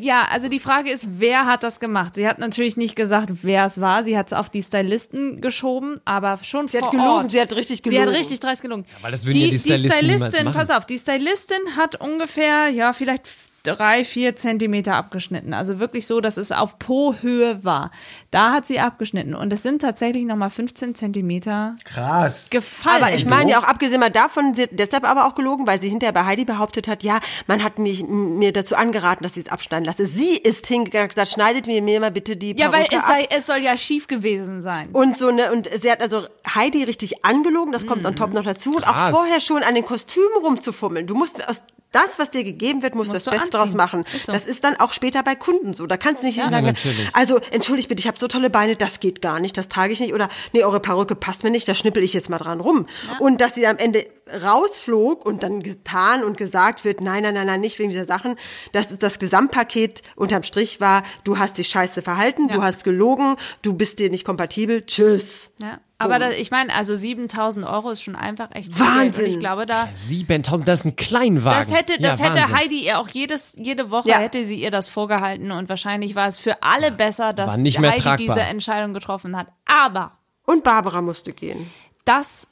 Ja, 0.00 0.26
also 0.30 0.48
die 0.48 0.60
Frage 0.60 0.90
ist, 0.90 1.08
wer 1.20 1.46
hat 1.46 1.62
das 1.62 1.80
gemacht? 1.80 2.14
Sie 2.14 2.28
hat 2.28 2.38
natürlich 2.38 2.76
nicht 2.76 2.96
gesagt, 2.96 3.30
wer 3.42 3.64
es 3.64 3.80
war. 3.80 4.04
Sie 4.04 4.16
hat 4.18 4.26
es 4.26 4.32
auf 4.34 4.50
die 4.50 4.60
Stylisten 4.62 5.40
geschoben, 5.40 5.98
aber 6.04 6.38
schon 6.42 6.68
Sie 6.68 6.76
vor 6.76 6.86
hat 6.88 6.90
gelogen, 6.92 7.08
Ort. 7.10 7.30
sie 7.30 7.40
hat 7.40 7.52
richtig 7.54 7.78
Sie 7.78 7.82
gelogen. 7.88 8.06
hat 8.08 8.14
richtig 8.14 8.40
dreist 8.40 8.60
gelogen. 8.60 8.84
weil 9.00 9.10
das 9.10 9.24
würden 9.24 9.40
ja 9.40 9.48
die 9.48 9.58
Stylisten 9.58 10.06
niemals 10.06 10.42
machen. 10.44 10.54
pass 10.54 10.68
auf, 10.70 10.84
die 10.84 10.98
Stylistin 10.98 11.76
hat 11.78 11.98
ungefähr, 11.98 12.68
ja, 12.68 12.92
vielleicht 12.92 13.26
drei, 13.64 14.04
vier 14.04 14.36
Zentimeter 14.36 14.94
abgeschnitten. 14.94 15.54
Also 15.54 15.80
wirklich 15.80 16.06
so, 16.06 16.20
dass 16.20 16.36
es 16.36 16.52
auf 16.52 16.78
Po-Höhe 16.78 17.64
war. 17.64 17.90
Da 18.30 18.52
hat 18.52 18.66
sie 18.66 18.78
abgeschnitten. 18.78 19.34
Und 19.34 19.52
es 19.52 19.62
sind 19.62 19.82
tatsächlich 19.82 20.24
nochmal 20.24 20.50
15 20.50 20.94
Zentimeter 20.94 21.76
Krass. 21.84 22.50
gefallen. 22.50 23.02
Aber 23.02 23.12
ich 23.12 23.24
meine 23.24 23.50
ja 23.50 23.58
auch 23.58 23.64
abgesehen 23.64 24.00
mal 24.00 24.10
davon, 24.10 24.54
sie 24.54 24.64
hat 24.64 24.70
deshalb 24.72 25.04
aber 25.04 25.26
auch 25.26 25.34
gelogen, 25.34 25.66
weil 25.66 25.80
sie 25.80 25.88
hinterher 25.88 26.12
bei 26.12 26.24
Heidi 26.24 26.44
behauptet 26.44 26.86
hat, 26.86 27.02
ja, 27.02 27.20
man 27.46 27.64
hat 27.64 27.78
mich, 27.78 28.04
mir 28.06 28.52
dazu 28.52 28.76
angeraten, 28.76 29.24
dass 29.24 29.36
ich 29.36 29.46
es 29.46 29.50
abschneiden 29.50 29.86
lasse. 29.86 30.06
Sie 30.06 30.36
ist 30.36 30.66
hingegangen 30.66 31.06
und 31.06 31.14
gesagt, 31.14 31.30
schneidet 31.30 31.66
mir, 31.66 31.80
mir 31.80 32.00
mal 32.00 32.10
bitte 32.10 32.36
die 32.36 32.54
ja, 32.56 32.70
weil 32.70 32.84
Perücke 32.84 32.96
es, 32.96 33.02
ab. 33.02 33.08
sei, 33.08 33.28
es 33.30 33.46
soll 33.46 33.58
ja 33.58 33.76
schief 33.76 34.06
gewesen 34.06 34.60
sein. 34.60 34.90
Und 34.92 35.16
so 35.16 35.30
ne 35.30 35.50
und 35.50 35.68
sie 35.80 35.90
hat 35.90 36.02
also 36.02 36.26
Heidi 36.54 36.84
richtig 36.84 37.24
angelogen, 37.24 37.72
das 37.72 37.86
kommt 37.86 38.04
on 38.04 38.14
top 38.14 38.34
noch 38.34 38.44
dazu 38.44 38.76
und 38.76 38.86
auch 38.86 38.92
Krass. 38.92 39.10
vorher 39.10 39.40
schon 39.40 39.62
an 39.62 39.74
den 39.74 39.84
Kostümen 39.84 40.36
rumzufummeln. 40.42 41.06
Du 41.06 41.14
musst 41.14 41.48
aus 41.48 41.62
das, 41.94 42.18
was 42.18 42.30
dir 42.30 42.44
gegeben 42.44 42.82
wird, 42.82 42.94
musst, 42.94 43.10
Musst 43.12 43.26
du 43.26 43.30
du 43.30 43.36
das 43.36 43.44
Beste 43.44 43.58
anziehen. 43.58 43.76
draus 43.78 43.92
machen. 43.92 44.04
Ist 44.14 44.26
so. 44.26 44.32
Das 44.32 44.44
ist 44.44 44.64
dann 44.64 44.76
auch 44.80 44.92
später 44.92 45.22
bei 45.22 45.34
Kunden 45.34 45.74
so. 45.74 45.86
Da 45.86 45.96
kannst 45.96 46.22
du 46.22 46.26
nicht 46.26 46.38
sagen, 46.40 46.66
natürlich. 46.66 47.08
also 47.12 47.38
entschuldigt 47.50 47.88
bitte, 47.88 48.00
ich 48.00 48.06
habe 48.08 48.18
so 48.18 48.28
tolle 48.28 48.50
Beine, 48.50 48.76
das 48.76 49.00
geht 49.00 49.22
gar 49.22 49.40
nicht, 49.40 49.56
das 49.56 49.68
trage 49.68 49.92
ich 49.92 50.00
nicht 50.00 50.12
oder 50.14 50.28
nee, 50.52 50.64
eure 50.64 50.80
Perücke 50.80 51.14
passt 51.14 51.44
mir 51.44 51.50
nicht, 51.50 51.68
da 51.68 51.74
schnippel 51.74 52.02
ich 52.02 52.12
jetzt 52.12 52.28
mal 52.28 52.38
dran 52.38 52.60
rum. 52.60 52.86
Und 53.18 53.40
dass 53.40 53.54
sie 53.54 53.66
am 53.66 53.76
Ende 53.78 54.06
rausflog 54.42 55.24
und 55.26 55.42
dann 55.42 55.62
getan 55.62 56.24
und 56.24 56.36
gesagt 56.36 56.84
wird, 56.84 57.00
nein, 57.00 57.22
nein, 57.22 57.34
nein, 57.34 57.46
nein, 57.46 57.60
nicht 57.60 57.78
wegen 57.78 57.90
dieser 57.90 58.04
Sachen, 58.06 58.36
dass 58.72 58.86
das 58.98 59.18
Gesamtpaket 59.18 60.02
unterm 60.16 60.42
Strich 60.42 60.80
war, 60.80 61.02
du 61.24 61.38
hast 61.38 61.58
dich 61.58 61.68
scheiße 61.68 62.02
verhalten, 62.02 62.48
du 62.48 62.62
hast 62.62 62.84
gelogen, 62.84 63.36
du 63.62 63.74
bist 63.74 63.98
dir 63.98 64.10
nicht 64.10 64.24
kompatibel, 64.24 64.84
tschüss. 64.86 65.50
Ja. 65.60 65.78
Aber 65.98 66.18
da, 66.18 66.30
ich 66.32 66.50
meine, 66.50 66.74
also 66.74 66.94
7000 66.94 67.64
Euro 67.64 67.90
ist 67.90 68.02
schon 68.02 68.16
einfach 68.16 68.48
echt 68.52 68.74
viel 68.74 68.84
Wahnsinn. 68.84 69.26
Ich 69.26 69.38
glaube, 69.38 69.64
da. 69.64 69.88
7000, 69.90 70.68
das 70.68 70.80
ist 70.80 70.86
ein 70.86 70.96
Kleinwagen. 70.96 71.58
Das 71.58 71.72
hätte, 71.74 71.98
das 72.02 72.18
ja, 72.18 72.26
hätte 72.26 72.40
Wahnsinn. 72.40 72.56
Heidi 72.56 72.84
ihr 72.84 72.98
auch 72.98 73.08
jedes, 73.08 73.54
jede 73.58 73.90
Woche 73.90 74.08
Ja. 74.08 74.18
hätte 74.18 74.44
sie 74.44 74.56
ihr 74.60 74.70
das 74.70 74.88
vorgehalten 74.90 75.50
und 75.52 75.68
wahrscheinlich 75.68 76.14
war 76.14 76.26
es 76.26 76.36
für 76.38 76.62
alle 76.62 76.90
besser, 76.90 77.32
dass 77.32 77.52
War 77.52 77.56
nicht 77.58 77.78
mehr 77.78 77.92
Heidi 77.92 78.02
tragbar. 78.02 78.34
diese 78.36 78.40
Entscheidung 78.46 78.92
getroffen 78.92 79.36
hat. 79.36 79.46
Aber 79.66 80.18
Und 80.44 80.64
Barbara 80.64 81.00
musste 81.00 81.32
gehen. 81.32 81.70
das 82.04 82.48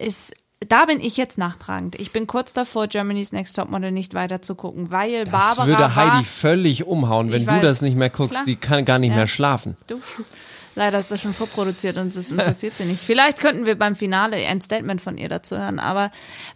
ist, 0.00 0.34
da 0.68 0.84
bin 0.86 1.00
ich 1.00 1.16
jetzt 1.16 1.38
nachtragend. 1.38 1.98
Ich 2.00 2.12
bin 2.12 2.26
kurz 2.26 2.52
davor, 2.52 2.86
Germany's 2.86 3.32
Next 3.32 3.56
Topmodel 3.56 3.92
nicht 3.92 4.14
weiter 4.14 4.42
zu 4.42 4.54
gucken, 4.54 4.90
weil 4.90 5.24
Das 5.24 5.32
Barbara 5.32 5.66
würde 5.66 5.94
Heidi 5.96 6.10
war, 6.16 6.24
völlig 6.24 6.84
umhauen, 6.86 7.30
wenn 7.32 7.44
du 7.44 7.50
weiß. 7.52 7.62
das 7.62 7.82
nicht 7.82 7.96
mehr 7.96 8.10
guckst. 8.10 8.32
Klar. 8.34 8.44
Die 8.44 8.56
kann 8.56 8.84
gar 8.84 8.98
nicht 8.98 9.10
Ja. 9.10 9.16
mehr 9.16 9.26
schlafen. 9.26 9.76
Du. 9.86 10.00
Leider 10.74 10.98
ist 10.98 11.10
das 11.10 11.20
schon 11.20 11.34
vorproduziert 11.34 11.98
und 11.98 12.16
es 12.16 12.30
interessiert 12.32 12.78
sie 12.78 12.84
nicht. 12.86 13.02
Vielleicht 13.02 13.40
könnten 13.40 13.66
wir 13.66 13.78
beim 13.78 13.94
Finale 13.94 14.36
ein 14.36 14.62
Statement 14.62 15.02
von 15.02 15.18
ihr 15.18 15.28
dazu 15.28 15.58
hören, 15.58 15.78
aber 15.78 16.10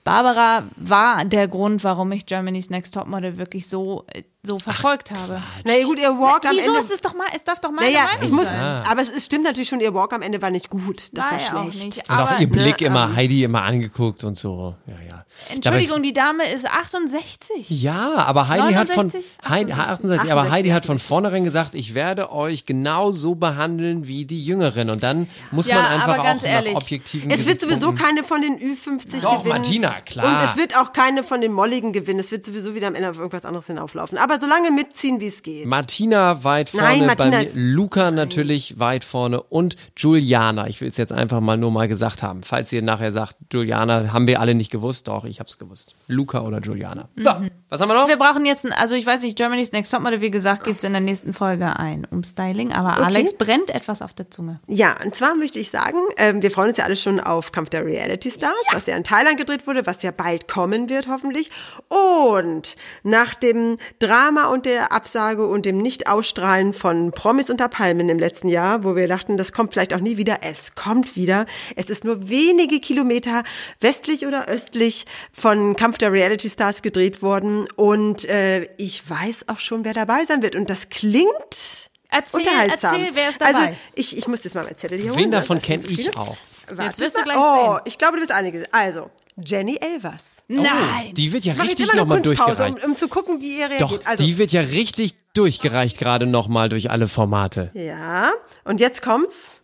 Barbara 0.04 0.62
war 0.76 1.24
der 1.26 1.48
Grund, 1.48 1.84
warum 1.84 2.12
ich 2.12 2.24
Germany's 2.24 2.70
Next 2.70 2.94
Topmodel 2.94 3.36
wirklich 3.36 3.68
so, 3.68 4.04
äh, 4.12 4.22
so 4.46 4.58
verfolgt 4.58 5.10
habe. 5.10 5.42
Na 5.64 5.74
ja, 5.74 5.84
gut, 5.84 5.98
ihr 5.98 6.08
Walk 6.10 6.46
am 6.46 6.52
Wieso 6.56 6.68
Ende. 6.68 6.78
ist 6.80 6.90
es 6.90 7.00
doch 7.02 7.14
mal, 7.14 7.26
es 7.34 7.44
darf 7.44 7.60
doch 7.60 7.70
meine 7.70 7.90
naja, 7.92 8.04
Meinung 8.06 8.22
ich 8.22 8.30
muss, 8.30 8.46
sein. 8.46 8.54
aber 8.86 9.02
es 9.02 9.08
ist, 9.08 9.26
stimmt 9.26 9.44
natürlich 9.44 9.68
schon, 9.68 9.80
ihr 9.80 9.92
Walk 9.92 10.12
am 10.12 10.22
Ende 10.22 10.40
war 10.40 10.50
nicht 10.50 10.70
gut. 10.70 11.08
Das 11.12 11.26
War 11.26 11.32
war 11.32 11.38
ja 11.40 11.46
auch 11.56 11.72
schlecht. 11.72 11.84
nicht. 11.84 12.08
Und 12.08 12.10
Aber 12.16 12.30
auch 12.36 12.40
ihr 12.40 12.48
Blick 12.48 12.80
ne, 12.80 12.86
immer, 12.86 13.04
ähm, 13.10 13.16
Heidi 13.16 13.44
immer 13.44 13.62
angeguckt 13.62 14.24
und 14.24 14.38
so. 14.38 14.74
Ja, 14.86 14.94
ja. 15.06 15.22
Entschuldigung, 15.52 15.96
Dabei- 15.98 16.02
die 16.08 16.12
Dame 16.14 16.44
ist 16.50 16.66
68. 16.66 17.68
Ja, 17.82 18.14
aber 18.26 18.48
Heidi 18.48 18.72
hat 18.72 18.88
von 18.88 19.06
69? 19.06 19.32
Heidi, 19.46 19.72
68, 19.72 19.90
68, 19.92 20.32
aber 20.32 20.40
68, 20.42 20.52
Heidi 20.52 20.68
hat 20.70 20.86
von 20.86 20.98
vornherein 20.98 21.44
gesagt, 21.44 21.74
ich 21.74 21.94
werde 21.94 22.32
euch 22.32 22.64
genau 22.64 23.12
so 23.12 23.34
behandeln 23.34 24.06
wie 24.06 24.24
die 24.24 24.42
Jüngeren 24.42 24.88
und 24.90 25.02
dann 25.02 25.28
muss 25.50 25.66
Ja, 25.66 25.76
man 25.76 25.84
einfach 25.86 26.14
aber 26.14 26.22
ganz 26.22 26.42
auch 26.42 26.48
ehrlich, 26.48 26.74
nach 26.74 26.80
objektiven 26.82 27.30
Es 27.30 27.44
wird 27.46 27.60
sowieso 27.60 27.92
keine 27.92 28.24
von 28.24 28.40
den 28.40 28.58
Ü50 28.58 29.20
Doch, 29.20 29.38
gewinnen. 29.42 29.48
Martina, 29.48 29.90
klar. 30.06 30.26
Und 30.42 30.48
es 30.50 30.56
wird 30.56 30.76
auch 30.78 30.92
keine 30.92 31.22
von 31.22 31.40
den 31.40 31.52
Molligen 31.52 31.92
gewinnen. 31.92 32.20
Es 32.20 32.30
wird 32.30 32.44
sowieso 32.44 32.74
wieder 32.74 32.86
am 32.88 32.94
Ende 32.94 33.10
auf 33.10 33.18
irgendwas 33.18 33.44
anderes 33.44 33.66
hinauflaufen. 33.66 34.18
Aber 34.18 34.35
solange 34.40 34.70
mitziehen, 34.70 35.20
wie 35.20 35.26
es 35.26 35.42
geht. 35.42 35.66
Martina 35.66 36.44
weit 36.44 36.68
vorne, 36.68 36.86
Nein, 36.86 37.06
Martina 37.06 37.30
bei 37.30 37.44
mir, 37.44 37.50
Luca 37.54 38.10
natürlich 38.10 38.78
weit 38.78 39.04
vorne 39.04 39.42
und 39.42 39.76
Juliana. 39.96 40.68
Ich 40.68 40.80
will 40.80 40.88
es 40.88 40.96
jetzt 40.96 41.12
einfach 41.12 41.40
mal 41.40 41.56
nur 41.56 41.70
mal 41.70 41.88
gesagt 41.88 42.22
haben. 42.22 42.42
Falls 42.42 42.72
ihr 42.72 42.82
nachher 42.82 43.12
sagt, 43.12 43.36
Juliana, 43.52 44.12
haben 44.12 44.26
wir 44.26 44.40
alle 44.40 44.54
nicht 44.54 44.70
gewusst. 44.70 45.08
Doch, 45.08 45.24
ich 45.24 45.40
hab's 45.40 45.58
gewusst. 45.58 45.94
Luca 46.08 46.40
oder 46.40 46.60
Juliana. 46.60 47.08
So, 47.16 47.30
was 47.68 47.80
haben 47.80 47.88
wir 47.88 47.94
noch? 47.94 48.08
Wir 48.08 48.16
brauchen 48.16 48.46
jetzt, 48.46 48.64
ein, 48.64 48.72
also 48.72 48.94
ich 48.94 49.06
weiß 49.06 49.22
nicht, 49.22 49.36
Germany's 49.36 49.72
Next 49.72 49.92
Topmodel, 49.92 50.20
wie 50.20 50.30
gesagt, 50.30 50.64
gibt's 50.64 50.84
in 50.84 50.92
der 50.92 51.00
nächsten 51.00 51.32
Folge 51.32 51.78
ein 51.78 52.06
Umstyling, 52.10 52.72
aber 52.72 52.98
Alex 52.98 53.36
brennt 53.36 53.70
etwas 53.70 54.02
auf 54.02 54.12
der 54.12 54.30
Zunge. 54.30 54.60
Ja, 54.68 54.96
und 55.04 55.14
zwar 55.14 55.34
möchte 55.34 55.58
ich 55.58 55.70
sagen, 55.70 55.98
ähm, 56.16 56.42
wir 56.42 56.50
freuen 56.50 56.68
uns 56.68 56.78
ja 56.78 56.84
alle 56.84 56.96
schon 56.96 57.20
auf 57.20 57.52
Kampf 57.52 57.70
der 57.70 57.84
Reality 57.84 58.30
Stars, 58.30 58.54
was 58.72 58.86
ja 58.86 58.96
in 58.96 59.04
Thailand 59.04 59.36
gedreht 59.38 59.66
wurde, 59.66 59.86
was 59.86 60.02
ja 60.02 60.10
bald 60.10 60.48
kommen 60.48 60.88
wird, 60.88 61.08
hoffentlich. 61.08 61.50
Und 61.88 62.76
nach 63.02 63.34
dem 63.34 63.78
Drama 63.98 64.25
und 64.26 64.66
der 64.66 64.92
Absage 64.92 65.46
und 65.46 65.66
dem 65.66 65.78
Nicht-Ausstrahlen 65.78 66.72
von 66.72 67.12
Promis 67.12 67.48
unter 67.48 67.68
Palmen 67.68 68.08
im 68.08 68.18
letzten 68.18 68.48
Jahr, 68.48 68.82
wo 68.82 68.96
wir 68.96 69.06
dachten, 69.06 69.36
das 69.36 69.52
kommt 69.52 69.72
vielleicht 69.72 69.94
auch 69.94 70.00
nie 70.00 70.16
wieder, 70.16 70.38
es 70.42 70.74
kommt 70.74 71.14
wieder. 71.14 71.46
Es 71.76 71.90
ist 71.90 72.04
nur 72.04 72.28
wenige 72.28 72.80
Kilometer 72.80 73.44
westlich 73.80 74.26
oder 74.26 74.48
östlich 74.48 75.06
von 75.32 75.76
Kampf 75.76 75.98
der 75.98 76.10
Reality 76.12 76.50
Stars 76.50 76.82
gedreht 76.82 77.22
worden. 77.22 77.68
Und 77.76 78.24
äh, 78.28 78.64
ich 78.76 79.08
weiß 79.08 79.44
auch 79.48 79.60
schon, 79.60 79.84
wer 79.84 79.94
dabei 79.94 80.24
sein 80.24 80.42
wird. 80.42 80.56
Und 80.56 80.68
das 80.68 80.88
klingt 80.88 81.90
Erzähl, 82.08 82.40
unterhaltsam. 82.40 82.94
erzähl, 82.94 83.10
wer 83.14 83.28
ist 83.28 83.40
dabei? 83.40 83.54
Also, 83.54 83.76
ich, 83.94 84.16
ich 84.18 84.26
muss 84.28 84.42
jetzt 84.44 84.54
mal 84.54 84.64
meinen 84.64 84.76
Zettel 84.76 84.98
hier 84.98 85.10
holen. 85.12 85.20
Wen 85.20 85.30
davon 85.30 85.58
Das 85.58 85.66
kenne 85.66 85.84
ich 85.86 86.16
auch? 86.16 86.36
Warte 86.68 86.82
Jetzt 86.82 86.98
wirst 87.00 87.16
du 87.16 87.22
gleich 87.22 87.36
Oh, 87.38 87.74
sehen. 87.74 87.80
ich 87.84 87.96
glaube, 87.98 88.16
du 88.16 88.22
wirst 88.22 88.32
einige. 88.32 88.64
Also, 88.72 89.08
Jenny 89.36 89.76
Elvers. 89.80 90.36
Nein. 90.48 91.12
Die 91.12 91.30
wird 91.32 91.44
ja 91.44 91.52
Mach 91.56 91.64
richtig 91.64 91.92
nochmal 91.94 92.22
Kunstpause, 92.22 92.56
durchgereicht. 92.56 92.84
um, 92.84 92.90
um 92.92 92.96
zu 92.96 93.08
gucken, 93.08 93.40
wie 93.42 93.58
ihr 93.58 93.68
Doch, 93.68 93.80
reagiert. 93.90 94.06
Also, 94.06 94.24
die 94.24 94.38
wird 94.38 94.50
ja 94.52 94.62
richtig 94.62 95.14
durchgereicht 95.34 95.98
gerade 95.98 96.24
nochmal 96.26 96.68
durch 96.70 96.90
alle 96.90 97.06
Formate. 97.06 97.70
ja, 97.74 98.32
und 98.64 98.80
jetzt 98.80 99.02
kommt's. 99.02 99.60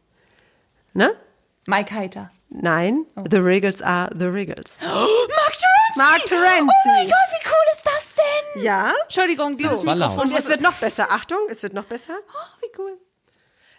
Ne? 0.92 1.14
Mike 1.66 1.94
Heiter. 1.94 2.30
Nein, 2.50 3.06
The 3.30 3.38
Riggles 3.38 3.80
are 3.80 4.10
The 4.18 4.26
Riggles. 4.26 4.76
Mark 4.82 4.92
Terenzi. 4.92 5.96
Mark 5.96 6.24
Terenzi. 6.26 6.74
Oh 6.84 6.88
mein 6.88 7.08
Gott, 7.08 7.16
wie 7.30 7.48
cool 7.48 7.66
ist 7.72 7.86
das 7.86 8.14
denn? 8.14 8.62
Ja. 8.64 8.92
Entschuldigung, 9.04 9.56
dieses 9.56 9.86
war 9.86 9.94
laut. 9.94 10.10
Mikrofon. 10.10 10.32
Und 10.34 10.38
es 10.38 10.46
wird 10.48 10.60
noch 10.60 10.74
besser. 10.74 11.06
Achtung, 11.10 11.38
es 11.48 11.62
wird 11.62 11.72
noch 11.72 11.84
besser. 11.84 12.18
Oh, 12.28 12.60
wie 12.60 12.68
cool. 12.78 12.98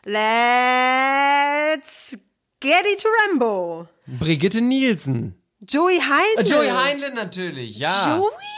Let's 0.06 2.18
get 2.60 2.84
it 2.92 3.00
to 3.02 3.08
Rambo. 3.30 3.88
Brigitte 4.08 4.62
Nielsen. 4.62 5.36
Joey 5.68 6.00
Heinle. 6.00 6.38
Äh, 6.38 6.44
Joey 6.44 6.70
Heinle 6.70 7.14
natürlich, 7.14 7.78
ja. 7.78 8.18
Joey 8.18 8.53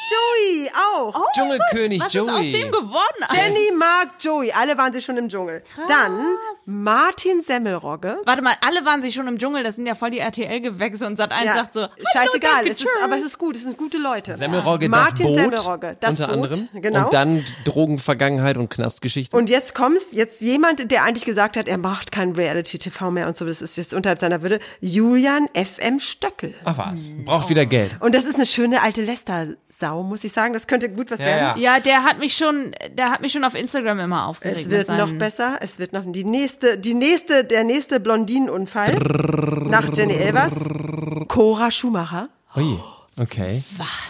auch. 0.95 1.25
Dschungelkönig 1.33 2.01
Was 2.01 2.13
Joey. 2.13 2.25
ist 2.27 2.33
aus 2.33 2.41
dem 2.41 2.71
geworden? 2.71 3.25
Jenny, 3.33 3.75
Mark, 3.77 4.09
Joey. 4.19 4.51
Alle 4.51 4.77
waren 4.77 4.93
sie 4.93 5.01
schon 5.01 5.17
im 5.17 5.29
Dschungel. 5.29 5.63
Dann 5.87 6.35
Martin 6.65 7.41
Semmelrogge. 7.41 8.19
Warte 8.25 8.41
mal, 8.41 8.55
alle 8.61 8.85
waren 8.85 9.01
sich 9.01 9.13
schon 9.13 9.27
im 9.27 9.37
Dschungel, 9.37 9.63
das 9.63 9.75
sind 9.75 9.85
ja 9.85 9.95
voll 9.95 10.11
die 10.11 10.19
RTL-Gewächse 10.19 11.05
und 11.05 11.19
Sat1 11.19 11.45
Ja, 11.45 11.53
sagt 11.55 11.73
so, 11.73 11.87
scheißegal, 12.13 12.67
es 12.67 12.79
ist, 12.79 12.87
aber 13.03 13.17
es 13.17 13.25
ist 13.25 13.37
gut, 13.37 13.55
es 13.55 13.63
sind 13.63 13.77
gute 13.77 13.97
Leute. 13.97 14.33
Semmelrogge, 14.33 14.89
Martin 14.89 15.17
das 15.17 15.25
Boot, 15.25 15.39
Semmelrogge, 15.59 15.97
das 15.99 16.09
unter 16.11 16.27
Boot, 16.27 16.35
anderem. 16.51 16.69
genau. 16.73 17.05
Und 17.05 17.13
dann 17.13 17.45
Drogenvergangenheit 17.65 18.57
und 18.57 18.69
Knastgeschichte. 18.69 19.35
Und 19.35 19.49
jetzt 19.49 19.75
kommst, 19.75 20.13
jetzt 20.13 20.41
jemand, 20.41 20.89
der 20.91 21.03
eigentlich 21.03 21.25
gesagt 21.25 21.57
hat, 21.57 21.67
er 21.67 21.77
macht 21.77 22.11
kein 22.11 22.31
Reality-TV 22.33 23.11
mehr 23.11 23.27
und 23.27 23.37
so, 23.37 23.45
das 23.45 23.61
ist 23.61 23.77
jetzt 23.77 23.93
unterhalb 23.93 24.19
seiner 24.19 24.41
Würde, 24.41 24.59
Julian 24.81 25.47
F.M. 25.53 25.99
Stöckel. 25.99 26.53
Ach 26.63 26.77
was, 26.77 27.11
braucht 27.25 27.49
wieder 27.49 27.65
Geld. 27.65 27.95
Und 27.99 28.15
das 28.15 28.25
ist 28.25 28.35
eine 28.35 28.45
schöne 28.45 28.81
alte 28.81 29.01
Lester-Sau, 29.01 29.94
muss 30.03 30.23
ich 30.23 30.31
sagen. 30.31 30.53
Das 30.53 30.67
könnte 30.67 30.89
gut 30.89 31.11
was 31.11 31.19
Ja, 31.19 31.25
werden. 31.25 31.61
Ja, 31.61 31.79
der 31.79 32.03
hat 32.03 32.19
mich 32.19 32.35
schon, 32.35 32.71
der 32.93 33.11
hat 33.11 33.21
mich 33.21 33.31
schon 33.31 33.43
auf 33.43 33.55
Instagram 33.55 33.99
immer 33.99 34.27
aufgeregt. 34.27 34.61
Es 34.61 34.69
wird 34.69 34.89
noch 34.89 35.11
besser. 35.13 35.57
Es 35.61 35.79
wird 35.79 35.93
noch 35.93 36.03
die 36.05 36.23
nächste, 36.23 36.77
die 36.77 36.93
nächste, 36.93 37.43
der 37.43 37.63
nächste 37.63 37.99
Blondinenunfall 37.99 38.95
nach 39.69 39.89
Jenny 39.95 40.13
Elvers. 40.15 40.53
Cora 41.27 41.71
Schumacher. 41.71 42.29
Ui, 42.55 42.79
okay. 43.19 43.61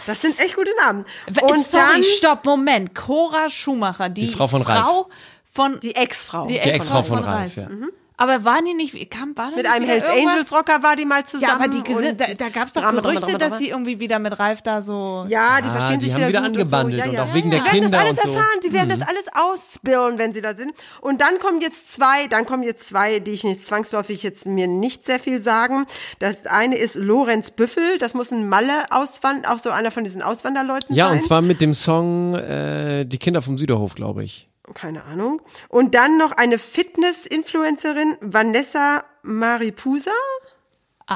Das 0.06 0.22
sind 0.22 0.38
echt 0.40 0.56
gute 0.56 0.70
Namen. 0.84 1.04
Und 1.42 1.58
Sorry, 1.60 1.82
dann 1.94 2.02
stopp, 2.02 2.44
Moment. 2.44 2.94
Cora 2.94 3.50
Schumacher, 3.50 4.08
die, 4.08 4.26
Die 4.28 4.32
Frau 4.32 4.46
von 4.46 4.62
Ralf. 4.62 4.84
Frau 4.86 5.08
von 5.52 5.80
die 5.80 5.94
Ex-Frau. 5.96 6.46
die 6.46 6.58
Ex-Frau 6.58 6.74
Ex-Frau 6.76 7.02
von 7.02 7.16
von 7.18 7.24
Ralf, 7.26 7.38
Ralf. 7.40 7.56
ja. 7.56 7.68
Mhm. 7.68 7.90
Aber 8.18 8.44
waren 8.44 8.64
die 8.64 8.72
nicht, 8.72 9.10
kam, 9.10 9.36
war 9.36 9.50
Mit 9.50 9.66
einem 9.70 9.86
Hells? 9.86 10.06
Angels 10.08 10.50
Rocker 10.52 10.82
war 10.82 10.96
die 10.96 11.04
mal 11.04 11.24
zusammen. 11.26 11.50
Ja, 11.50 11.54
aber 11.56 11.68
die 11.68 11.78
und 11.80 12.18
da, 12.20 12.26
da 12.34 12.48
gab 12.48 12.66
es 12.68 12.72
doch 12.72 12.82
Gerüchte, 12.90 13.26
Drama, 13.26 13.38
dass 13.38 13.58
sie 13.58 13.68
irgendwie 13.68 14.00
wieder 14.00 14.18
mit 14.18 14.38
Ralf 14.38 14.62
da 14.62 14.80
so. 14.80 15.26
Ja, 15.28 15.60
die 15.60 15.68
Ah, 15.68 15.72
verstehen 15.72 15.98
die 16.00 16.06
sich 16.06 16.14
haben 16.14 16.20
wieder, 16.20 16.28
wieder 16.28 16.42
angebandelt 16.44 17.04
und, 17.04 17.10
so. 17.10 17.14
ja, 17.14 17.22
und 17.22 17.26
ja. 17.26 17.30
auch 17.30 17.34
wegen 17.34 17.50
der 17.50 17.60
wir 17.60 17.64
werden 17.72 17.80
Kinder 17.82 17.90
das 17.90 18.00
alles 18.00 18.10
und 18.12 18.22
so. 18.22 18.28
Mhm. 18.28 18.34
erfahren, 18.36 18.58
sie 18.62 18.72
werden 18.72 18.88
das 18.88 19.00
alles 19.08 19.24
ausspillen, 19.34 20.18
wenn 20.18 20.32
sie 20.32 20.40
da 20.40 20.54
sind. 20.54 20.72
Und 21.02 21.20
dann 21.20 21.38
kommen 21.38 21.60
jetzt 21.60 21.92
zwei, 21.92 22.26
dann 22.28 22.46
kommen 22.46 22.62
jetzt 22.62 22.88
zwei, 22.88 23.18
die 23.18 23.32
ich 23.32 23.44
nicht 23.44 23.66
zwangsläufig 23.66 24.22
jetzt 24.22 24.46
mir 24.46 24.66
nicht 24.66 25.04
sehr 25.04 25.20
viel 25.20 25.40
sagen. 25.42 25.86
Das 26.18 26.46
eine 26.46 26.76
ist 26.78 26.94
Lorenz 26.94 27.50
Büffel, 27.50 27.98
das 27.98 28.14
muss 28.14 28.30
ein 28.32 28.48
Malle 28.48 28.86
auswand, 28.90 29.46
auch 29.46 29.58
so 29.58 29.68
einer 29.70 29.90
von 29.90 30.04
diesen 30.04 30.22
Auswanderleuten 30.22 30.94
Ja, 30.94 31.08
sein. 31.08 31.16
und 31.18 31.22
zwar 31.22 31.42
mit 31.42 31.60
dem 31.60 31.74
Song 31.74 32.34
äh, 32.34 33.04
Die 33.04 33.18
Kinder 33.18 33.42
vom 33.42 33.58
Süderhof, 33.58 33.94
glaube 33.94 34.24
ich. 34.24 34.48
Keine 34.74 35.04
Ahnung. 35.04 35.42
Und 35.68 35.94
dann 35.94 36.16
noch 36.18 36.32
eine 36.32 36.58
Fitness-Influencerin, 36.58 38.16
Vanessa 38.20 39.04
Maripusa. 39.22 40.10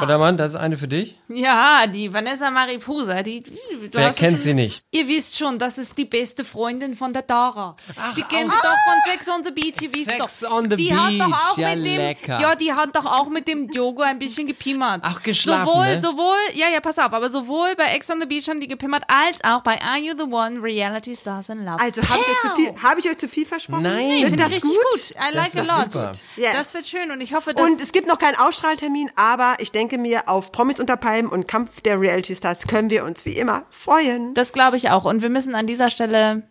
Oder 0.00 0.18
Mann, 0.18 0.36
das 0.36 0.52
ist 0.52 0.56
eine 0.60 0.76
für 0.78 0.86
dich? 0.86 1.16
Ja, 1.26 1.84
die 1.88 2.14
Vanessa 2.14 2.48
Mariposa, 2.48 3.24
die. 3.24 3.42
Wer 3.90 4.08
hast 4.10 4.18
kennt 4.20 4.34
schon, 4.36 4.40
sie 4.40 4.54
nicht? 4.54 4.84
Ihr 4.92 5.08
wisst 5.08 5.36
schon, 5.36 5.58
das 5.58 5.78
ist 5.78 5.98
die 5.98 6.04
beste 6.04 6.44
Freundin 6.44 6.94
von 6.94 7.12
der 7.12 7.22
Dara. 7.22 7.74
die 8.16 8.22
kennt 8.22 8.50
doch 8.52 8.62
von 8.62 8.94
Sex 9.12 9.28
on 9.28 9.42
the 9.42 9.50
Beach, 9.50 9.82
ihr 9.82 9.92
wisst 9.92 10.10
Sex 10.10 10.40
doch. 10.40 10.52
on 10.52 10.70
the 10.70 10.76
die 10.76 10.94
hat 10.94 11.12
doch 11.18 11.26
Beach, 11.26 11.50
auch 11.52 11.58
ja, 11.58 11.74
mit 11.74 11.86
dem, 11.86 11.96
lecker. 11.96 12.40
ja, 12.40 12.54
die 12.54 12.72
hat 12.72 12.94
doch 12.94 13.04
auch 13.04 13.28
mit 13.28 13.48
dem 13.48 13.66
Diogo 13.68 14.02
ein 14.02 14.20
bisschen 14.20 14.46
gepimmert. 14.46 15.00
Ach, 15.02 15.20
geschlafen, 15.24 15.66
Sowohl, 15.66 15.86
ne? 15.86 16.00
sowohl, 16.00 16.38
ja, 16.54 16.68
ja, 16.68 16.78
pass 16.80 16.96
auf, 16.98 17.12
aber 17.12 17.28
sowohl 17.28 17.74
bei 17.76 17.86
Ex 17.86 18.08
on 18.10 18.20
the 18.20 18.26
Beach 18.26 18.48
haben 18.48 18.60
die 18.60 18.68
gepimmert, 18.68 19.02
als 19.08 19.42
auch 19.42 19.62
bei 19.62 19.82
Are 19.82 19.98
You 19.98 20.14
the 20.16 20.22
One 20.22 20.62
Reality 20.62 21.16
Stars 21.16 21.48
in 21.48 21.64
Love. 21.64 21.80
Also 21.80 22.00
habe 22.02 22.20
ich, 22.20 22.28
euch 22.28 22.40
zu 22.50 22.56
viel- 22.56 22.74
hab 22.80 22.98
ich 22.98 23.10
euch 23.10 23.18
zu 23.18 23.26
viel 23.28 23.44
versprochen? 23.46 23.82
Nein. 23.82 24.06
Nee, 24.06 24.22
finde 24.26 24.36
das 24.44 24.52
ich 24.52 24.62
richtig 24.62 24.70
gut. 24.70 25.10
I 25.16 25.34
like 25.34 25.52
Das 25.52 25.68
a 25.68 25.72
ist 25.72 25.78
lot. 25.84 25.92
super. 25.92 26.12
Yes. 26.36 26.52
Das 26.52 26.74
wird 26.74 26.86
schön 26.86 27.10
und 27.10 27.20
ich 27.20 27.34
hoffe, 27.34 27.54
dass. 27.54 27.66
Und 27.66 27.80
es 27.80 27.90
gibt 27.90 28.06
noch 28.06 28.18
keinen 28.20 28.36
Ausstrahltermin, 28.36 29.10
aber 29.16 29.54
ich 29.58 29.72
denke 29.72 29.79
mir, 29.98 30.28
auf 30.28 30.52
Promis 30.52 30.80
unter 30.80 30.96
Palmen 30.96 31.30
und 31.30 31.46
Kampf 31.48 31.80
der 31.80 32.00
Reality 32.00 32.34
Stars 32.34 32.66
können 32.66 32.90
wir 32.90 33.04
uns 33.04 33.24
wie 33.24 33.32
immer 33.36 33.64
freuen. 33.70 34.34
Das 34.34 34.52
glaube 34.52 34.76
ich 34.76 34.90
auch. 34.90 35.04
Und 35.04 35.22
wir 35.22 35.30
müssen 35.30 35.54
an 35.54 35.66
dieser 35.66 35.90
Stelle 35.90 36.42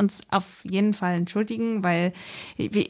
uns 0.00 0.22
auf 0.30 0.60
jeden 0.62 0.94
Fall 0.94 1.14
entschuldigen, 1.16 1.82
weil, 1.82 2.12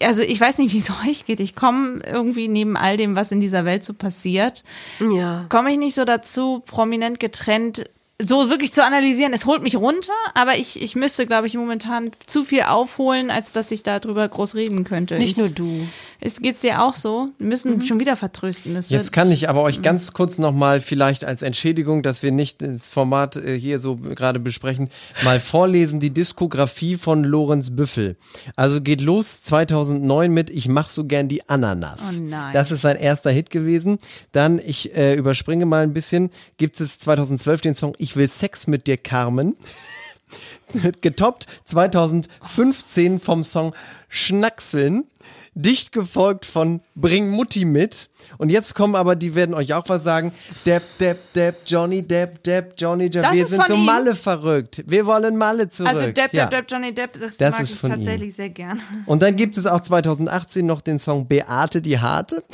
also 0.02 0.20
ich 0.20 0.38
weiß 0.38 0.58
nicht, 0.58 0.74
wie 0.74 0.78
es 0.78 0.90
euch 1.06 1.24
geht. 1.24 1.40
Ich 1.40 1.54
komme 1.56 2.00
irgendwie 2.04 2.48
neben 2.48 2.76
all 2.76 2.96
dem, 2.98 3.16
was 3.16 3.32
in 3.32 3.40
dieser 3.40 3.64
Welt 3.64 3.82
so 3.82 3.94
passiert, 3.94 4.62
Ja. 5.00 5.46
komme 5.48 5.72
ich 5.72 5.78
nicht 5.78 5.94
so 5.94 6.04
dazu, 6.04 6.60
prominent 6.66 7.18
getrennt 7.18 7.88
so 8.20 8.50
wirklich 8.50 8.72
zu 8.72 8.82
analysieren. 8.84 9.32
Es 9.32 9.46
holt 9.46 9.62
mich 9.62 9.76
runter, 9.76 10.12
aber 10.34 10.56
ich, 10.56 10.82
ich 10.82 10.96
müsste, 10.96 11.24
glaube 11.24 11.46
ich, 11.46 11.54
momentan 11.54 12.10
zu 12.26 12.44
viel 12.44 12.62
aufholen, 12.62 13.30
als 13.30 13.52
dass 13.52 13.70
ich 13.70 13.84
darüber 13.84 14.28
groß 14.28 14.56
reden 14.56 14.82
könnte. 14.82 15.18
Nicht 15.18 15.32
ich, 15.32 15.36
nur 15.36 15.50
du. 15.50 15.86
Es 16.20 16.42
geht's 16.42 16.62
dir 16.62 16.82
auch 16.82 16.96
so? 16.96 17.28
Wir 17.38 17.46
müssen 17.46 17.80
schon 17.82 18.00
wieder 18.00 18.16
vertrösten. 18.16 18.74
Es 18.74 18.90
Jetzt 18.90 19.12
kann 19.12 19.30
ich 19.30 19.48
aber 19.48 19.62
euch 19.62 19.82
ganz 19.82 20.14
kurz 20.14 20.38
nochmal 20.38 20.80
vielleicht 20.80 21.24
als 21.24 21.42
Entschädigung, 21.42 22.02
dass 22.02 22.24
wir 22.24 22.32
nicht 22.32 22.60
das 22.60 22.90
Format 22.90 23.36
äh, 23.36 23.56
hier 23.56 23.78
so 23.78 23.94
gerade 23.94 24.40
besprechen, 24.40 24.88
mal 25.24 25.38
vorlesen 25.38 26.00
die 26.00 26.10
Diskografie 26.10 26.96
von 26.96 27.22
Lorenz 27.22 27.70
Büffel. 27.70 28.16
Also 28.56 28.80
geht 28.80 29.00
los 29.00 29.42
2009 29.42 30.32
mit 30.32 30.50
Ich 30.50 30.66
mach 30.66 30.88
so 30.88 31.04
gern 31.04 31.28
die 31.28 31.48
Ananas. 31.48 32.18
Oh 32.18 32.24
nein. 32.24 32.52
Das 32.52 32.72
ist 32.72 32.80
sein 32.80 32.96
erster 32.96 33.30
Hit 33.30 33.50
gewesen. 33.50 33.98
Dann, 34.32 34.58
ich 34.58 34.96
äh, 34.96 35.14
überspringe 35.14 35.66
mal 35.66 35.84
ein 35.84 35.92
bisschen, 35.92 36.30
gibt 36.56 36.80
es 36.80 36.98
2012 36.98 37.60
den 37.60 37.74
Song 37.76 37.94
Ich 37.98 38.07
will 38.16 38.28
Sex 38.28 38.66
mit 38.66 38.86
dir, 38.86 38.96
Carmen. 38.96 39.56
Getoppt 41.00 41.46
2015 41.64 43.20
vom 43.20 43.44
Song 43.44 43.74
Schnackseln. 44.09 45.04
Dicht 45.54 45.90
gefolgt 45.90 46.44
von 46.46 46.82
Bring 46.94 47.30
Mutti 47.30 47.64
mit. 47.64 48.11
Und 48.36 48.48
jetzt 48.48 48.76
kommen 48.76 48.94
aber, 48.94 49.16
die 49.16 49.34
werden 49.34 49.56
euch 49.56 49.74
auch 49.74 49.88
was 49.88 50.04
sagen. 50.04 50.32
Depp, 50.64 50.84
Depp, 51.00 51.32
Depp, 51.32 51.56
Johnny 51.66 52.06
Depp, 52.06 52.44
Depp, 52.44 52.74
Johnny 52.78 53.11
Depp. 53.11 53.24
Das 53.24 53.32
Wir 53.32 53.46
sind 53.46 53.66
so 53.66 53.74
ihm? 53.74 53.84
Malle 53.84 54.14
verrückt. 54.14 54.84
Wir 54.86 55.04
wollen 55.04 55.36
Malle 55.36 55.68
zurück. 55.68 55.92
Also 55.92 56.12
Depp, 56.12 56.32
ja. 56.32 56.46
Depp, 56.46 56.50
Depp, 56.50 56.66
Johnny 56.70 56.94
Depp, 56.94 57.18
das, 57.20 57.38
Das 57.38 57.52
mag 57.52 57.62
ist 57.62 57.70
ich 57.72 57.78
von 57.78 57.90
ihm. 57.90 57.96
tatsächlich 57.96 58.36
sehr 58.36 58.50
gern. 58.50 58.78
Und 59.06 59.20
dann 59.20 59.34
gibt 59.34 59.56
es 59.56 59.66
auch 59.66 59.80
2018 59.80 60.64
noch 60.64 60.80
den 60.80 61.00
Song 61.00 61.26
Beate 61.26 61.82
die 61.82 61.98
Harte. 61.98 62.44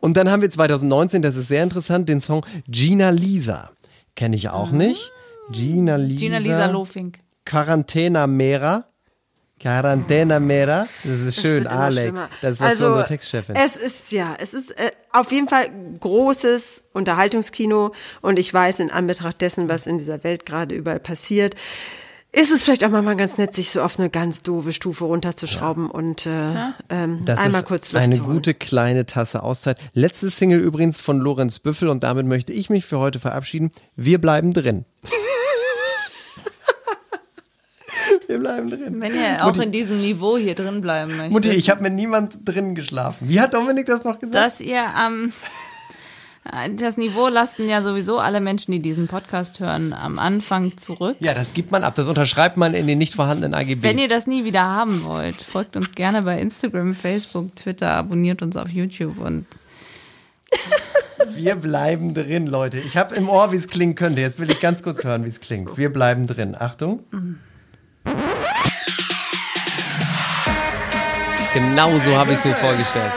Und 0.00 0.16
dann 0.16 0.30
haben 0.30 0.42
wir 0.42 0.50
2019, 0.50 1.22
das 1.22 1.36
ist 1.36 1.48
sehr 1.48 1.62
interessant, 1.62 2.08
den 2.08 2.20
Song 2.20 2.44
Gina 2.68 3.10
Lisa. 3.10 3.70
Kenne 4.16 4.36
ich 4.36 4.48
auch 4.48 4.70
nicht. 4.70 5.12
Gina 5.50 5.96
Lisa. 5.96 6.20
Gina 6.20 6.38
Lisa 6.38 6.66
Lofink. 6.66 7.20
Quarantäna 7.44 8.26
Mera. 8.26 8.84
Quarantäna 9.60 10.40
Mera. 10.40 10.88
Das 11.04 11.20
ist 11.20 11.40
schön, 11.40 11.64
immer 11.64 11.72
Alex. 11.72 12.08
schlimmer. 12.08 12.30
Das 12.40 12.52
ist 12.52 12.60
was 12.60 12.68
also, 12.68 12.80
für 12.80 12.86
unsere 12.88 13.04
Textchefin. 13.04 13.56
Es 13.56 13.76
ist, 13.76 14.10
ja, 14.10 14.34
es 14.38 14.54
ist 14.54 14.70
äh, 14.78 14.90
auf 15.12 15.30
jeden 15.32 15.48
Fall 15.48 15.70
großes 16.00 16.82
Unterhaltungskino 16.92 17.92
und 18.22 18.38
ich 18.38 18.52
weiß, 18.52 18.80
in 18.80 18.90
Anbetracht 18.90 19.40
dessen, 19.42 19.68
was 19.68 19.86
in 19.86 19.98
dieser 19.98 20.24
Welt 20.24 20.46
gerade 20.46 20.74
überall 20.74 21.00
passiert, 21.00 21.56
ist 22.32 22.50
es 22.52 22.62
vielleicht 22.64 22.84
auch 22.84 22.90
mal 22.90 23.16
ganz 23.16 23.36
nett, 23.38 23.54
sich 23.54 23.70
so 23.70 23.82
auf 23.82 23.98
eine 23.98 24.08
ganz 24.10 24.42
doofe 24.42 24.72
Stufe 24.72 25.04
runterzuschrauben 25.04 25.90
und 25.90 26.26
äh, 26.26 26.46
ähm, 26.88 27.24
Das 27.24 27.40
einmal 27.40 27.62
ist 27.62 27.66
kurz 27.66 27.92
Luft 27.92 28.04
eine 28.04 28.16
zu 28.16 28.24
holen. 28.26 28.34
gute 28.36 28.54
kleine 28.54 29.04
Tasse 29.06 29.42
Auszeit. 29.42 29.78
Letzte 29.94 30.30
Single 30.30 30.60
übrigens 30.60 31.00
von 31.00 31.18
Lorenz 31.18 31.58
Büffel 31.58 31.88
und 31.88 32.04
damit 32.04 32.26
möchte 32.26 32.52
ich 32.52 32.70
mich 32.70 32.84
für 32.86 32.98
heute 32.98 33.18
verabschieden. 33.18 33.72
Wir 33.96 34.20
bleiben 34.20 34.52
drin. 34.52 34.84
Wir 38.26 38.38
bleiben 38.38 38.70
drin. 38.70 39.00
Wenn 39.00 39.14
ihr 39.14 39.44
auch 39.44 39.56
in 39.58 39.72
diesem 39.72 39.98
Niveau 39.98 40.36
hier 40.36 40.54
drin 40.54 40.80
bleiben 40.80 41.16
möchtet. 41.16 41.32
Mutti, 41.32 41.50
ich 41.50 41.68
habe 41.68 41.82
mit 41.82 41.92
niemand 41.94 42.48
drin 42.48 42.74
geschlafen. 42.76 43.28
Wie 43.28 43.40
hat 43.40 43.54
Dominik 43.54 43.86
das 43.86 44.04
noch 44.04 44.20
gesagt? 44.20 44.34
dass 44.36 44.60
ihr 44.60 44.82
am 44.94 45.32
das 46.76 46.96
Niveau 46.96 47.28
lasten 47.28 47.68
ja 47.68 47.82
sowieso 47.82 48.18
alle 48.18 48.40
Menschen, 48.40 48.72
die 48.72 48.80
diesen 48.80 49.08
Podcast 49.08 49.60
hören, 49.60 49.92
am 49.92 50.18
Anfang 50.18 50.76
zurück. 50.76 51.16
ja, 51.20 51.34
das 51.34 51.52
gibt 51.52 51.70
man 51.70 51.84
ab. 51.84 51.94
Das 51.94 52.08
unterschreibt 52.08 52.56
man 52.56 52.74
in 52.74 52.86
den 52.86 52.98
nicht 52.98 53.14
vorhandenen 53.14 53.54
AGBs. 53.54 53.82
Wenn 53.82 53.98
ihr 53.98 54.08
das 54.08 54.26
nie 54.26 54.44
wieder 54.44 54.62
haben 54.62 55.04
wollt, 55.04 55.42
folgt 55.42 55.76
uns 55.76 55.94
gerne 55.94 56.22
bei 56.22 56.40
Instagram, 56.40 56.94
Facebook, 56.94 57.54
Twitter, 57.56 57.90
abonniert 57.90 58.42
uns 58.42 58.56
auf 58.56 58.68
YouTube 58.70 59.18
und 59.18 59.46
Wir 61.34 61.54
bleiben 61.56 62.14
drin, 62.14 62.46
Leute. 62.46 62.78
Ich 62.78 62.96
habe 62.96 63.14
im 63.14 63.28
Ohr, 63.28 63.52
wie 63.52 63.56
es 63.56 63.68
klingen 63.68 63.94
könnte. 63.94 64.20
Jetzt 64.20 64.40
will 64.40 64.50
ich 64.50 64.60
ganz 64.60 64.82
kurz 64.82 65.04
hören, 65.04 65.24
wie 65.24 65.28
es 65.28 65.40
klingt. 65.40 65.76
Wir 65.76 65.92
bleiben 65.92 66.26
drin. 66.26 66.56
Achtung. 66.58 67.04
Genau 71.52 71.98
so 71.98 72.16
habe 72.16 72.32
ich 72.32 72.38
es 72.38 72.44
mir 72.44 72.54
vorgestellt. 72.54 73.12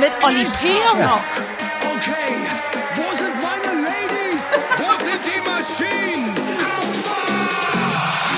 Mit 0.00 0.12
Oli 0.24 0.44
P. 0.44 0.68
noch. 0.98 1.20
Okay, 1.92 2.34
wo 2.96 3.14
sind 3.14 3.34
meine 3.42 3.82
Ladies? 3.84 4.44
Wo 4.78 5.04
sind 5.04 5.20
die 5.26 5.40
Maschinen? 5.48 6.34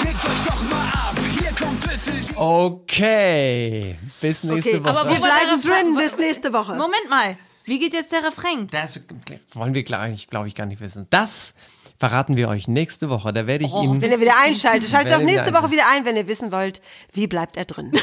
Legt 0.05 0.25
euch 0.25 0.43
doch 0.47 0.63
mal 0.71 0.89
ab, 0.93 1.15
hier 1.39 1.53
kommt 1.53 1.81
Büffel. 1.81 2.37
Okay. 2.37 3.97
Bis 4.21 4.43
nächste 4.43 4.71
Okay, 4.71 4.85
Woche. 4.85 4.91
aber 5.01 5.11
Wir 5.11 5.21
bleiben 5.21 5.63
drin 5.63 5.95
bis 5.95 6.17
nächste 6.17 6.53
Woche. 6.53 6.73
Moment 6.75 7.09
mal. 7.09 7.37
Wie 7.65 7.79
geht 7.79 7.93
jetzt 7.95 8.13
der 8.13 8.25
Refrain? 8.25 8.67
Das 8.67 9.01
wollen 9.55 9.75
wir, 9.75 9.85
glaube 9.85 10.09
ich, 10.09 10.27
glaub 10.27 10.47
ich, 10.47 10.57
gar 10.57 10.67
nicht 10.67 10.81
wissen. 10.81 11.07
Das 11.11 11.55
verraten 12.01 12.37
wir 12.37 12.49
euch 12.49 12.67
nächste 12.67 13.09
Woche. 13.09 13.33
Da 13.33 13.47
werde 13.47 13.65
ich 13.65 13.73
Ihnen. 13.73 14.01
Wenn 14.01 14.11
ihr 14.11 14.21
wieder 14.21 14.35
einschaltet, 14.43 14.91
schaltet 14.91 15.15
auch 15.15 15.21
nächste 15.21 15.47
wieder 15.51 15.63
Woche 15.63 15.71
wieder 15.71 15.85
ein, 15.93 16.05
wenn 16.05 16.17
ihr 16.17 16.27
wissen 16.27 16.51
wollt, 16.51 16.83
wie 17.13 17.29
bleibt 17.29 17.57
er 17.57 17.67
drin. 17.67 17.93